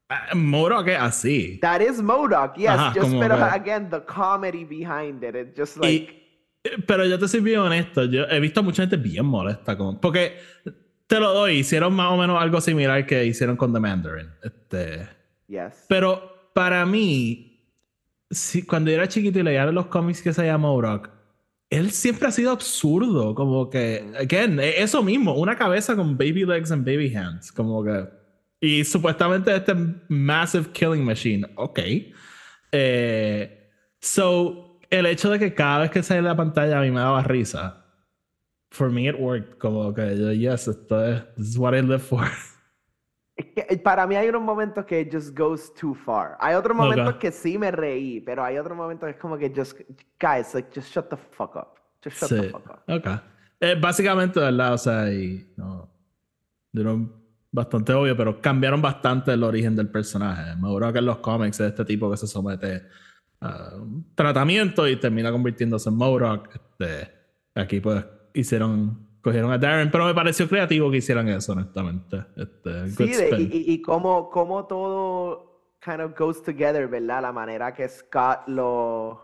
Ah, 0.08 0.34
Morak 0.34 0.86
es 0.88 0.98
así. 1.00 1.58
That 1.60 1.80
is 1.80 2.00
MODOK, 2.00 2.56
yes. 2.56 2.68
Ajá, 2.70 2.90
just, 2.94 3.00
como 3.08 3.18
pero 3.20 3.36
que- 3.36 3.42
again, 3.42 3.90
the 3.90 4.00
comedy 4.04 4.64
behind 4.64 5.22
it, 5.24 5.34
it's 5.34 5.58
just 5.58 5.76
like... 5.78 6.12
Y- 6.12 6.22
eh, 6.68 6.82
pero 6.86 7.04
yo 7.06 7.18
te 7.18 7.26
soy 7.28 7.40
bien 7.40 7.58
honesto, 7.60 8.04
yo 8.04 8.24
he 8.30 8.38
visto 8.40 8.62
mucha 8.62 8.82
gente 8.82 8.96
bien 8.96 9.26
molesta 9.26 9.76
con. 9.76 10.00
Porque 10.00 10.36
te 11.06 11.18
lo 11.20 11.32
doy, 11.32 11.58
hicieron 11.58 11.92
más 11.94 12.12
o 12.12 12.16
menos 12.16 12.40
algo 12.40 12.60
similar 12.60 13.04
que 13.06 13.24
hicieron 13.24 13.56
con 13.56 13.72
The 13.72 13.80
Mandarin. 13.80 14.28
Este. 14.42 15.08
Yes. 15.48 15.86
Pero 15.88 16.50
para 16.54 16.84
mí, 16.86 17.60
si, 18.30 18.62
cuando 18.64 18.90
yo 18.90 18.96
era 18.96 19.08
chiquito 19.08 19.38
y 19.38 19.42
leía 19.42 19.66
los 19.66 19.86
cómics 19.86 20.22
que 20.22 20.32
se 20.32 20.44
llama 20.44 20.68
Morak, 20.68 21.10
él 21.70 21.90
siempre 21.90 22.28
ha 22.28 22.32
sido 22.32 22.50
absurdo. 22.52 23.34
Como 23.34 23.70
que, 23.70 24.04
again, 24.20 24.58
e- 24.60 24.82
eso 24.82 25.02
mismo, 25.02 25.34
una 25.34 25.56
cabeza 25.56 25.94
con 25.96 26.16
baby 26.16 26.44
legs 26.44 26.70
and 26.72 26.84
baby 26.84 27.12
hands. 27.14 27.50
Como 27.52 27.82
que. 27.84 28.04
Y 28.60 28.84
supuestamente 28.84 29.54
este 29.54 29.74
massive 30.08 30.70
killing 30.72 31.04
machine. 31.04 31.46
Ok. 31.56 31.80
Eh, 32.72 33.70
so, 34.00 34.80
el 34.90 35.06
hecho 35.06 35.30
de 35.30 35.38
que 35.38 35.54
cada 35.54 35.80
vez 35.80 35.90
que 35.90 36.02
sale 36.02 36.22
la 36.22 36.36
pantalla 36.36 36.78
a 36.78 36.82
mí 36.82 36.90
me 36.90 37.00
daba 37.00 37.22
risa. 37.22 37.84
For 38.70 38.90
me 38.90 39.08
it 39.08 39.16
worked. 39.18 39.58
Como 39.58 39.92
que 39.94 40.16
yo, 40.18 40.32
yes, 40.32 40.68
esto 40.68 41.04
es, 41.04 41.22
this 41.36 41.48
is 41.48 41.58
what 41.58 41.74
I 41.74 41.82
live 41.82 42.00
for. 42.02 42.24
Eh, 43.36 43.76
para 43.78 44.06
mí 44.06 44.16
hay 44.16 44.28
unos 44.30 44.40
momentos 44.40 44.86
que 44.86 45.00
it 45.00 45.12
just 45.12 45.36
goes 45.38 45.72
too 45.74 45.94
far. 45.94 46.36
Hay 46.40 46.54
otros 46.54 46.74
momentos 46.74 47.16
que 47.16 47.30
sí 47.30 47.58
me 47.58 47.70
reí, 47.70 48.20
pero 48.22 48.42
hay 48.42 48.56
otros 48.56 48.74
momentos 48.76 49.06
que 49.06 49.10
es 49.10 49.20
como 49.20 49.36
que 49.36 49.52
just, 49.54 49.78
guys, 50.18 50.54
like, 50.54 50.70
just 50.74 50.90
shut 50.90 51.10
the 51.10 51.16
fuck 51.16 51.54
up. 51.54 51.78
Just 52.02 52.18
shut 52.18 52.30
the 52.30 52.42
Sí. 52.44 52.48
fuck 52.48 52.66
up. 52.70 52.82
Ok. 52.88 53.06
Eh, 53.60 53.76
básicamente, 53.78 54.40
¿verdad? 54.40 54.72
O 54.72 54.78
sea, 54.78 55.12
y 55.12 55.52
no. 55.56 55.90
Dieron 56.72 57.25
bastante 57.52 57.92
obvio, 57.92 58.16
pero 58.16 58.40
cambiaron 58.40 58.82
bastante 58.82 59.32
el 59.32 59.42
origen 59.42 59.74
del 59.76 59.88
personaje. 59.88 60.54
Me 60.56 60.68
acuerdo 60.68 60.92
que 60.92 60.98
en 60.98 61.06
los 61.06 61.18
cómics 61.18 61.60
es 61.60 61.68
este 61.68 61.84
tipo 61.84 62.10
que 62.10 62.16
se 62.16 62.26
somete 62.26 62.82
a 63.40 63.76
un 63.76 64.14
tratamiento 64.14 64.86
y 64.88 64.96
termina 64.96 65.30
convirtiéndose 65.32 65.88
en 65.88 65.96
Modoc. 65.96 66.48
Este, 66.54 67.10
aquí, 67.54 67.80
pues, 67.80 68.04
hicieron. 68.34 69.04
Cogieron 69.22 69.50
a 69.50 69.58
Darren, 69.58 69.90
pero 69.90 70.04
me 70.06 70.14
pareció 70.14 70.48
creativo 70.48 70.88
que 70.88 70.98
hicieran 70.98 71.26
eso, 71.28 71.50
honestamente. 71.50 72.24
Este, 72.36 72.88
Sí, 72.90 73.06
de- 73.12 73.42
y, 73.42 73.72
y 73.72 73.82
cómo, 73.82 74.30
cómo 74.30 74.66
todo 74.68 75.74
kind 75.84 76.00
of 76.00 76.16
goes 76.16 76.40
together, 76.44 76.86
¿verdad? 76.86 77.22
La 77.22 77.32
manera 77.32 77.74
que 77.74 77.88
Scott 77.88 78.46
lo, 78.46 79.20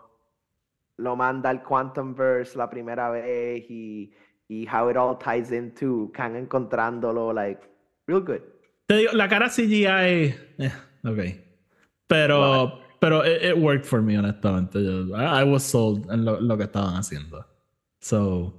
lo 0.97 1.15
manda 1.15 1.49
al 1.49 1.63
Quantum 1.63 2.13
Verse 2.15 2.57
la 2.57 2.69
primera 2.69 3.11
vez 3.11 3.63
y, 3.69 4.11
y 4.49 4.67
how 4.67 4.89
it 4.89 4.97
all 4.97 5.17
ties 5.17 5.53
into 5.53 6.11
Kang 6.13 6.35
encontrándolo, 6.35 7.31
like, 7.31 7.61
real 8.07 8.21
good. 8.21 8.41
Te 8.87 8.97
digo, 8.97 9.11
la 9.13 9.27
cara 9.29 9.49
CGI. 9.49 9.85
eh, 9.85 10.71
ok. 11.03 11.19
Pero. 12.07 12.79
Pero 12.99 13.21
it, 13.25 13.43
it 13.43 13.57
worked 13.57 13.85
for 13.85 14.01
me, 14.01 14.17
honestamente. 14.17 14.81
Yo, 14.81 15.07
I, 15.17 15.41
I 15.41 15.43
was 15.43 15.63
sold 15.63 16.09
en 16.09 16.23
lo, 16.23 16.39
lo 16.39 16.57
que 16.57 16.63
estaban 16.63 16.95
haciendo. 16.95 17.45
So. 17.99 18.53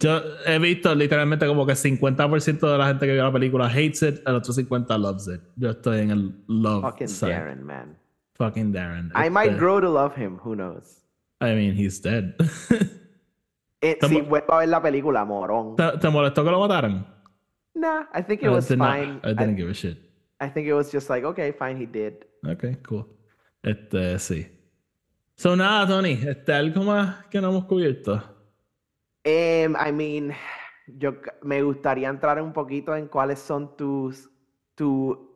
Yo 0.00 0.20
he 0.46 0.58
visto 0.58 0.94
literalmente 0.94 1.46
como 1.46 1.66
que 1.66 1.74
50% 1.74 2.58
de 2.72 2.78
la 2.78 2.86
gente 2.88 3.06
que 3.06 3.12
vio 3.12 3.22
la 3.22 3.30
película 3.32 3.66
hates 3.66 4.02
it, 4.02 4.20
el 4.26 4.34
otro 4.36 4.52
50% 4.54 4.98
loves 4.98 5.28
it. 5.28 5.40
Yo 5.56 5.70
estoy 5.70 6.00
en 6.00 6.10
el 6.10 6.34
love 6.48 6.80
Fucking 6.82 7.08
side. 7.08 7.30
Darren, 7.32 7.62
man. 7.62 7.98
Fucking 8.36 8.72
Darren. 8.72 9.12
I 9.14 9.28
might 9.28 9.50
Este, 9.50 9.58
grow 9.60 9.80
to 9.80 9.88
love 9.90 10.16
him, 10.16 10.38
who 10.42 10.54
knows. 10.56 11.04
I 11.42 11.52
mean, 11.54 11.74
he's 11.76 12.00
dead. 12.00 12.34
Eh, 13.82 13.98
si 14.00 14.14
mo- 14.22 14.24
vuelvo 14.30 14.54
a 14.54 14.58
ver 14.60 14.68
la 14.70 14.80
película, 14.80 15.26
morón. 15.26 15.76
¿Te, 15.76 15.98
te 15.98 16.08
molestó 16.08 16.42
que 16.42 16.50
lo 16.50 16.58
mataran? 16.60 17.06
Nah, 17.74 18.04
I 18.12 18.22
think 18.22 18.42
it 18.42 18.46
I 18.48 18.50
was 18.50 18.70
not- 18.70 18.78
fine. 18.78 19.20
I 19.24 19.28
didn't 19.34 19.54
I, 19.54 19.56
give 19.56 19.68
a 19.70 19.74
shit. 19.74 19.98
I 20.40 20.48
think 20.48 20.66
it 20.68 20.74
was 20.74 20.90
just 20.92 21.08
like, 21.10 21.24
okay, 21.24 21.52
fine, 21.52 21.76
he 21.76 21.86
did. 21.86 22.24
Ok, 22.46 22.64
cool. 22.86 23.06
Este, 23.62 24.18
sí. 24.18 24.46
So, 25.36 25.56
nada, 25.56 25.86
Tony. 25.86 26.12
Este, 26.12 26.52
algo 26.52 26.82
más 26.84 27.26
que 27.30 27.40
no 27.40 27.48
hemos 27.50 27.64
cubierto. 27.64 28.22
Em, 29.24 29.74
I 29.74 29.90
mean, 29.90 30.32
yo 30.86 31.14
me 31.42 31.62
gustaría 31.62 32.08
entrar 32.08 32.40
un 32.40 32.52
poquito 32.52 32.94
en 32.94 33.08
cuáles 33.08 33.38
son 33.40 33.74
tus, 33.76 34.28
tu 34.74 35.32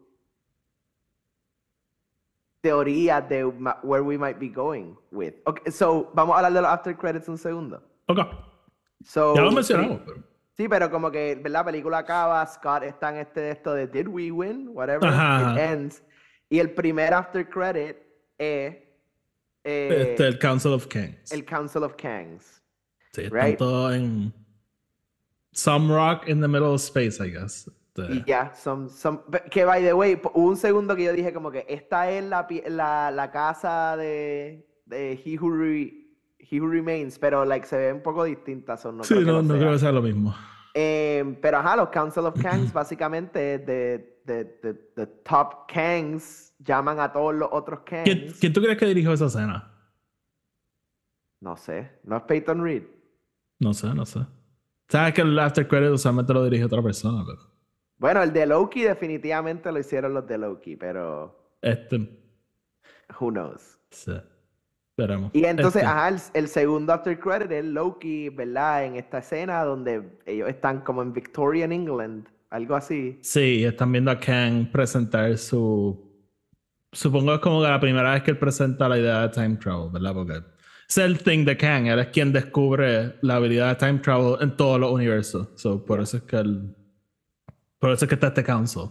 teorías 2.61 3.29
de 3.29 3.45
where 3.83 4.03
we 4.03 4.19
might 4.19 4.39
be 4.39 4.49
going 4.49 4.95
with. 5.11 5.35
Okay, 5.47 5.73
so, 5.73 6.11
vamos 6.15 6.35
a 6.35 6.39
hablar 6.39 6.53
de 6.53 6.61
los 6.63 6.71
after 6.71 6.97
credits 6.97 7.29
un 7.29 7.39
segundo. 7.39 7.83
Ok. 8.07 8.19
So, 9.05 9.35
Ya 9.35 9.43
lo 9.43 9.53
mencionamos, 9.53 10.01
pero. 10.05 10.23
Sí, 10.59 10.69
pero 10.69 10.91
como 10.91 11.11
que. 11.11 11.41
La 11.47 11.65
película 11.65 11.99
acaba, 11.99 12.45
Scott 12.47 12.83
está 12.83 13.11
en 13.11 13.19
este 13.19 13.51
esto 13.53 13.73
de 13.73 13.87
Did 13.87 14.09
we 14.09 14.31
win? 14.31 14.69
Whatever. 14.73 15.09
Ajá, 15.09 15.53
It 15.55 15.59
ends. 15.61 16.03
Y 16.51 16.59
el 16.59 16.73
primer 16.73 17.15
after 17.15 17.49
credit 17.49 17.97
es 18.37 18.75
eh, 19.65 20.11
Este, 20.11 20.27
el 20.27 20.39
Council 20.39 20.73
of 20.73 20.87
Kings. 20.89 21.31
el 21.33 21.45
Council 21.45 21.83
of 21.85 21.95
Kangs. 21.97 22.61
sí, 23.13 23.29
right. 23.31 23.59
en. 23.61 24.35
Some 25.53 25.93
rock 25.93 26.29
in 26.29 26.41
the 26.41 26.49
middle 26.49 26.73
of 26.75 26.81
space, 26.81 27.21
I 27.25 27.31
guess. 27.31 27.71
Y 28.11 28.23
ya, 28.27 28.53
son, 28.55 28.89
son, 28.91 29.23
que 29.51 29.65
by 29.65 29.83
the 29.83 29.93
way, 29.93 30.21
un 30.35 30.57
segundo 30.57 30.95
que 30.95 31.03
yo 31.05 31.13
dije 31.13 31.33
como 31.33 31.51
que 31.51 31.67
esta 31.69 32.09
es 32.11 32.23
la, 32.25 32.47
la, 32.69 33.11
la 33.11 33.31
casa 33.33 33.97
de, 33.97 34.65
de 34.87 35.21
He 35.25 35.37
Who, 35.37 35.51
Re- 35.51 36.08
He 36.39 36.61
Remains, 36.61 37.19
pero 37.19 37.45
like 37.45 37.67
se 37.67 37.77
ve 37.77 37.93
un 37.93 38.03
poco 38.03 38.25
distinta, 38.25 38.77
son 38.77 38.97
no 38.99 39.05
sí, 39.05 39.15
creo 39.23 39.25
no, 39.25 39.43
no 39.43 39.55
sea. 39.55 39.59
creo 39.59 39.73
que 39.73 39.79
sea 39.79 39.93
lo 39.93 40.03
mismo. 40.03 40.35
Em, 40.75 41.35
pero 41.41 41.59
ajá, 41.59 41.77
los 41.77 41.89
Council 41.91 42.25
of 42.27 42.35
Kangs 42.41 42.73
básicamente 42.73 43.59
de, 43.59 44.21
de, 44.25 44.45
de, 44.63 44.75
de 44.97 45.07
top 45.25 45.67
Kangs 45.73 46.55
llaman 46.59 47.01
a 47.01 47.13
todos 47.13 47.35
los 47.35 47.49
otros 47.53 47.81
Kangs. 47.81 48.05
¿Quién, 48.05 48.33
quién 48.41 48.53
tú 48.53 48.61
crees 48.63 48.79
que 48.79 48.87
dirigió 48.87 49.13
esa 49.13 49.27
escena? 49.27 49.75
No 51.41 51.57
sé, 51.57 51.99
no 52.05 52.17
es 52.17 52.23
Peyton 52.25 52.63
Reed. 52.63 52.83
No 53.61 53.73
sé, 53.75 53.93
no 53.95 54.05
sé. 54.07 54.21
Sabes 54.89 55.15
que 55.15 55.21
el 55.23 55.39
after 55.39 55.67
credit 55.69 55.91
usualmente 55.93 56.33
lo 56.33 56.45
dirige 56.45 56.65
otra 56.65 56.83
persona, 56.83 57.25
pero. 57.27 57.39
Bueno, 57.99 58.23
el 58.23 58.33
de 58.33 58.47
Loki 58.47 58.83
definitivamente 58.83 59.71
lo 59.73 59.79
hicieron 59.81 60.15
los 60.15 60.27
de 60.27 60.39
Loki, 60.39 60.77
pero 60.77 61.53
Este, 61.61 61.97
who 63.21 63.31
knows. 63.31 63.79
sí. 63.91 64.13
Esperemos. 64.99 65.31
Y 65.33 65.45
entonces, 65.45 65.83
Este, 65.83 65.87
ajá, 65.87 66.09
el, 66.09 66.21
el 66.35 66.49
segundo 66.49 66.93
after 66.93 67.19
credit 67.21 67.53
es 67.53 67.65
Loki, 67.65 68.31
¿verdad? 68.31 68.85
En 68.85 68.97
esta 68.97 69.19
escena 69.19 69.63
donde 69.63 70.03
ellos 70.27 70.49
están 70.49 70.81
como 70.81 71.03
en 71.03 71.13
Victorian 71.13 71.71
England, 71.71 72.27
algo 72.51 72.75
así. 72.75 73.17
Sí, 73.23 73.65
están 73.65 73.93
viendo 73.93 74.11
a 74.11 74.19
Kang 74.19 74.73
presentar 74.73 75.39
su. 75.39 76.05
Supongo 76.91 77.35
es 77.35 77.41
como 77.41 77.63
que 77.63 77.69
la 77.69 77.79
primera 77.79 78.13
vez 78.13 78.25
que 78.25 78.33
él 78.33 78.39
presenta 78.39 78.89
la 78.89 78.99
idea 78.99 79.23
de 79.23 79.29
time 79.29 79.57
travel, 79.57 79.91
¿verdad? 79.93 80.15
Porque 80.15 80.43
es 80.89 80.99
el 80.99 81.23
thing 81.23 81.45
de 81.45 81.57
Kang, 81.57 81.87
él 81.87 82.01
es 82.01 82.09
quien 82.09 82.33
descubre 82.33 83.15
la 83.21 83.37
habilidad 83.37 83.69
de 83.69 83.87
time 83.87 84.01
travel 84.01 84.37
en 84.41 84.57
todos 84.57 84.81
los 84.81 84.91
universos. 84.91 85.49
So, 85.55 85.85
por 85.85 86.01
eso 86.01 86.17
es 86.17 86.23
que 86.25 86.37
él. 86.39 86.75
Por 87.79 87.93
eso 87.93 88.05
es 88.05 88.09
que 88.09 88.15
está 88.17 88.29
este 88.29 88.43
council. 88.43 88.91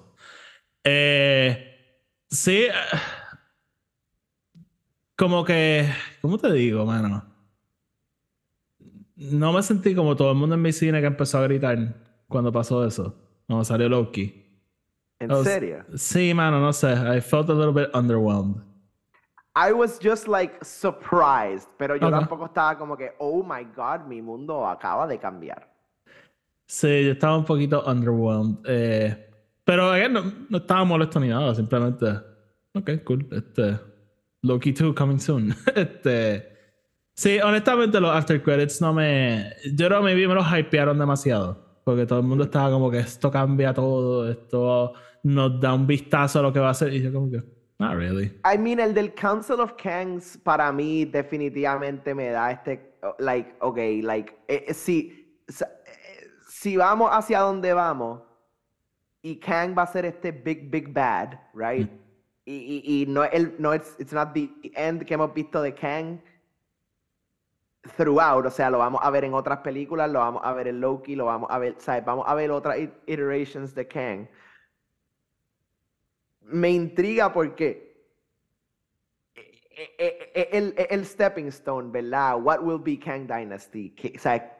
Eh, 0.85 1.75
sí. 2.29 2.67
eh, 2.67 2.71
Como 5.17 5.43
que. 5.43 5.89
¿Cómo 6.21 6.37
te 6.37 6.51
digo, 6.53 6.85
mano? 6.85 7.25
No 9.15 9.51
me 9.51 9.63
sentí 9.63 9.95
como 9.95 10.15
todo 10.15 10.31
el 10.31 10.37
mundo 10.37 10.55
en 10.55 10.61
mi 10.61 10.71
cine 10.71 11.01
que 11.01 11.07
empezó 11.07 11.39
a 11.39 11.43
gritar 11.43 11.95
cuando 12.27 12.51
pasó 12.51 12.85
eso. 12.85 13.15
Cuando 13.47 13.65
salió 13.65 13.89
Loki. 13.89 14.45
¿En 15.19 15.43
serio? 15.43 15.83
Sí, 15.95 16.33
mano, 16.35 16.59
no 16.59 16.71
sé. 16.71 16.93
I 16.93 17.19
felt 17.19 17.49
a 17.49 17.53
little 17.53 17.73
bit 17.73 17.89
underwhelmed. 17.95 18.61
I 19.55 19.73
was 19.73 19.99
just 19.99 20.27
like 20.27 20.53
surprised, 20.63 21.67
pero 21.79 21.95
yo 21.95 22.11
tampoco 22.11 22.45
estaba 22.45 22.77
como 22.77 22.95
que, 22.95 23.13
oh 23.17 23.41
my 23.41 23.63
God, 23.75 24.07
mi 24.07 24.21
mundo 24.21 24.67
acaba 24.67 25.07
de 25.07 25.17
cambiar. 25.17 25.67
Sí, 26.67 27.05
yo 27.05 27.13
estaba 27.13 27.37
un 27.37 27.45
poquito 27.45 27.83
underwhelmed. 27.87 28.57
eh, 28.65 29.27
pero 29.63 29.89
again, 29.91 30.13
no, 30.13 30.21
no 30.47 30.57
estaba 30.59 30.83
molesto 30.83 31.19
ni 31.19 31.29
nada. 31.29 31.55
Simplemente, 31.55 32.05
ok, 32.75 33.03
cool. 33.03 33.27
Este, 33.31 33.79
Loki 34.47 34.71
2 34.71 34.93
coming 34.95 35.19
soon. 35.19 35.53
este, 35.75 36.47
sí, 37.13 37.39
honestamente 37.39 37.99
los 37.99 38.15
after 38.15 38.41
credits 38.41 38.81
no 38.81 38.93
me... 38.93 39.51
Yo 39.73 39.87
creo 39.87 40.03
que 40.03 40.15
me 40.15 40.33
los 40.33 40.45
hypearon 40.47 40.97
demasiado. 40.97 41.67
Porque 41.83 42.05
todo 42.05 42.19
el 42.19 42.25
mundo 42.25 42.43
estaba 42.43 42.69
como 42.69 42.91
que 42.91 42.99
esto 42.99 43.31
cambia 43.31 43.73
todo, 43.73 44.29
esto 44.29 44.93
nos 45.23 45.57
da 45.61 45.73
un 45.73 45.87
vistazo 45.87 46.39
a 46.39 46.41
lo 46.41 46.51
que 46.51 46.59
va 46.59 46.71
a 46.71 46.73
ser. 46.73 46.93
Y 46.93 47.01
yo 47.01 47.13
como 47.13 47.31
que, 47.31 47.41
not 47.79 47.95
really. 47.95 48.37
I 48.43 48.57
mean, 48.57 48.81
el 48.81 48.93
del 48.93 49.13
Council 49.13 49.61
of 49.61 49.75
Kangs 49.81 50.37
para 50.37 50.69
mí 50.73 51.05
definitivamente 51.05 52.13
me 52.13 52.29
da 52.31 52.51
este, 52.51 52.99
like, 53.19 53.55
ok, 53.61 53.77
like, 54.03 54.33
eh, 54.49 54.65
eh, 54.67 54.73
si, 54.73 55.43
eh, 55.47 55.65
si 56.49 56.75
vamos 56.75 57.09
hacia 57.13 57.39
donde 57.39 57.71
vamos 57.71 58.21
y 59.21 59.39
Kang 59.39 59.73
va 59.77 59.83
a 59.83 59.87
ser 59.87 60.05
este 60.05 60.31
big, 60.31 60.69
big 60.69 60.93
bad, 60.93 61.39
right? 61.53 61.89
Y, 62.49 62.81
y, 62.85 63.01
y 63.01 63.05
no, 63.07 63.25
el, 63.25 63.55
no 63.59 63.73
it's, 63.75 63.97
it's 63.99 64.13
not 64.13 64.33
the 64.33 64.49
end 64.75 65.03
que 65.05 65.13
hemos 65.15 65.33
visto 65.33 65.61
de 65.61 65.75
Kang 65.75 66.21
throughout, 67.97 68.45
o 68.45 68.49
sea, 68.49 68.69
lo 68.69 68.77
vamos 68.77 69.01
a 69.03 69.09
ver 69.09 69.25
en 69.25 69.33
otras 69.33 69.59
películas, 69.59 70.09
lo 70.09 70.19
vamos 70.19 70.41
a 70.45 70.53
ver 70.53 70.69
en 70.69 70.79
Loki, 70.79 71.17
lo 71.17 71.25
vamos 71.25 71.49
a 71.51 71.59
ver, 71.59 71.75
¿sabes? 71.79 72.05
Vamos 72.05 72.23
a 72.25 72.33
ver 72.35 72.49
otras 72.51 72.77
iterations 73.05 73.75
de 73.75 73.85
Kang. 73.85 74.27
Me 76.41 76.69
intriga 76.69 77.33
porque 77.33 77.67
e- 79.35 79.95
e- 79.97 80.31
e- 80.33 80.49
el, 80.57 80.73
el 80.89 81.05
stepping 81.05 81.47
stone, 81.47 81.91
¿verdad? 81.91 82.41
What 82.41 82.61
will 82.63 82.79
be 82.79 82.97
Kang 82.97 83.27
Dynasty? 83.27 83.93
¿Qué- 83.93 84.13
o 84.15 84.19
sea, 84.19 84.57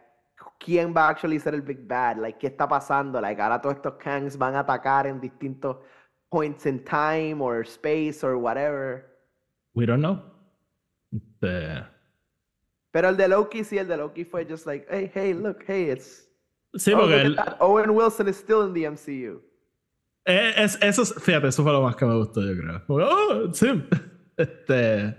¿quién 0.60 0.94
va 0.94 1.08
a 1.08 1.10
actually 1.12 1.40
ser 1.40 1.54
el 1.54 1.62
Big 1.62 1.88
Bad? 1.88 2.18
Like, 2.18 2.38
¿qué 2.38 2.48
está 2.48 2.68
pasando? 2.68 3.22
Like, 3.22 3.42
ahora 3.42 3.62
todos 3.62 3.76
estos 3.78 3.94
Kangs 3.96 4.38
van 4.38 4.56
a 4.56 4.60
atacar 4.60 5.08
en 5.08 5.22
distintos 5.22 5.78
points 6.32 6.66
in 6.66 6.84
time 6.84 7.42
or 7.42 7.64
space 7.64 8.24
or 8.24 8.38
whatever. 8.38 9.06
We 9.74 9.86
don't 9.86 10.02
know. 10.02 10.22
Este, 11.14 11.84
Pero 12.92 13.10
el 13.10 13.16
de 13.18 13.28
Loki, 13.28 13.64
sí, 13.64 13.78
el 13.78 13.88
de 13.88 13.98
Loki 13.98 14.24
fue 14.24 14.46
just 14.46 14.66
like, 14.66 14.88
hey, 14.90 15.12
hey, 15.14 15.34
look, 15.34 15.64
hey, 15.68 15.90
it's... 15.92 16.28
sí, 16.76 16.94
oh, 16.94 17.00
porque 17.02 17.22
el-. 17.22 17.38
Owen 17.60 17.92
Wilson 17.94 18.28
is 18.28 18.38
still 18.38 18.64
in 18.64 18.74
the 18.74 18.84
MCU. 18.86 19.40
Eh, 20.26 20.54
es, 20.58 20.78
eso, 20.82 21.04
es- 21.04 21.14
fíjate, 21.22 21.48
eso 21.48 21.64
fue 21.64 21.72
lo 21.72 21.82
más 21.82 21.96
que 21.96 22.06
me 22.06 22.16
gustó, 22.16 22.42
yo 22.42 22.56
creo. 22.60 22.82
Oh, 22.90 23.46
it's 23.46 23.62
him. 23.64 23.88
Este. 24.38 25.16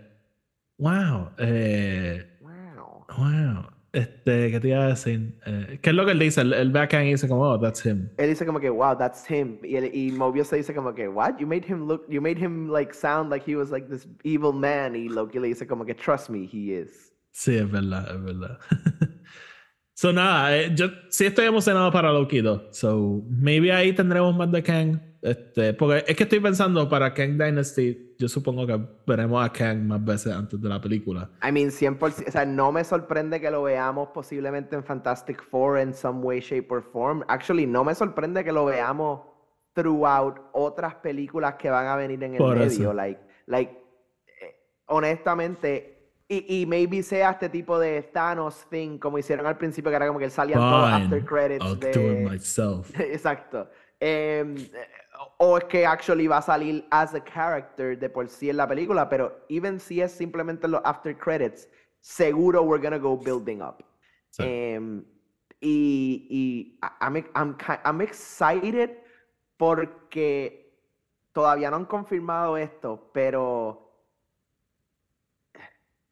Wow. 0.79 1.31
Eh, 1.39 2.25
Wow. 2.41 3.05
wow. 3.17 3.65
Este, 3.99 4.51
¿qué 4.53 4.61
te 4.61 4.69
iba 4.69 4.85
a 4.85 4.89
decir? 4.89 5.35
Eh, 5.45 5.79
¿Qué 5.83 5.91
es 5.91 5.97
lo 5.97 6.07
que 6.07 6.13
él 6.13 6.19
dice? 6.21 6.41
A 6.41 6.89
Kang 6.89 7.07
y 7.07 7.11
dice 7.11 7.27
como, 7.27 7.43
oh, 7.43 7.59
that's 7.59 7.85
him. 7.85 8.09
Él 8.17 8.29
dice 8.31 8.47
como 8.47 8.61
que, 8.61 8.71
wow, 8.71 8.97
that's 8.97 9.29
him. 9.29 9.59
Y, 9.65 9.75
él- 9.75 9.91
y 9.93 10.13
Mobius 10.13 10.51
dice 10.51 10.73
como 10.73 10.95
que, 10.95 11.09
what? 11.09 11.39
You 11.39 11.47
made 11.49 11.65
him 11.67 11.89
look, 11.89 12.07
you 12.09 12.21
made 12.21 12.39
him 12.39 12.69
like 12.69 12.95
sound 12.95 13.31
like 13.31 13.45
he 13.51 13.57
was 13.57 13.71
like 13.71 13.89
this 13.89 14.07
evil 14.23 14.53
man. 14.53 14.95
Y 14.95 15.09
Loki 15.09 15.41
le 15.41 15.49
dice 15.49 15.67
como 15.67 15.85
que, 15.85 15.95
trust 15.95 16.31
me, 16.31 16.49
he 16.53 16.81
is. 16.81 17.13
Sí, 17.33 17.57
es 17.57 17.71
verdad, 17.71 18.07
es 18.15 18.23
verdad. 18.23 18.59
so, 19.95 20.13
nada, 20.13 20.57
eh, 20.57 20.73
yo 20.75 20.87
sí 21.11 21.27
estoy 21.27 21.47
emocionado 21.47 21.91
para 21.91 22.13
Loki 22.13 22.41
2. 22.41 22.77
So, 22.77 23.25
maybe 23.29 23.73
ahí 23.73 23.93
tendremos 23.93 24.37
más 24.37 24.51
de 24.53 24.63
Kang. 24.63 25.01
Este, 25.23 25.75
porque 25.75 26.05
es 26.07 26.17
que 26.17 26.23
estoy 26.23 26.39
pensando 26.39 26.89
para 26.89 27.13
Kang 27.13 27.33
Dynasty, 27.37 28.08
yo 28.19 28.29
supongo 28.29 28.67
que 28.67 28.79
veremos 29.07 29.45
a 29.45 29.53
Kang 29.53 29.87
más 29.87 30.05
veces 30.05 30.33
antes 30.33 30.61
de 30.61 30.69
la 30.69 30.81
película. 30.81 31.31
I 31.43 31.53
mean, 31.53 31.71
100%, 31.71 32.29
o 32.29 32.31
sea, 32.33 32.45
no 32.45 32.73
me 32.73 32.83
sorprende 32.83 33.41
que 33.41 33.49
lo 33.51 33.63
veamos 33.63 34.09
posiblemente 34.09 34.75
en 34.75 34.83
Fantastic 34.83 35.43
Four 35.49 35.79
en 35.79 35.95
some 35.95 36.21
way, 36.21 36.41
shape 36.41 36.67
or 36.71 36.83
form. 36.83 37.23
Actually, 37.29 37.67
no 37.67 37.85
me 37.85 37.95
sorprende 37.95 38.43
que 38.43 38.51
lo 38.51 38.65
veamos 38.65 39.21
throughout 39.73 40.41
otras 40.53 40.97
películas 40.97 41.55
que 41.55 41.71
van 41.71 41.87
a 41.87 41.95
venir 41.95 42.23
en 42.25 42.33
el 42.33 42.39
Por 42.39 42.57
medio. 42.57 42.67
eso. 42.67 42.93
Like, 42.93 43.21
like, 43.47 43.73
eh, 44.41 44.57
honestamente, 44.87 45.99
y, 46.29 46.63
y 46.63 46.67
maybe 46.67 47.05
sea 47.05 47.31
este 47.31 47.49
tipo 47.49 47.79
de 47.79 48.03
Thanos 48.03 48.67
thing, 48.69 48.99
como 48.99 49.19
hicieron 49.19 49.47
al 49.47 49.57
principio, 49.57 49.91
que 49.91 49.97
era 49.97 50.09
como 50.09 50.19
que 50.19 50.29
salían 50.29 50.59
todos 50.59 50.91
after 50.91 51.25
credits 51.25 51.65
I'll 51.65 51.79
de... 51.79 51.93
do 51.93 52.01
it 52.01 52.31
myself. 52.31 52.91
Exacto. 53.01 53.71
Em, 54.01 54.57
o 55.39 55.59
es 55.59 55.65
que 55.65 55.87
actually 55.87 56.27
va 56.27 56.39
a 56.39 56.43
salir 56.43 56.87
as 56.91 57.15
a 57.15 57.21
character 57.21 57.99
de 57.99 58.09
por 58.09 58.29
sí 58.29 58.51
en 58.51 58.57
la 58.57 58.67
película, 58.67 59.09
pero 59.09 59.45
even 59.49 59.81
si 59.81 60.01
es 60.01 60.13
simplemente 60.13 60.69
los 60.69 60.81
after 60.85 61.17
credits, 61.17 61.69
seguro 62.01 62.63
we're 62.63 62.83
gonna 62.83 62.99
go 62.99 63.17
building 63.17 63.61
up. 63.61 63.85
Sí. 64.31 64.43
Em, 64.45 65.05
y 65.61 66.27
y 66.31 66.79
I'm, 67.01 67.25
I'm, 67.35 67.57
I'm 67.85 68.01
excited 68.01 68.91
porque 69.57 70.69
todavía 71.33 71.71
no 71.71 71.77
han 71.77 71.85
confirmado 71.87 72.57
esto, 72.57 73.11
pero 73.13 73.89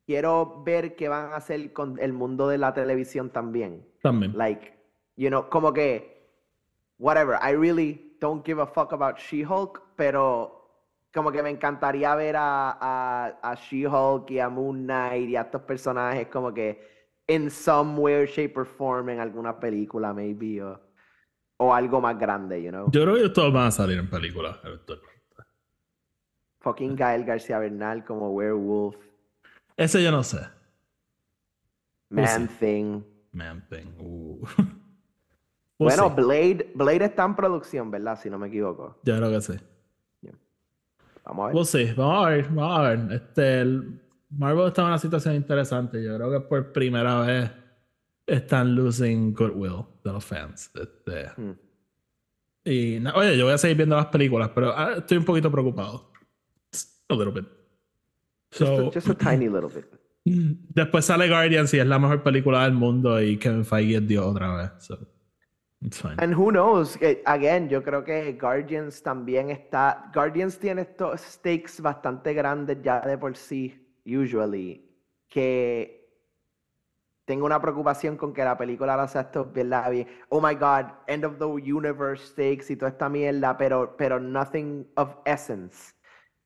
quiero 0.06 0.62
ver 0.64 0.96
qué 0.96 1.08
van 1.08 1.32
a 1.32 1.36
hacer 1.36 1.72
con 1.72 1.98
el 1.98 2.12
mundo 2.12 2.48
de 2.48 2.58
la 2.58 2.72
televisión 2.72 3.30
también. 3.30 3.86
También. 4.02 4.36
Like, 4.36 4.72
you 5.16 5.28
know, 5.28 5.48
como 5.48 5.72
que, 5.72 6.30
whatever, 6.98 7.38
I 7.42 7.54
really 7.54 8.05
don't 8.20 8.44
give 8.44 8.60
a 8.60 8.66
fuck 8.66 8.92
about 8.92 9.18
She-Hulk, 9.18 9.82
pero 9.96 10.52
como 11.12 11.32
que 11.32 11.42
me 11.42 11.50
encantaría 11.50 12.14
ver 12.14 12.36
a, 12.36 12.76
a, 12.80 13.38
a 13.42 13.54
She-Hulk 13.54 14.30
y 14.30 14.38
a 14.38 14.48
Moon 14.48 14.84
Knight 14.84 15.28
y 15.30 15.36
a 15.36 15.42
estos 15.42 15.62
personajes 15.62 16.28
como 16.28 16.52
que 16.52 16.96
in 17.28 17.50
some 17.50 17.98
way, 17.98 18.26
shape 18.26 18.54
or 18.56 18.66
form 18.66 19.08
en 19.08 19.20
alguna 19.20 19.58
película, 19.58 20.12
maybe, 20.12 20.62
o, 20.62 20.80
o 21.58 21.74
algo 21.74 22.00
más 22.00 22.18
grande, 22.18 22.62
you 22.62 22.70
know. 22.70 22.90
Yo 22.90 23.02
creo 23.02 23.14
que 23.14 23.20
ellos 23.20 23.32
todos 23.32 23.52
van 23.52 23.66
a 23.66 23.70
salir 23.70 23.98
en 23.98 24.08
películas 24.08 24.58
eventualmente. 24.62 25.16
Fucking 26.60 26.96
Gael 26.96 27.24
García 27.24 27.58
Bernal 27.58 28.04
como 28.04 28.30
Werewolf, 28.30 28.96
Ese 29.76 30.02
yo 30.02 30.10
no 30.10 30.22
sé. 30.22 30.40
Man. 32.08 32.48
Thing. 32.48 33.02
Man 33.32 33.66
thing. 33.68 33.94
Uh. 33.98 34.46
We'll 35.78 35.94
Bueno, 35.94 36.08
see. 36.08 36.22
Blade, 36.24 36.72
Blade 36.74 37.04
está 37.04 37.24
en 37.24 37.36
producción, 37.36 37.90
¿verdad? 37.90 38.18
Si 38.20 38.30
no 38.30 38.38
me 38.38 38.48
equivoco. 38.48 38.98
Yo 39.04 39.16
creo 39.16 39.30
que 39.30 39.40
sí. 39.40 39.52
Vamos 41.24 41.42
a 41.42 41.46
ver. 41.48 41.54
We'll 41.56 41.66
see. 41.66 41.92
Vamos 41.96 42.26
a 42.26 42.30
ver, 42.30 42.48
vamos 42.50 42.78
a 42.78 42.82
ver. 42.90 43.12
Este, 43.12 43.60
el- 43.60 44.00
Marvel 44.30 44.68
está 44.68 44.82
en 44.82 44.88
una 44.88 44.98
situación 44.98 45.34
interesante. 45.34 46.02
Yo 46.02 46.16
creo 46.16 46.30
que 46.30 46.40
por 46.40 46.72
primera 46.72 47.20
vez 47.20 47.50
están 48.26 48.74
losing 48.74 49.32
goodwill 49.34 49.84
de 50.04 50.12
los 50.12 50.24
fans. 50.24 50.70
Este, 50.74 51.28
Hmm. 51.36 51.52
y 52.64 53.06
oye, 53.08 53.36
yo 53.38 53.44
voy 53.44 53.54
a 53.54 53.58
seguir 53.58 53.76
viendo 53.76 53.96
las 53.96 54.06
películas, 54.06 54.50
pero 54.54 54.72
ah, 54.76 54.94
estoy 54.98 55.18
un 55.18 55.24
poquito 55.24 55.50
preocupado. 55.50 56.10
A 57.08 57.14
little 57.14 57.32
bit. 57.32 57.44
Just, 58.50 58.58
So, 58.58 58.88
a, 58.88 58.90
just 58.92 59.08
a 59.08 59.14
tiny 59.14 59.48
little 59.48 59.68
bit. 59.68 59.86
después 60.24 61.04
sale 61.04 61.28
Guardians 61.28 61.72
y 61.74 61.78
es 61.78 61.86
la 61.86 61.98
mejor 62.00 62.22
película 62.22 62.64
del 62.64 62.72
mundo 62.72 63.20
y 63.22 63.36
Kevin 63.38 63.64
Feige 63.64 63.96
es 63.98 64.08
Dios 64.08 64.24
otra 64.26 64.56
vez. 64.56 64.70
So, 64.78 64.98
it's 65.82 66.00
fine. 66.00 66.16
And 66.18 66.34
who 66.34 66.50
knows, 66.50 66.96
eh, 67.00 67.22
again, 67.26 67.68
yo 67.68 67.82
creo 67.82 68.04
que 68.04 68.32
Guardians 68.32 69.02
también 69.02 69.50
está, 69.50 70.10
Guardians 70.14 70.58
tiene 70.58 70.82
estos 70.82 71.20
stakes 71.20 71.80
bastante 71.80 72.32
grandes 72.34 72.78
ya 72.82 73.00
de 73.00 73.18
por 73.18 73.36
sí, 73.36 73.74
usually, 74.04 74.84
que 75.28 75.96
tengo 77.26 77.44
una 77.44 77.60
preocupación 77.60 78.16
con 78.16 78.32
que 78.32 78.44
la 78.44 78.56
película 78.56 78.92
ahora 78.92 79.08
sea 79.08 79.22
esto, 79.22 79.50
¿verdad? 79.52 79.92
Oh 80.28 80.40
my 80.40 80.54
god, 80.54 80.86
end 81.08 81.24
of 81.24 81.38
the 81.38 81.44
universe 81.44 82.24
stakes 82.24 82.70
y 82.70 82.76
toda 82.76 82.92
esta 82.92 83.08
mierda, 83.08 83.56
pero, 83.58 83.96
pero 83.98 84.20
nothing 84.20 84.86
of 84.94 85.16
essence. 85.24 85.92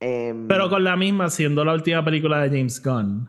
Em, 0.01 0.49
pero 0.49 0.71
con 0.71 0.83
la 0.83 0.97
misma, 0.97 1.29
siendo 1.29 1.65
la 1.65 1.75
última 1.75 2.03
película 2.03 2.41
de 2.41 2.49
James 2.49 2.83
Gunn 2.83 3.29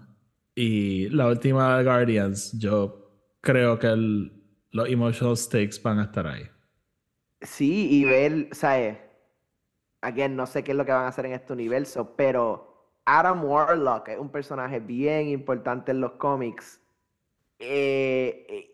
y 0.55 1.09
la 1.09 1.27
última 1.27 1.77
de 1.77 1.83
Guardians, 1.83 2.57
yo 2.57 3.11
creo 3.41 3.77
que 3.77 3.87
los 4.71 4.89
emotional 4.89 5.37
stakes 5.37 5.81
van 5.81 5.99
a 5.99 6.03
estar 6.03 6.27
ahí. 6.27 6.49
Sí, 7.41 7.87
y 7.91 8.05
ver, 8.05 8.49
¿sabes? 8.51 8.97
Again, 10.01 10.35
no 10.35 10.45
sé 10.45 10.63
qué 10.63 10.71
es 10.71 10.77
lo 10.77 10.85
que 10.85 10.91
van 10.91 11.05
a 11.05 11.07
hacer 11.07 11.25
en 11.25 11.33
este 11.33 11.53
universo, 11.53 12.15
pero 12.15 12.89
Adam 13.05 13.43
Warlock 13.43 14.09
es 14.09 14.19
un 14.19 14.29
personaje 14.29 14.79
bien 14.79 15.27
importante 15.27 15.91
en 15.91 16.01
los 16.01 16.13
cómics 16.13 16.81
eh, 17.61 18.45
eh, 18.49 18.67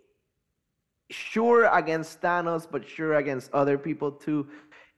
sure 1.09 1.67
against 1.67 2.21
Thanos, 2.21 2.65
but 2.65 2.87
sure 2.87 3.15
against 3.15 3.53
other 3.53 3.77
people 3.77 4.11
too. 4.11 4.47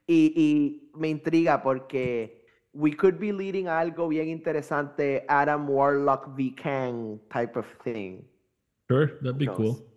Y, 0.07 0.33
y, 0.35 0.89
me 0.97 1.09
intriga 1.09 1.61
porque 1.61 2.45
we 2.73 2.91
could 2.91 3.19
be 3.19 3.31
leading 3.31 3.67
a 3.67 3.79
algo 3.79 4.07
bien 4.07 4.29
interesante, 4.29 5.25
Adam 5.27 5.67
Warlock 5.67 6.35
v. 6.35 6.51
Kang 6.51 7.19
type 7.29 7.55
of 7.55 7.65
thing. 7.83 8.23
Sure, 8.89 9.19
that'd 9.21 9.37
be 9.37 9.47
cool. 9.47 9.88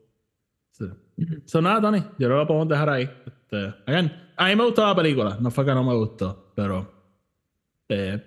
So, 0.73 0.97
so, 1.45 1.63
nada, 1.63 1.81
Tony, 1.81 2.01
yo 2.19 2.29
que 2.29 2.35
lo 2.35 2.47
podemos 2.47 2.69
dejar 2.69 2.91
ahí. 2.91 3.11
Este, 3.27 3.75
again, 3.87 4.13
a 4.37 4.49
mí 4.49 4.57
me 4.57 4.65
gustó 4.65 4.87
la 4.87 4.97
película, 4.97 5.39
no 5.41 5.51
fue 5.51 5.65
que 5.65 5.75
no 5.75 5.85
me 5.85 5.95
gustó, 5.95 6.53
pero 6.57 6.91
eh, 7.89 8.23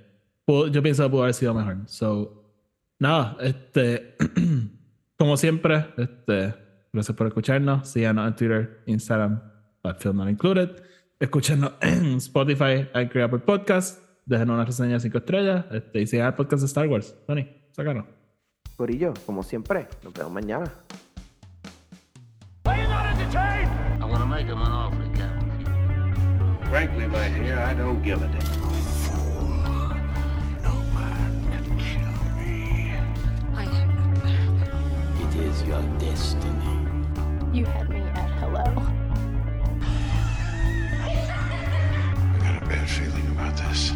yo 0.48 0.84
pienso 0.84 1.04
que 1.04 1.10
pudo 1.10 1.24
haber 1.24 1.34
sido 1.34 1.54
mejor. 1.54 1.78
So, 1.88 2.44
nada, 3.00 3.36
este. 3.42 4.16
Como 5.18 5.38
siempre, 5.38 5.94
este, 5.98 6.54
gracias 6.92 7.16
por 7.16 7.28
escucharnos. 7.28 7.88
Síganos 7.88 8.28
en 8.28 8.36
Twitter, 8.36 8.84
Instagram, 8.86 9.42
Film 10.00 10.18
Not 10.18 10.30
Included. 10.30 10.84
Escúchenos 11.20 11.74
en 11.82 12.16
Spotify, 12.18 12.90
Anchor 12.94 13.22
Apple 13.22 13.40
Podcast. 13.40 14.04
Déjenos 14.26 14.56
una 14.56 14.66
reseña 14.66 14.96
de 14.96 15.00
5 15.00 15.18
estrellas. 15.18 15.66
Este, 15.72 16.02
y 16.02 16.08
sigan 16.08 16.28
el 16.28 16.34
podcast 16.34 16.62
de 16.62 16.68
Star 16.68 16.88
Wars. 16.88 17.16
Tony, 17.26 17.48
sácanos. 17.72 18.06
Corillo, 18.76 19.14
como 19.26 19.42
siempre, 19.42 19.88
nos 20.04 20.14
vemos 20.14 20.34
mañana. 20.34 20.70
make 24.36 24.48
him 24.48 24.62
an 24.62 24.70
offer 24.70 25.02
he 25.02 25.10
can't 25.18 25.44
refuse. 25.44 26.68
Frankly, 26.68 27.08
my 27.08 27.30
dear, 27.30 27.58
I 27.58 27.74
don't 27.74 28.04
give 28.04 28.22
a 28.22 28.28
damn. 28.28 28.66
It 35.22 35.36
is 35.38 35.64
your 35.64 35.82
destiny. 36.00 36.76
You 37.54 37.66
had 37.66 37.90
me 37.90 38.00
at 38.00 38.30
hello. 38.42 38.66
I 41.02 41.10
got 42.40 42.62
a 42.62 42.66
bad 42.66 42.90
feeling 42.90 43.28
about 43.28 43.56
this. 43.56 43.96